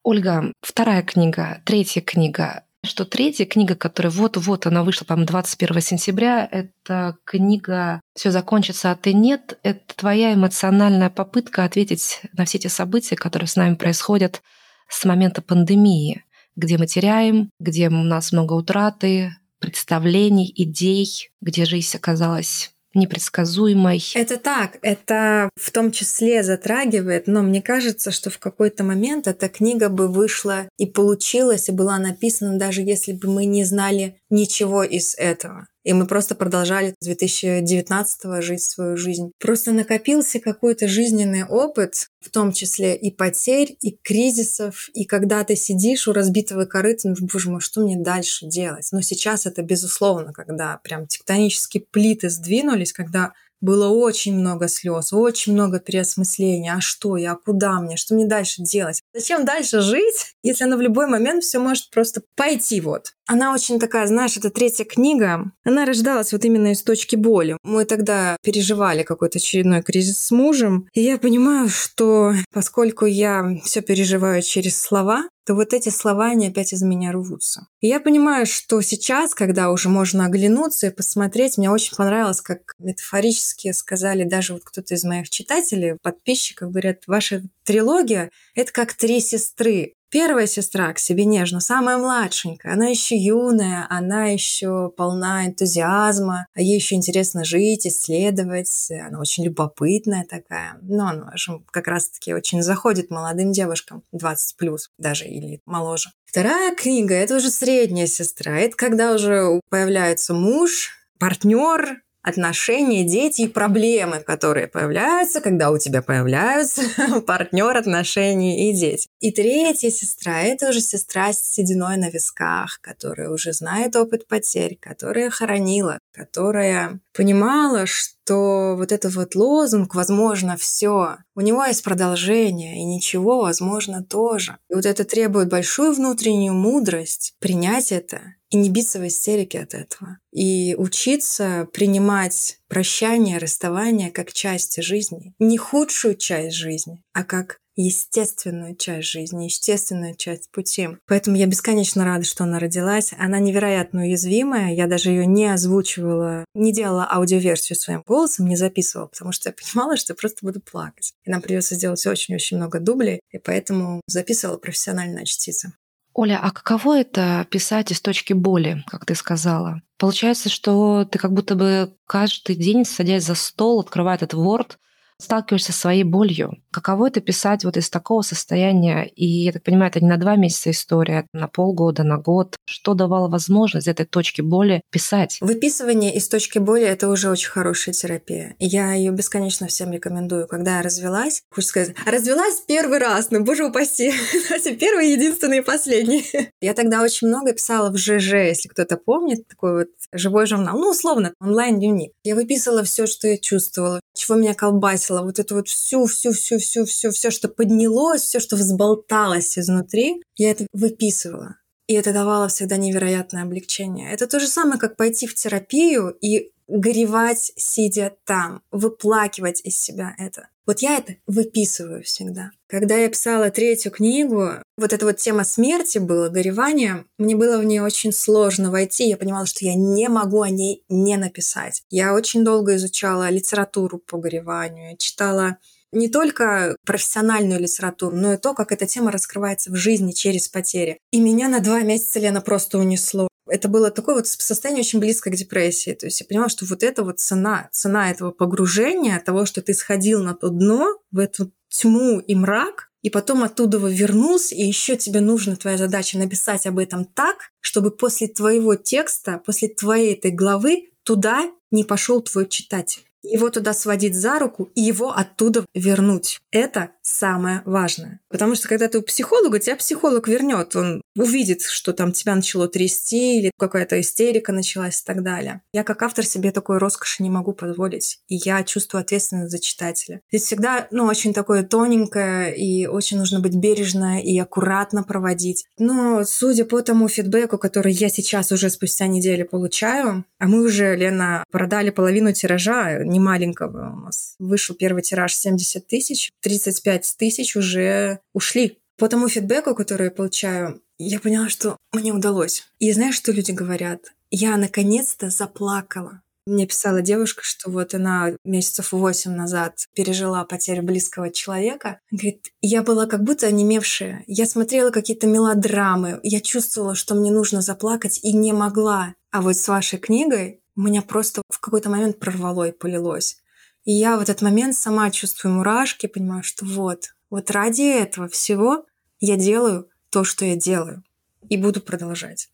Ольга, 0.03 0.53
вторая 0.61 1.03
книга, 1.03 1.63
третья 1.65 2.03
книга. 2.03 2.65
что 2.85 3.05
третья 3.05 3.47
книга, 3.47 3.77
которая 3.77 4.13
вот-вот 4.13 4.67
она 4.67 4.83
вышла, 4.83 5.07
по-моему, 5.07 5.29
21 5.29 5.81
сентября, 5.81 6.49
это 6.51 7.17
книга 7.25 8.01
«Все 8.15 8.33
закончится, 8.33 8.91
а 8.91 8.97
ты 8.97 9.15
нет». 9.15 9.59
Это 9.63 9.81
твоя 9.95 10.35
эмоциональная 10.35 11.09
попытка 11.09 11.65
ответить 11.65 12.21
на 12.33 12.45
все 12.45 12.59
те 12.59 12.69
события, 12.69 13.15
которые 13.15 13.47
с 13.47 13.55
нами 13.55 13.77
происходят 13.77 14.43
с 14.89 15.05
момента 15.05 15.43
пандемии, 15.43 16.25
где 16.57 16.77
мы 16.77 16.87
теряем, 16.87 17.51
где 17.61 17.89
у 17.89 17.93
нас 18.03 18.33
много 18.33 18.55
утраты, 18.55 19.37
представлений, 19.63 20.53
идей, 20.55 21.31
где 21.41 21.65
жизнь 21.65 21.97
оказалась 21.97 22.73
непредсказуемой. 22.95 24.03
Это 24.15 24.37
так, 24.37 24.79
это 24.83 25.49
в 25.57 25.71
том 25.71 25.93
числе 25.93 26.43
затрагивает, 26.43 27.27
но 27.27 27.43
мне 27.43 27.63
кажется, 27.63 28.11
что 28.11 28.29
в 28.29 28.39
какой-то 28.39 28.85
момент 28.85 29.27
эта 29.27 29.49
книга 29.49 29.89
бы 29.89 30.09
вышла 30.09 30.69
и 30.77 30.87
получилась, 30.87 31.69
и 31.69 31.73
была 31.73 31.99
написана, 31.99 32.59
даже 32.59 32.83
если 32.83 33.13
бы 33.13 33.31
мы 33.31 33.47
не 33.47 33.65
знали 33.65 34.17
ничего 34.29 34.83
из 34.83 35.15
этого. 35.17 35.67
И 35.85 35.93
мы 35.93 36.07
просто 36.07 36.35
продолжали 36.35 36.95
с 37.01 37.05
2019 37.05 38.43
жить 38.43 38.63
свою 38.63 38.97
жизнь. 38.97 39.33
Просто 39.39 39.73
накопился 39.73 40.39
какой-то 40.39 40.87
жизненный 40.89 41.45
опыт, 41.45 42.09
в 42.21 42.31
том 42.31 42.53
числе 42.53 42.97
и 42.97 43.11
потерь, 43.11 43.77
и 43.81 43.97
кризисов, 44.03 44.89
и 44.95 45.05
когда 45.05 45.43
ты 45.45 45.57
сидишь 45.57 46.07
у 46.07 46.13
разбитого 46.13 46.67
корыта, 46.67 47.09
ну, 47.09 47.17
боже 47.33 47.51
мой, 47.51 47.61
что 47.61 47.81
мне 47.81 47.99
дальше 47.99 48.47
делать? 48.47 48.89
Но 48.93 49.01
сейчас 49.01 49.47
это 49.47 49.63
безусловно, 49.63 50.33
когда 50.33 50.79
прям 50.79 51.07
тектонические 51.07 51.85
плиты 51.91 52.31
сдвинулись, 52.31 52.93
когда 52.93 53.33
было 53.63 53.89
очень 53.89 54.37
много 54.37 54.69
слез, 54.69 55.13
очень 55.13 55.55
много 55.55 55.81
переосмысления. 55.81 56.75
А 56.75 56.81
что 56.83 57.17
я, 57.17 57.33
а 57.33 57.37
куда 57.37 57.81
мне, 57.81 57.97
что 57.97 58.15
мне 58.15 58.27
дальше 58.27 58.63
делать? 58.63 59.01
Зачем 59.15 59.47
дальше 59.47 59.81
жить, 59.81 60.35
если 60.43 60.65
она 60.65 60.77
в 60.77 60.83
любой 60.83 61.07
момент 61.07 61.45
все 61.45 61.59
может 61.59 61.91
просто 61.91 62.23
пойти 62.37 62.81
вот? 62.83 63.15
Она 63.27 63.55
очень 63.55 63.79
такая, 63.79 64.07
знаешь, 64.09 64.37
это 64.37 64.51
третья 64.51 64.85
книга. 64.85 65.53
Она 65.65 65.87
рождалась 65.87 66.33
вот 66.33 66.45
именно 66.45 66.73
из 66.73 66.83
точки 66.83 67.17
боли. 67.17 67.57
Мы 67.63 67.85
тогда 67.85 68.37
переживали 68.43 69.05
какой-то 69.05 69.39
очередной 69.39 69.83
кризис 69.83 70.19
с 70.19 70.31
мужем. 70.33 70.89
И 70.93 71.01
я 71.01 71.19
понимаю, 71.19 71.69
что 71.69 72.35
поскольку 72.53 73.07
я 73.07 73.57
все 73.65 73.81
переживаю 73.81 74.43
через 74.43 74.79
слова, 74.81 75.25
то 75.45 75.55
вот 75.55 75.73
эти 75.73 75.89
слова, 75.89 76.27
они 76.27 76.49
опять 76.49 76.73
из 76.73 76.83
меня 76.83 77.13
рвутся. 77.13 77.67
И 77.81 77.89
я 77.89 78.01
понимаю, 78.01 78.47
что 78.47 78.81
сейчас, 78.81 79.35
когда 79.35 79.71
уже 79.71 79.89
можно 79.89 80.27
оглянуться 80.27 80.87
и 80.87 80.95
посмотреть, 80.95 81.59
мне 81.59 81.71
очень 81.71 81.97
понравилось, 81.97 82.41
как 82.41 82.75
метафорически 82.79 83.73
сказали 83.73 84.25
даже 84.25 84.53
вот 84.53 84.63
кто-то 84.65 84.95
из 84.95 85.05
моих 85.05 85.29
читателей, 85.31 85.97
подписчиков, 86.01 86.71
говорят, 86.71 87.03
ваша 87.07 87.43
трилогия— 87.65 88.31
это 88.55 88.73
как 88.73 88.95
три 88.95 89.21
сестры. 89.21 89.95
Первая 90.13 90.47
сестра 90.47 90.93
к 90.93 90.99
себе 90.99 91.25
нежно, 91.25 91.61
самая 91.61 91.97
младшенькая. 91.97 92.75
Она 92.75 92.89
еще 92.89 93.17
юная, 93.17 93.87
она 93.89 94.27
еще 94.27 94.93
полна 94.95 95.47
энтузиазма, 95.47 96.49
ей 96.55 96.75
еще 96.75 96.97
интересно 96.97 97.45
жить, 97.45 97.87
исследовать. 97.87 98.89
Она 98.91 99.19
очень 99.21 99.47
любопытная 99.47 100.27
такая. 100.29 100.79
Но 100.83 101.09
она 101.09 101.33
же 101.37 101.63
как 101.71 101.89
раз-таки 101.89 102.35
очень 102.35 102.61
заходит 102.61 103.09
молодым 103.11 103.53
девушкам, 103.53 104.03
20 104.13 104.57
плюс 104.59 104.91
даже 104.99 105.25
или 105.25 105.61
моложе. 105.65 106.11
Вторая 106.27 106.75
книга— 106.75 107.15
это 107.17 107.37
уже 107.37 107.49
средняя 107.49 108.07
сестра. 108.07 108.59
Это 108.59 108.77
когда 108.77 109.15
уже 109.15 109.63
появляется 109.71 110.35
муж, 110.35 110.91
партнер, 111.19 112.03
отношения, 112.23 113.05
дети 113.05 113.43
и 113.43 113.49
проблемы, 113.49 114.21
которые 114.21 114.69
появляются, 114.69 115.41
когда 115.41 115.71
у 115.71 115.79
тебя 115.79 116.03
появляются 116.03 116.83
партнер, 117.27 117.77
отношения 117.77 118.71
и 118.71 118.75
дети. 118.75 119.09
И 119.21 119.33
третья 119.33 119.91
сестра— 119.91 120.43
это 120.43 120.69
уже 120.71 120.81
сестра 120.81 121.33
с 121.33 121.41
сединой 121.41 121.97
на 121.97 122.11
висках, 122.11 122.81
которая 122.81 123.31
уже 123.31 123.53
знает 123.53 123.97
опыт 123.97 124.27
потерь, 124.27 124.79
которая 124.81 125.31
хоронила, 125.31 125.99
которая 126.13 127.01
понимала, 127.15 127.87
что 127.87 128.77
вот 128.77 128.93
этот 128.93 129.15
вот 129.15 129.35
лозунг 129.35 129.95
«возможно 129.95 130.57
все», 130.57 131.17
у 131.35 131.41
него 131.41 131.65
есть 131.65 131.83
продолжение, 131.83 132.77
и 132.77 132.85
ничего 132.85 133.41
возможно 133.41 134.05
тоже. 134.05 134.59
И 134.69 134.75
вот 134.75 134.87
это 134.87 135.05
требует 135.05 135.49
большую 135.49 135.95
внутреннюю 135.95 136.55
мудрость 136.55 137.35
принять 137.41 137.91
это 137.91 138.21
и 138.53 138.57
не 138.57 138.71
биться 138.71 139.01
в 139.01 139.07
истерике 139.07 139.61
от 139.61 139.75
этого. 139.75 140.19
И 140.31 140.75
учиться 140.77 141.67
принимать 141.73 142.59
прощание, 142.69 143.39
расставание 143.39 144.11
как 144.11 144.33
часть 144.33 144.81
жизни. 144.83 145.35
Не 145.39 145.57
худшую 145.57 146.17
часть 146.17 146.55
жизни, 146.55 147.03
а 147.15 147.25
как 147.25 147.59
естественную 147.75 148.77
часть 148.77 149.09
жизни, 149.09 149.45
естественную 149.45 150.15
часть 150.17 150.51
пути. 150.51 150.89
Поэтому 151.07 151.37
я 151.37 151.47
бесконечно 151.47 152.05
рада, 152.05 152.25
что 152.25 152.45
она 152.45 152.59
родилась. 152.59 153.15
Она 153.19 153.39
невероятно 153.39 154.03
уязвимая. 154.03 154.75
Я 154.75 154.87
даже 154.87 155.09
ее 155.09 155.25
не 155.25 155.47
озвучивала, 155.47 156.45
не 156.55 156.75
делала 156.75 157.09
аудиоверсию 157.11 157.79
своим 157.79 158.03
голосом, 158.07 158.47
не 158.47 158.57
записывала, 158.57 159.07
потому 159.07 159.33
что 159.33 159.49
я 159.49 159.55
понимала, 159.55 159.97
что 159.97 160.13
я 160.13 160.17
просто 160.17 160.39
буду 160.43 160.61
плакать. 160.61 161.15
И 161.25 161.31
нам 161.31 161.41
придется 161.41 161.75
сделать 161.75 162.07
очень-очень 162.07 162.59
много 162.59 162.79
дублей, 162.79 163.21
и 163.31 163.39
поэтому 163.39 164.03
записывала 164.07 164.59
профессиональная 164.59 165.25
чтица. 165.25 165.73
Оля, 166.15 166.39
а 166.43 166.51
каково 166.51 167.01
это 167.01 167.47
писать 167.51 167.91
из 167.91 168.01
точки 168.01 168.33
боли, 168.33 168.85
как 168.87 169.07
ты 169.07 169.15
сказала? 169.15 169.83
Получается, 169.99 170.51
что 170.51 171.05
ты 171.05 171.19
как 171.19 171.33
будто 171.33 171.55
бы 171.55 171.95
каждый 172.07 172.57
день, 172.57 172.85
садясь 172.85 173.25
за 173.25 173.35
стол, 173.35 173.81
открывая 173.81 174.17
этот 174.17 174.35
Word, 174.35 174.77
сталкиваешься 175.23 175.73
со 175.73 175.79
своей 175.79 176.05
болью. 176.05 176.59
Каково 176.71 177.09
это 177.09 177.21
писать 177.21 177.65
вот 177.65 177.77
из 177.77 177.91
такого 177.91 178.23
состояния? 178.23 179.05
И, 179.05 179.27
я 179.27 179.53
так 179.53 179.63
понимаю, 179.63 179.91
это 179.91 180.01
не 180.01 180.09
на 180.09 180.17
два 180.17 180.37
месяца 180.37 180.71
история, 180.71 181.27
а 181.33 181.39
на 181.39 181.49
полгода, 181.49 182.03
на 182.03 182.19
год. 182.19 182.57
Что 182.65 182.95
давало 182.95 183.29
возможность 183.29 183.89
этой 183.89 184.07
точки 184.07 184.41
боли 184.41 184.83
писать? 184.91 185.39
Выписывание 185.41 186.15
из 186.15 186.29
точки 186.29 186.59
боли— 186.59 186.83
это 186.85 187.09
уже 187.09 187.31
очень 187.31 187.51
хорошая 187.51 187.95
терапия. 187.95 188.57
Я 188.59 188.93
ее 188.93 189.13
бесконечно 189.13 189.67
всем 189.67 189.93
рекомендую. 189.93 190.47
Когда 190.47 190.79
я 190.79 190.83
развелась, 190.83 191.43
хочется 191.51 191.71
сказать, 191.71 191.97
развелась 192.07 192.63
первый 192.67 192.99
раз, 192.99 193.31
ну, 193.31 193.45
боже 193.45 193.65
упаси, 193.65 194.13
первый, 194.81 195.13
единственный 195.13 195.59
и 195.59 195.63
последний. 195.63 196.25
Я 196.61 196.75
тогда 196.75 197.03
очень 197.03 197.29
много 197.29 197.53
писала 197.53 197.91
в 197.91 197.97
ЖЖ, 197.97 198.33
если 198.33 198.69
кто-то 198.69 198.97
помнит, 198.97 199.47
такой 199.49 199.79
вот 199.79 199.89
живой 200.13 200.47
журнал, 200.47 200.79
ну, 200.79 200.91
условно, 200.91 201.35
онлайн-дневник. 201.41 202.13
Я 202.25 202.35
выписывала 202.35 202.83
все, 202.85 203.07
что 203.07 203.29
я 203.29 203.39
чувствовала, 203.39 204.01
чего 204.15 204.37
меня 204.37 204.55
колбасило, 204.55 205.12
вот 205.21 205.39
эту 205.39 205.57
вот 205.57 205.69
всю, 205.69 206.07
всю, 206.07 206.33
всю, 206.33 206.59
всю, 206.59 206.87
всю, 206.87 207.11
все, 207.11 207.31
что 207.31 207.49
поднялось, 207.49 208.23
все, 208.23 208.41
что 208.41 208.57
взболталось 208.57 209.59
изнутри, 209.59 210.23
я 210.37 210.53
это 210.53 210.67
выписывала. 210.73 211.57
И 211.87 211.95
это 211.95 212.15
давало 212.15 212.49
всегда 212.49 212.79
невероятное 212.79 213.43
облегчение. 213.43 214.11
Это 214.13 214.27
то 214.27 214.41
же 214.41 214.47
самое, 214.47 214.81
как 214.81 214.97
пойти 214.97 215.27
в 215.27 215.35
терапию 215.35 216.17
и 216.23 216.53
горевать, 216.69 217.53
сидя 217.57 218.17
там, 218.25 218.63
выплакивать 218.71 219.61
из 219.63 219.77
себя 219.77 220.15
это. 220.17 220.49
Вот 220.67 220.79
я 220.81 220.99
это 220.99 221.17
выписываю 221.27 222.03
всегда. 222.05 222.51
Когда 222.69 222.97
я 222.97 223.09
писала 223.09 223.51
третью 223.51 223.91
книгу, 223.91 224.51
вот 224.77 224.93
эта 224.93 225.05
вот 225.05 225.17
тема 225.17 225.45
смерти 225.45 225.99
была, 225.99 226.29
горевания, 226.29 227.05
мне 227.19 227.35
было 227.35 227.59
в 227.59 227.65
ней 227.65 227.81
очень 227.81 228.13
сложно 228.13 228.71
войти. 228.71 229.09
Я 229.09 229.17
понимала, 229.17 229.47
что 229.47 229.65
я 229.65 229.75
не 229.75 230.09
могу 230.09 230.43
о 230.43 230.51
ней 230.51 230.85
не 230.89 231.17
написать. 231.17 231.83
Я 231.91 232.15
очень 232.15 232.45
долго 232.45 232.77
изучала 232.77 233.29
литературу 233.29 233.99
по 233.99 234.19
гореванию, 234.19 234.97
читала 234.99 235.59
не 235.93 236.09
только 236.09 236.77
профессиональную 236.87 237.61
литературу, 237.61 238.17
но 238.17 238.35
и 238.35 238.39
то, 238.39 238.55
как 238.55 238.73
эта 238.73 238.87
тема 238.87 239.13
раскрывается 239.13 239.71
в 239.71 239.77
жизни 239.77 240.13
через 240.13 240.49
потери. 240.49 240.99
И 241.11 241.21
меня 241.21 241.49
на 241.49 241.61
два 241.61 241.81
месяца 241.81 242.19
Лена 242.19 242.41
просто 242.41 242.79
унесло. 242.79 243.29
Это 243.53 243.69
было 243.69 243.91
такое 243.91 244.15
вот 244.15 244.27
состояние 244.27 244.81
очень 244.81 244.99
близко 244.99 245.31
к 245.31 245.35
депрессии. 245.35 245.93
То 245.93 246.07
есть 246.07 246.21
я 246.23 246.27
поняла, 246.27 246.49
что 246.49 246.65
вот 246.65 246.83
это 246.83 247.05
вот 247.05 247.21
цена, 247.21 247.69
цена 247.71 248.11
этого 248.11 248.31
погружения, 248.31 249.21
того, 249.21 249.45
что 249.45 249.61
ты 249.61 249.75
сходил 249.75 250.23
на 250.23 250.33
то 250.33 250.49
дно, 250.49 250.99
в 251.11 251.19
эту 251.19 251.53
тьму 251.69 252.19
и 252.19 252.35
мрак, 252.35 252.89
и 253.03 253.11
потом 253.11 253.45
оттуда 253.45 253.77
вернулся, 253.77 254.55
и 254.55 254.63
еще 254.63 254.97
тебе 254.97 255.21
нужна 255.21 255.57
твоя 255.57 255.77
задача 255.77 256.17
написать 256.17 256.67
об 256.67 256.79
этом 256.79 257.05
так, 257.05 257.51
чтобы 257.61 257.91
после 257.91 258.29
твоего 258.29 258.75
текста, 258.75 259.43
после 259.45 259.69
твоей 259.69 260.15
этой 260.15 260.31
главы 260.31 260.89
туда 261.03 261.51
не 261.71 261.85
пошел 261.85 262.23
твой 262.23 262.49
читатель 262.49 263.05
его 263.23 263.51
туда 263.51 263.73
сводить 263.73 264.15
за 264.15 264.39
руку 264.39 264.71
и 264.75 264.81
его 264.81 265.13
оттуда 265.13 265.65
вернуть. 265.75 266.41
Это 266.51 266.91
самое 267.03 267.63
важное. 267.65 268.21
Потому 268.29 268.55
что 268.55 268.69
когда 268.69 268.89
ты 268.89 268.99
у 268.99 269.03
психолога, 269.03 269.59
тебя 269.59 269.77
психолог 269.77 270.29
вернет, 270.29 270.75
он 270.77 271.03
увидит, 271.17 271.63
что 271.63 271.93
там 271.93 272.13
тебя 272.13 272.35
начало 272.35 272.69
трясти 272.69 273.39
или 273.39 273.51
какая-то 273.59 274.01
истерика 274.01 274.53
началась 274.53 275.01
и 275.01 275.05
так 275.05 275.23
далее. 275.23 275.63
Я 275.73 275.85
как 275.85 276.03
автор 276.03 276.25
себе 276.25 276.51
такой 276.51 276.79
роскоши 276.79 277.23
не 277.23 277.31
могу 277.31 277.53
позволить, 277.53 278.19
и 278.29 278.37
я 278.37 278.63
чувствую 278.65 279.03
ответственность 279.03 279.51
за 279.51 279.59
читателя. 279.59 280.21
Здесь 280.31 280.45
всегда, 280.45 280.89
ну, 280.91 281.05
очень 281.05 281.33
такое 281.33 281.63
тоненькое, 281.63 282.55
и 282.55 282.87
очень 282.87 283.19
нужно 283.19 283.41
быть 283.41 283.55
бережно 283.55 284.23
и 284.23 284.39
аккуратно 284.39 285.03
проводить. 285.03 285.65
Но 285.79 286.25
судя 286.25 286.65
по 286.65 286.81
тому 286.83 287.09
фидбэку, 287.09 287.59
который 287.59 287.93
я 287.93 288.09
сейчас 288.09 288.53
уже 288.53 288.71
спустя 288.71 289.07
неделю 289.07 289.47
получаю, 289.47 290.25
а 290.39 290.47
мы 290.47 290.63
уже, 290.63 290.97
Лена, 290.97 291.45
продали 291.51 291.91
половину 291.91 292.33
тиража, 292.33 293.03
не 293.05 293.21
маленького. 293.21 293.93
У 293.93 294.01
нас 294.07 294.35
вышел 294.39 294.75
первый 294.75 295.03
тираж 295.03 295.35
70 295.35 295.87
тысяч, 295.87 296.31
35 296.41 297.15
тысяч 297.19 297.57
уже 297.57 298.21
ушли. 298.33 298.79
По 298.99 299.09
тому 299.09 299.29
фидбэку, 299.29 299.75
который 299.75 300.07
я 300.07 300.11
получаю, 300.11 300.81
я 301.09 301.21
поняла, 301.21 301.49
что 301.49 301.77
мне 301.93 302.13
удалось. 302.13 302.69
И 302.79 302.93
знаешь, 302.93 303.15
что 303.15 303.33
люди 303.33 303.51
говорят? 303.51 304.13
Я 304.31 304.57
наконец-то 304.57 305.31
заплакала. 305.31 306.23
Мне 306.45 306.67
писала 306.67 307.03
девушка, 307.03 307.43
что 307.45 307.71
вот 307.71 307.95
она 307.95 308.33
месяцев 308.45 308.91
восемь 308.91 309.33
назад 309.33 309.87
пережила 309.95 310.45
потерю 310.45 310.83
близкого 310.83 311.31
человека. 311.31 312.01
Говорит, 312.11 312.49
я 312.61 312.83
была 312.83 313.07
как 313.07 313.23
будто 313.23 313.47
онемевшая. 313.47 314.25
Я 314.27 314.47
смотрела 314.47 314.91
какие-то 314.91 315.29
мелодрамы. 315.29 316.19
Я 316.25 316.41
чувствовала, 316.41 316.97
что 316.97 317.15
мне 317.15 317.31
нужно 317.31 317.63
заплакать 317.63 318.19
и 318.25 318.33
не 318.33 318.53
могла. 318.53 319.15
А 319.31 319.41
вот 319.41 319.57
с 319.57 319.69
вашей 319.69 320.01
книгой 320.01 320.61
меня 320.75 321.03
просто 321.03 321.43
в 321.49 321.61
какой-то 321.61 321.91
момент 321.91 322.19
прорвало 322.19 322.69
и 322.69 322.73
полилось. 322.73 323.37
И 323.85 323.93
я 323.93 324.17
в 324.17 324.21
этот 324.21 324.43
момент 324.43 324.75
сама 324.75 325.11
чувствую 325.11 325.55
мурашки, 325.55 326.07
понимаю, 326.07 326.43
что 326.43 326.65
вот, 326.65 327.15
вот 327.31 327.51
ради 327.51 327.83
этого 327.83 328.29
всего 328.29 328.85
я 329.21 329.37
делаю 329.37 329.89
то, 330.13 330.25
что 330.25 330.45
я 330.45 330.57
делаю. 330.57 331.03
И 331.49 331.57
буду 331.57 331.81
продолжать. 331.81 332.49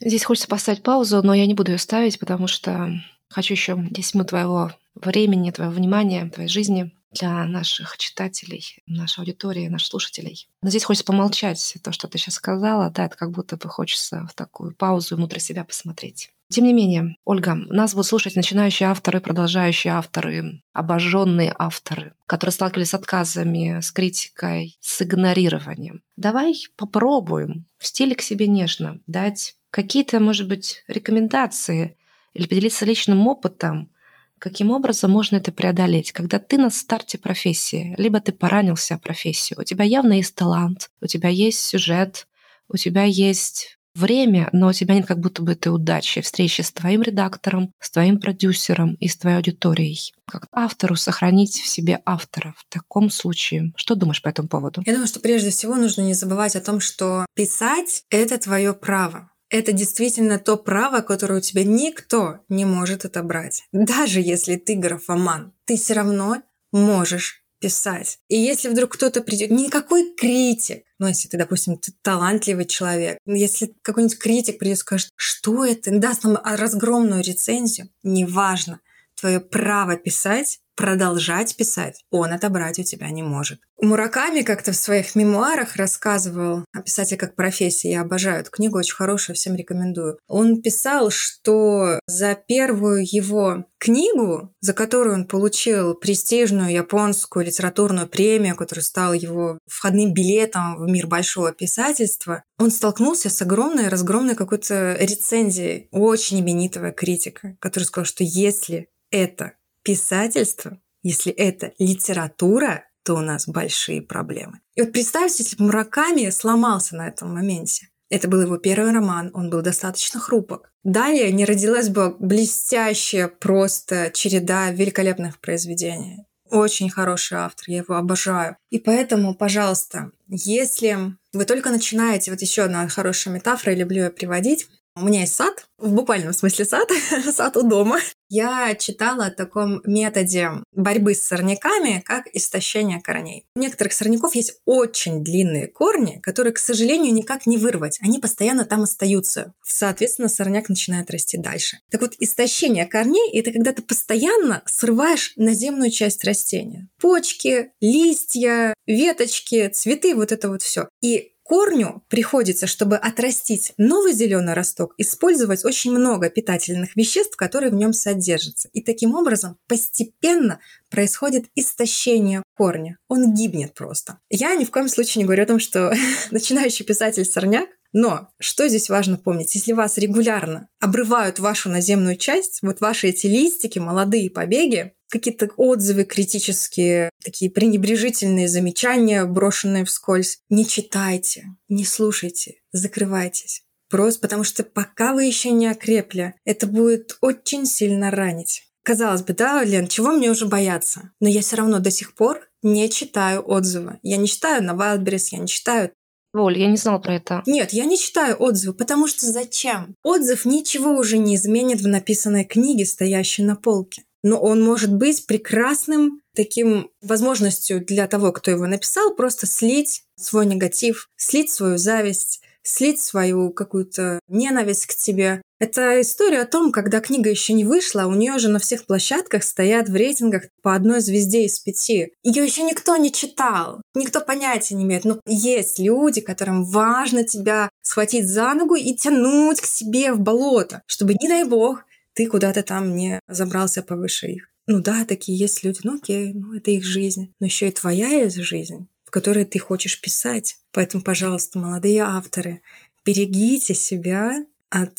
Здесь 0.00 0.24
хочется 0.24 0.48
поставить 0.48 0.82
паузу, 0.82 1.22
но 1.22 1.34
я 1.34 1.46
не 1.46 1.54
буду 1.54 1.72
ее 1.72 1.78
ставить, 1.78 2.18
потому 2.18 2.46
что 2.46 2.90
хочу 3.28 3.54
еще 3.54 3.76
10 3.90 4.14
минут 4.14 4.28
твоего 4.28 4.72
времени, 4.94 5.50
твоего 5.50 5.72
внимания, 5.72 6.30
твоей 6.30 6.48
жизни 6.48 6.92
для 7.10 7.44
наших 7.44 7.96
читателей, 7.96 8.82
нашей 8.86 9.20
аудитории, 9.20 9.68
наших 9.68 9.88
слушателей. 9.88 10.48
Но 10.62 10.70
здесь 10.70 10.84
хочется 10.84 11.04
помолчать. 11.04 11.76
То, 11.82 11.92
что 11.92 12.08
ты 12.08 12.18
сейчас 12.18 12.34
сказала, 12.34 12.90
да, 12.90 13.06
это 13.06 13.16
как 13.16 13.30
будто 13.30 13.56
бы 13.56 13.68
хочется 13.68 14.26
в 14.30 14.34
такую 14.34 14.74
паузу 14.74 15.16
внутри 15.16 15.40
себя 15.40 15.64
посмотреть. 15.64 16.33
Тем 16.50 16.64
не 16.64 16.72
менее, 16.72 17.16
Ольга, 17.24 17.54
нас 17.54 17.94
будут 17.94 18.06
слушать 18.06 18.36
начинающие 18.36 18.88
авторы, 18.88 19.20
продолжающие 19.20 19.92
авторы, 19.92 20.62
обожженные 20.72 21.54
авторы, 21.58 22.14
которые 22.26 22.52
сталкивались 22.52 22.90
с 22.90 22.94
отказами, 22.94 23.80
с 23.80 23.90
критикой, 23.90 24.76
с 24.80 25.00
игнорированием. 25.02 26.02
Давай 26.16 26.54
попробуем 26.76 27.66
в 27.78 27.86
стиле 27.86 28.14
к 28.14 28.22
себе 28.22 28.46
нежно 28.46 29.00
дать 29.06 29.56
какие-то, 29.70 30.20
может 30.20 30.46
быть, 30.46 30.84
рекомендации 30.86 31.96
или 32.34 32.46
поделиться 32.46 32.84
личным 32.84 33.26
опытом, 33.26 33.90
каким 34.38 34.70
образом 34.70 35.10
можно 35.10 35.36
это 35.36 35.52
преодолеть, 35.52 36.12
когда 36.12 36.38
ты 36.38 36.58
на 36.58 36.68
старте 36.70 37.16
профессии, 37.16 37.94
либо 37.96 38.20
ты 38.20 38.32
поранился 38.32 38.98
профессию, 38.98 39.58
у 39.58 39.64
тебя 39.64 39.84
явно 39.84 40.12
есть 40.12 40.34
талант, 40.34 40.90
у 41.00 41.06
тебя 41.06 41.30
есть 41.30 41.60
сюжет, 41.60 42.26
у 42.68 42.76
тебя 42.76 43.04
есть 43.04 43.78
время, 43.94 44.48
но 44.52 44.68
у 44.68 44.72
тебя 44.72 44.94
нет 44.94 45.06
как 45.06 45.20
будто 45.20 45.42
бы 45.42 45.52
этой 45.52 45.68
удачи, 45.68 46.20
встречи 46.20 46.60
с 46.60 46.72
твоим 46.72 47.02
редактором, 47.02 47.72
с 47.80 47.90
твоим 47.90 48.20
продюсером 48.20 48.94
и 48.94 49.08
с 49.08 49.16
твоей 49.16 49.36
аудиторией. 49.36 50.12
Как 50.26 50.46
автору 50.52 50.96
сохранить 50.96 51.60
в 51.60 51.66
себе 51.66 52.00
автора 52.04 52.54
в 52.58 52.72
таком 52.72 53.10
случае? 53.10 53.72
Что 53.76 53.94
думаешь 53.94 54.22
по 54.22 54.28
этому 54.28 54.48
поводу? 54.48 54.82
Я 54.86 54.92
думаю, 54.92 55.08
что 55.08 55.20
прежде 55.20 55.50
всего 55.50 55.76
нужно 55.76 56.02
не 56.02 56.14
забывать 56.14 56.56
о 56.56 56.60
том, 56.60 56.80
что 56.80 57.26
писать— 57.34 58.04
это 58.10 58.38
твое 58.38 58.74
право 58.74 59.30
это 59.50 59.72
действительно 59.72 60.40
то 60.40 60.56
право, 60.56 61.00
которое 61.00 61.38
у 61.38 61.40
тебя 61.40 61.62
никто 61.62 62.40
не 62.48 62.64
может 62.64 63.04
отобрать. 63.04 63.62
Даже 63.72 64.20
если 64.20 64.56
ты 64.56 64.74
графоман, 64.74 65.52
ты 65.64 65.76
все 65.76 65.94
равно 65.94 66.42
можешь 66.72 67.43
писать. 67.64 68.18
И 68.28 68.36
если 68.36 68.68
вдруг 68.68 68.92
кто-то 68.92 69.22
придет, 69.22 69.50
никакой 69.50 70.14
критик, 70.14 70.84
ну, 70.98 71.06
если 71.06 71.28
ты, 71.28 71.38
допустим, 71.38 71.78
ты 71.78 71.92
талантливый 72.02 72.66
человек, 72.66 73.16
если 73.24 73.74
какой-нибудь 73.80 74.18
критик 74.18 74.58
придет 74.58 74.76
и 74.76 74.80
скажет, 74.80 75.08
что 75.16 75.64
это, 75.64 75.90
даст 75.98 76.24
нам 76.24 76.36
разгромную 76.44 77.22
рецензию, 77.22 77.88
неважно, 78.02 78.80
твое 79.18 79.40
право 79.40 79.96
писать 79.96 80.60
продолжать 80.76 81.56
писать 81.56 82.04
он 82.10 82.32
отобрать 82.32 82.78
у 82.78 82.82
тебя 82.82 83.10
не 83.10 83.22
может. 83.22 83.60
Мураками 83.80 84.42
как-то 84.42 84.72
в 84.72 84.76
своих 84.76 85.14
мемуарах 85.14 85.76
рассказывал 85.76 86.64
о 86.72 86.82
писателе 86.82 87.16
как 87.16 87.34
профессии. 87.34 87.90
Я 87.90 88.02
обожаю 88.02 88.40
эту 88.40 88.50
книгу, 88.50 88.78
очень 88.78 88.94
хорошая, 88.94 89.34
всем 89.34 89.56
рекомендую. 89.56 90.18
Он 90.28 90.62
писал, 90.62 91.10
что 91.10 91.98
за 92.06 92.34
первую 92.34 93.04
его 93.04 93.66
книгу, 93.78 94.54
за 94.60 94.72
которую 94.72 95.14
он 95.14 95.26
получил 95.26 95.94
престижную 95.94 96.72
японскую 96.72 97.44
литературную 97.44 98.06
премию, 98.06 98.56
которая 98.56 98.84
стала 98.84 99.12
его 99.12 99.58
входным 99.66 100.14
билетом 100.14 100.76
в 100.76 100.88
мир 100.88 101.06
большого 101.06 101.52
писательства, 101.52 102.44
он 102.58 102.70
столкнулся 102.70 103.28
с 103.28 103.42
огромной, 103.42 103.88
разгромной 103.88 104.36
какой-то 104.36 104.96
рецензией 104.98 105.88
очень 105.90 106.40
именитого 106.40 106.92
критика, 106.92 107.56
который 107.60 107.84
сказал, 107.84 108.06
что 108.06 108.24
если 108.24 108.88
это 109.10 109.52
писательство, 109.84 110.80
если 111.02 111.30
это 111.32 111.72
литература, 111.78 112.84
то 113.04 113.14
у 113.14 113.20
нас 113.20 113.46
большие 113.46 114.02
проблемы. 114.02 114.60
И 114.74 114.80
вот 114.80 114.92
представьте, 114.92 115.42
если 115.42 115.56
бы 115.56 115.64
Мураками 115.64 116.30
сломался 116.30 116.96
на 116.96 117.08
этом 117.08 117.32
моменте. 117.32 117.90
Это 118.10 118.28
был 118.28 118.42
его 118.42 118.58
первый 118.58 118.92
роман, 118.92 119.30
он 119.34 119.50
был 119.50 119.62
достаточно 119.62 120.20
хрупок. 120.20 120.72
Далее 120.82 121.32
не 121.32 121.44
родилась 121.44 121.88
бы 121.88 122.14
блестящая 122.18 123.28
просто 123.28 124.10
череда 124.12 124.70
великолепных 124.70 125.40
произведений. 125.40 126.24
Очень 126.50 126.90
хороший 126.90 127.38
автор, 127.38 127.64
я 127.68 127.78
его 127.78 127.94
обожаю. 127.94 128.56
И 128.70 128.78
поэтому, 128.78 129.34
пожалуйста, 129.34 130.12
если 130.28 131.16
вы 131.32 131.44
только 131.46 131.70
начинаете, 131.70 132.30
вот 132.30 132.40
еще 132.42 132.62
одна 132.62 132.86
хорошая 132.88 133.34
метафора, 133.34 133.72
я 133.72 133.80
люблю 133.80 134.04
ее 134.04 134.10
приводить, 134.10 134.68
у 134.96 135.04
меня 135.04 135.20
есть 135.20 135.34
сад, 135.34 135.66
в 135.78 135.92
буквальном 135.92 136.32
смысле 136.32 136.64
сад, 136.64 136.88
сад 137.32 137.56
у 137.56 137.62
дома. 137.62 137.98
Я 138.28 138.74
читала 138.74 139.26
о 139.26 139.30
таком 139.30 139.80
методе 139.84 140.50
борьбы 140.72 141.14
с 141.14 141.22
сорняками, 141.22 142.02
как 142.04 142.26
истощение 142.32 143.00
корней. 143.00 143.46
У 143.54 143.60
некоторых 143.60 143.92
сорняков 143.92 144.34
есть 144.34 144.60
очень 144.64 145.22
длинные 145.22 145.66
корни, 145.66 146.20
которые, 146.22 146.52
к 146.52 146.58
сожалению, 146.58 147.12
никак 147.12 147.46
не 147.46 147.58
вырвать. 147.58 147.98
Они 148.02 148.18
постоянно 148.18 148.64
там 148.64 148.82
остаются. 148.82 149.52
Соответственно, 149.62 150.28
сорняк 150.28 150.68
начинает 150.68 151.10
расти 151.10 151.36
дальше. 151.36 151.78
Так 151.90 152.00
вот, 152.00 152.14
истощение 152.18 152.86
корней– 152.86 153.30
это 153.38 153.52
когда 153.52 153.72
ты 153.72 153.82
постоянно 153.82 154.62
срываешь 154.66 155.32
наземную 155.36 155.90
часть 155.90 156.24
растения. 156.24 156.88
Почки, 157.00 157.72
листья, 157.80 158.74
веточки, 158.86 159.68
цветы, 159.68 160.14
вот 160.14 160.32
это 160.32 160.48
вот 160.48 160.62
все. 160.62 160.88
И 161.02 161.33
корню 161.44 162.02
приходится, 162.08 162.66
чтобы 162.66 162.96
отрастить 162.96 163.72
новый 163.76 164.12
зеленый 164.12 164.54
росток, 164.54 164.94
использовать 164.98 165.64
очень 165.64 165.92
много 165.92 166.28
питательных 166.30 166.96
веществ, 166.96 167.36
которые 167.36 167.70
в 167.70 167.74
нем 167.74 167.92
содержатся. 167.92 168.68
И 168.72 168.82
таким 168.82 169.14
образом 169.14 169.58
постепенно 169.68 170.58
происходит 170.90 171.44
истощение 171.54 172.42
корня. 172.56 172.98
Он 173.08 173.32
гибнет 173.34 173.74
просто. 173.74 174.18
Я 174.30 174.54
ни 174.56 174.64
в 174.64 174.70
коем 174.70 174.88
случае 174.88 175.22
не 175.22 175.26
говорю 175.26 175.44
о 175.44 175.46
том, 175.46 175.60
что 175.60 175.94
начинающий 176.32 176.84
писатель 176.84 177.24
сорняк, 177.24 177.68
но 177.92 178.28
что 178.40 178.66
здесь 178.66 178.90
важно 178.90 179.16
помнить? 179.16 179.54
Если 179.54 179.72
вас 179.72 179.98
регулярно 179.98 180.68
обрывают 180.80 181.38
вашу 181.38 181.70
наземную 181.70 182.16
часть, 182.16 182.58
вот 182.62 182.80
ваши 182.80 183.08
эти 183.08 183.28
листики, 183.28 183.78
молодые 183.78 184.30
побеги, 184.30 184.94
какие-то 185.14 185.48
отзывы 185.56 186.02
критические, 186.02 187.08
такие 187.22 187.48
пренебрежительные 187.48 188.48
замечания, 188.48 189.24
брошенные 189.24 189.84
вскользь. 189.84 190.40
Не 190.48 190.66
читайте, 190.66 191.46
не 191.68 191.84
слушайте, 191.84 192.56
закрывайтесь. 192.72 193.62
Просто 193.88 194.20
потому 194.20 194.42
что 194.42 194.64
пока 194.64 195.12
вы 195.14 195.24
еще 195.24 195.52
не 195.52 195.68
окрепли, 195.68 196.34
это 196.44 196.66
будет 196.66 197.16
очень 197.20 197.64
сильно 197.64 198.10
ранить. 198.10 198.64
Казалось 198.82 199.22
бы, 199.22 199.34
да, 199.34 199.62
Лен, 199.62 199.86
чего 199.86 200.10
мне 200.10 200.32
уже 200.32 200.46
бояться? 200.46 201.12
Но 201.20 201.28
я 201.28 201.42
все 201.42 201.56
равно 201.56 201.78
до 201.78 201.92
сих 201.92 202.16
пор 202.16 202.48
не 202.62 202.90
читаю 202.90 203.48
отзывы. 203.48 204.00
Я 204.02 204.16
не 204.16 204.26
читаю 204.26 204.64
на 204.64 204.72
Wildberries, 204.72 205.28
я 205.30 205.38
не 205.38 205.46
читаю 205.46 205.92
Воль, 206.32 206.58
я 206.58 206.66
не 206.66 206.76
знала 206.76 206.98
про 206.98 207.14
это. 207.14 207.44
Нет, 207.46 207.72
я 207.72 207.84
не 207.84 207.96
читаю 207.96 208.34
отзывы, 208.42 208.74
потому 208.74 209.06
что 209.06 209.24
зачем? 209.26 209.94
Отзыв 210.02 210.44
ничего 210.44 210.90
уже 210.90 211.18
не 211.18 211.36
изменит 211.36 211.80
в 211.80 211.86
написанной 211.86 212.44
книге, 212.44 212.84
стоящей 212.84 213.44
на 213.44 213.54
полке 213.54 214.02
но 214.24 214.40
он 214.40 214.60
может 214.60 214.92
быть 214.92 215.26
прекрасным 215.26 216.22
таким 216.34 216.90
возможностью 217.02 217.84
для 217.84 218.08
того, 218.08 218.32
кто 218.32 218.50
его 218.50 218.66
написал, 218.66 219.14
просто 219.14 219.46
слить 219.46 220.02
свой 220.16 220.46
негатив, 220.46 221.08
слить 221.16 221.52
свою 221.52 221.76
зависть, 221.76 222.40
слить 222.62 223.00
свою 223.00 223.52
какую-то 223.52 224.18
ненависть 224.26 224.86
к 224.86 224.94
тебе. 224.94 225.42
Это 225.60 226.00
история 226.00 226.40
о 226.40 226.46
том, 226.46 226.72
когда 226.72 227.00
книга 227.00 227.28
еще 227.28 227.52
не 227.52 227.64
вышла, 227.64 228.06
у 228.06 228.14
нее 228.14 228.38
же 228.38 228.48
на 228.48 228.58
всех 228.58 228.86
площадках 228.86 229.44
стоят 229.44 229.90
в 229.90 229.94
рейтингах 229.94 230.44
по 230.62 230.74
одной 230.74 231.00
звезде 231.00 231.44
из 231.44 231.58
пяти. 231.58 232.12
Ее 232.22 232.44
еще 232.44 232.62
никто 232.62 232.96
не 232.96 233.12
читал, 233.12 233.82
никто 233.94 234.20
понятия 234.20 234.74
не 234.74 234.84
имеет. 234.84 235.04
Но 235.04 235.20
есть 235.26 235.78
люди, 235.78 236.22
которым 236.22 236.64
важно 236.64 237.24
тебя 237.24 237.68
схватить 237.82 238.28
за 238.28 238.54
ногу 238.54 238.74
и 238.74 238.94
тянуть 238.94 239.60
к 239.60 239.66
себе 239.66 240.14
в 240.14 240.20
болото, 240.20 240.82
чтобы, 240.86 241.14
не 241.14 241.28
дай 241.28 241.44
бог, 241.44 241.84
ты 242.14 242.26
куда-то 242.26 242.62
там 242.62 242.94
не 242.94 243.20
забрался 243.28 243.82
повыше 243.82 244.28
их. 244.28 244.48
Ну 244.66 244.80
да, 244.80 245.04
такие 245.04 245.36
есть 245.36 245.62
люди, 245.62 245.80
ну 245.82 245.96
окей, 245.96 246.32
ну 246.32 246.54
это 246.54 246.70
их 246.70 246.84
жизнь. 246.84 247.32
Но 247.38 247.46
еще 247.46 247.68
и 247.68 247.72
твоя 247.72 248.08
есть 248.08 248.36
жизнь, 248.36 248.88
в 249.04 249.10
которой 249.10 249.44
ты 249.44 249.58
хочешь 249.58 250.00
писать. 250.00 250.56
Поэтому, 250.72 251.02
пожалуйста, 251.02 251.58
молодые 251.58 252.02
авторы, 252.02 252.62
берегите 253.04 253.74
себя 253.74 254.44
от 254.70 254.98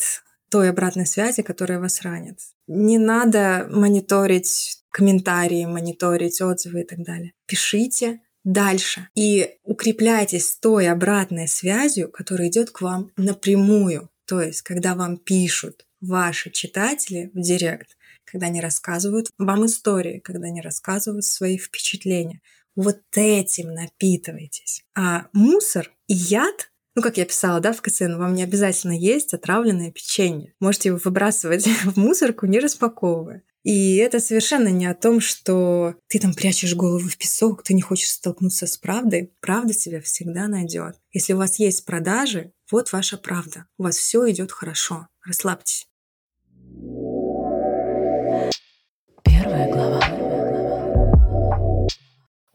той 0.50 0.70
обратной 0.70 1.08
связи, 1.08 1.42
которая 1.42 1.80
вас 1.80 2.02
ранит. 2.02 2.40
Не 2.68 2.98
надо 2.98 3.68
мониторить 3.72 4.84
комментарии, 4.92 5.66
мониторить 5.66 6.42
отзывы 6.42 6.82
и 6.82 6.86
так 6.86 7.04
далее. 7.04 7.34
Пишите 7.48 8.22
дальше. 8.44 9.10
И 9.16 9.58
укрепляйтесь 9.64 10.56
той 10.58 10.88
обратной 10.88 11.48
связью, 11.48 12.10
которая 12.10 12.48
идет 12.50 12.70
к 12.70 12.82
вам 12.82 13.12
напрямую. 13.18 14.10
То 14.26 14.42
есть, 14.42 14.62
когда 14.62 14.96
вам 14.96 15.18
пишут 15.18 15.86
ваши 16.06 16.52
читатели 16.52 17.32
в 17.34 17.42
директ, 17.42 17.98
когда 18.24 18.48
они 18.48 18.62
рассказывают 18.62 19.30
вам 19.38 19.66
истории, 19.66 20.20
когда 20.20 20.48
они 20.48 20.62
рассказывают 20.62 21.26
свои 21.26 21.58
впечатления. 21.58 22.42
Вот 22.76 23.00
этим 23.16 23.74
напитывайтесь. 23.74 24.84
А 24.96 25.28
мусор 25.34 25.92
и 26.08 26.14
яд 26.14 26.72
ну, 26.98 27.02
как 27.02 27.18
я 27.18 27.26
писала, 27.26 27.60
да, 27.60 27.74
в 27.74 27.82
КСН, 27.82 28.16
вам 28.16 28.36
не 28.36 28.44
обязательно 28.44 28.98
есть 28.98 29.34
отравленное 29.34 29.92
печенье. 29.92 30.54
Можете 30.62 30.90
его 30.90 31.00
выбрасывать 31.04 31.68
в 31.84 31.98
мусорку, 31.98 32.46
не 32.46 32.60
распаковывая. 32.60 33.44
И 33.64 33.96
это 33.96 34.20
совершенно 34.20 34.70
не 34.70 34.86
о 34.86 34.94
том, 34.94 35.20
что 35.20 35.96
ты 36.08 36.20
там 36.20 36.34
прячешь 36.34 36.76
голову 36.76 37.10
в 37.10 37.18
песок, 37.18 37.64
ты 37.64 37.74
не 37.74 37.82
хочешь 37.82 38.12
столкнуться 38.12 38.68
с 38.68 38.78
правдой. 38.78 39.34
Правда 39.42 39.74
тебя 39.74 40.02
всегда 40.02 40.48
найдет. 40.48 40.96
Если 41.12 41.34
у 41.34 41.38
вас 41.38 41.60
есть 41.60 41.84
продажи, 41.84 42.54
вот 42.72 42.92
ваша 42.92 43.18
правда. 43.18 43.66
У 43.78 43.84
вас 43.84 43.98
все 43.98 44.30
идет 44.30 44.52
хорошо. 44.52 45.08
Расслабьтесь. 45.26 45.88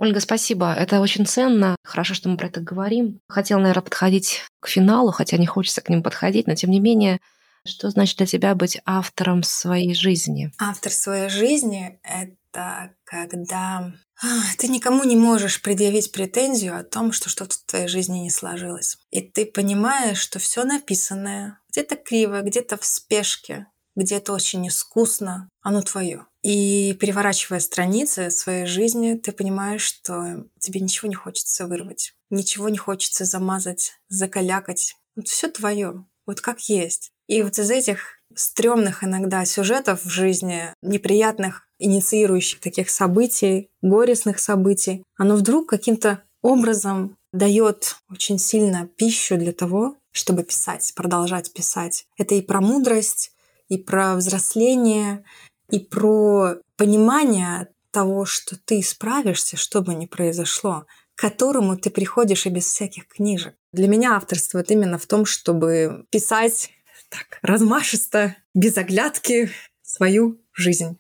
Ольга, 0.01 0.19
спасибо. 0.21 0.73
Это 0.73 1.01
очень 1.01 1.27
ценно. 1.27 1.77
Хорошо, 1.85 2.15
что 2.15 2.31
мы 2.31 2.39
про 2.39 2.47
это 2.47 2.61
говорим. 2.61 3.21
Хотела, 3.29 3.61
наверное, 3.61 3.83
подходить 3.83 4.41
к 4.59 4.67
финалу, 4.67 5.13
хотя 5.13 5.37
не 5.37 5.47
хочется 5.47 5.83
к 5.83 5.91
ним 5.91 6.03
подходить, 6.03 6.47
но 6.47 6.55
тем 6.55 6.71
не 6.71 6.81
менее, 6.81 7.21
что 7.67 7.91
значит 7.91 8.17
для 8.17 8.25
тебя 8.25 8.55
быть 8.55 8.81
автором 8.87 9.43
своей 9.43 9.95
жизни? 9.95 10.53
Автор 10.59 10.91
своей 10.91 11.29
жизни— 11.29 12.01
это 12.03 12.95
когда 13.05 13.93
а, 14.23 14.27
ты 14.57 14.69
никому 14.69 15.05
не 15.05 15.17
можешь 15.17 15.61
предъявить 15.61 16.13
претензию 16.13 16.79
о 16.79 16.83
том, 16.83 17.13
что 17.13 17.29
что-то 17.29 17.57
в 17.57 17.65
твоей 17.65 17.87
жизни 17.87 18.21
не 18.21 18.31
сложилось. 18.31 18.97
И 19.11 19.21
ты 19.21 19.45
понимаешь, 19.45 20.19
что 20.19 20.39
все 20.39 20.65
написанное 20.65 21.59
где-то 21.69 21.97
криво, 21.97 22.41
где-то 22.41 22.79
в 22.79 22.87
спешке, 22.87 23.67
где-то 23.97 24.33
очень 24.33 24.67
искусно, 24.67 25.51
оно 25.61 25.83
твое. 25.83 26.25
И 26.43 26.95
переворачивая 26.95 27.61
страницы 27.61 28.31
своей 28.31 28.67
жизни, 28.67 29.15
ты 29.15 29.33
понимаешь, 29.33 29.83
что 29.83 30.47
тебе 30.59 30.81
ничего 30.81 31.09
не 31.09 31.15
хочется 31.15 31.67
вырвать, 31.67 32.15
ничего 32.31 32.69
не 32.69 32.79
хочется 32.79 33.25
замазать, 33.25 33.93
закалякать. 34.09 34.97
Вот 35.17 35.29
все 35.29 35.49
твое, 35.49 36.07
вот 36.27 36.41
как 36.41 36.61
есть. 36.61 37.11
И 37.27 37.43
вот 37.43 37.59
из 37.59 37.71
этих 37.71 38.21
стрёмных 38.35 39.05
иногда 39.05 39.45
сюжетов 39.45 40.05
в 40.05 40.09
жизни, 40.09 40.75
неприятных, 40.83 41.69
инициирующих 41.79 42.61
таких 42.61 42.91
событий, 42.91 43.69
горестных 43.83 44.39
событий, 44.39 45.03
оно 45.17 45.37
вдруг 45.37 45.69
каким-то 45.69 46.23
образом 46.43 47.17
дает 47.33 47.97
очень 48.11 48.39
сильно 48.39 48.87
пищу 48.87 49.37
для 49.37 49.53
того, 49.53 49.97
чтобы 50.11 50.43
писать, 50.43 50.93
продолжать 50.97 51.53
писать. 51.53 52.07
Это 52.17 52.35
и 52.35 52.43
про 52.43 52.61
мудрость, 52.61 53.33
и 53.69 53.79
про 53.79 54.17
взросление, 54.17 55.25
и 55.71 55.79
про 55.79 56.57
понимание 56.77 57.69
того, 57.91 58.25
что 58.25 58.57
ты 58.57 58.83
справишься, 58.83 59.57
что 59.57 59.83
бы 59.83 59.95
ни 59.95 60.07
произошло, 60.07 60.87
к 61.15 61.21
которому 61.21 61.77
ты 61.77 61.91
приходишь 61.91 62.47
и 62.47 62.51
без 62.51 62.65
всяких 62.65 63.09
книжек. 63.09 63.55
Для 63.73 63.89
меня 63.89 64.17
авторство 64.17 64.59
это 64.59 64.75
именно 64.75 64.99
в 64.99 65.07
том, 65.07 65.27
чтобы 65.27 66.07
писать 66.11 66.71
так 67.11 67.39
размашисто, 67.43 68.37
без 68.55 68.77
оглядки 68.79 69.51
свою 69.83 70.41
жизнь. 70.53 70.99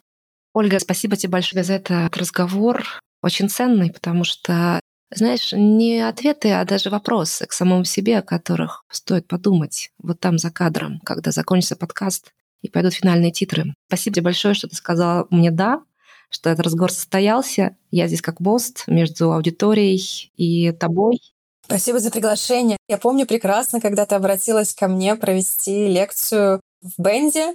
Ольга, 0.53 0.79
спасибо 0.81 1.17
тебе 1.17 1.31
большое 1.31 1.63
за 1.63 1.75
этот 1.75 2.17
разговор. 2.17 2.85
Очень 3.23 3.49
ценный, 3.49 3.93
потому 3.93 4.25
что, 4.25 4.81
знаешь, 5.15 5.53
не 5.53 6.01
ответы, 6.01 6.51
а 6.51 6.65
даже 6.65 6.91
вопросы 6.91 7.47
к 7.47 7.53
самому 7.53 7.85
себе, 7.85 8.19
о 8.19 8.23
которых 8.23 8.85
стоит 8.91 9.29
подумать 9.29 9.93
вот 9.99 10.19
там 10.19 10.39
за 10.39 10.51
кадром, 10.51 11.01
когда 11.05 11.31
закончится 11.31 11.77
подкаст 11.77 12.33
и 12.63 12.69
пойдут 12.69 12.95
финальные 12.95 13.33
титры. 13.33 13.75
Спасибо 13.89 14.15
тебе 14.15 14.25
большое, 14.25 14.55
что 14.55 14.69
ты 14.69 14.77
сказала 14.77 15.27
мне 15.31 15.51
«да», 15.51 15.83
что 16.31 16.51
этот 16.51 16.65
разговор 16.65 16.93
состоялся. 16.93 17.77
Я 17.91 18.07
здесь 18.07 18.23
как 18.23 18.41
мост 18.41 18.85
между 18.87 19.33
аудиторией 19.33 20.33
и 20.37 20.71
тобой. 20.73 21.21
Спасибо 21.65 21.99
за 22.01 22.11
приглашение. 22.11 22.77
Я 22.89 22.99
помню 22.99 23.27
прекрасно, 23.27 23.81
когда 23.81 24.07
ты 24.07 24.15
обратилась 24.15 24.75
ко 24.75 24.89
мне 24.89 25.15
провести 25.17 25.89
лекцию 25.89 26.61
в 26.83 27.03
Бенде. 27.03 27.55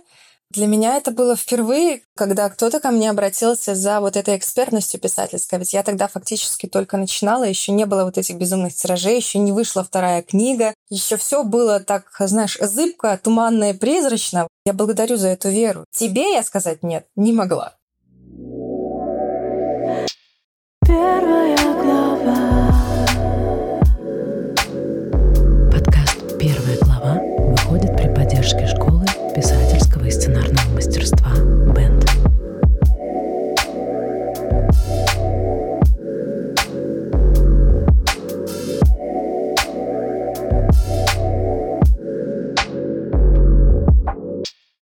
Для 0.52 0.68
меня 0.68 0.96
это 0.96 1.12
было 1.12 1.36
впервые, 1.36 2.02
когда 2.16 2.50
кто-то 2.50 2.80
ко 2.80 2.92
мне 2.92 3.10
обратился 3.10 3.76
за 3.76 4.00
вот 4.00 4.16
этой 4.16 4.38
экспертностью 4.38 5.00
писательской. 5.00 5.60
Ведь 5.60 5.74
я 5.74 5.84
тогда 5.84 6.08
фактически 6.08 6.68
только 6.68 6.98
начинала, 6.98 7.44
еще 7.44 7.72
не 7.72 7.86
было 7.86 8.06
вот 8.06 8.18
этих 8.18 8.38
безумных 8.38 8.74
тиражей, 8.74 9.18
еще 9.18 9.40
не 9.40 9.52
вышла 9.52 9.84
вторая 9.84 10.22
книга, 10.22 10.74
еще 10.90 11.18
все 11.18 11.44
было 11.44 11.80
так, 11.80 12.06
знаешь, 12.20 12.58
зыбко, 12.60 13.20
туманно 13.22 13.72
и 13.72 13.74
призрачно. 13.74 14.48
Я 14.66 14.74
благодарю 14.74 15.18
за 15.18 15.30
эту 15.30 15.50
веру. 15.50 15.86
Тебе 15.92 16.34
я 16.34 16.44
сказать 16.44 16.84
нет 16.84 17.06
не 17.16 17.34
могла. 17.34 17.76
писательского 29.36 30.06
и 30.06 30.12
сценарного 30.12 30.70
мастерства– 30.74 31.34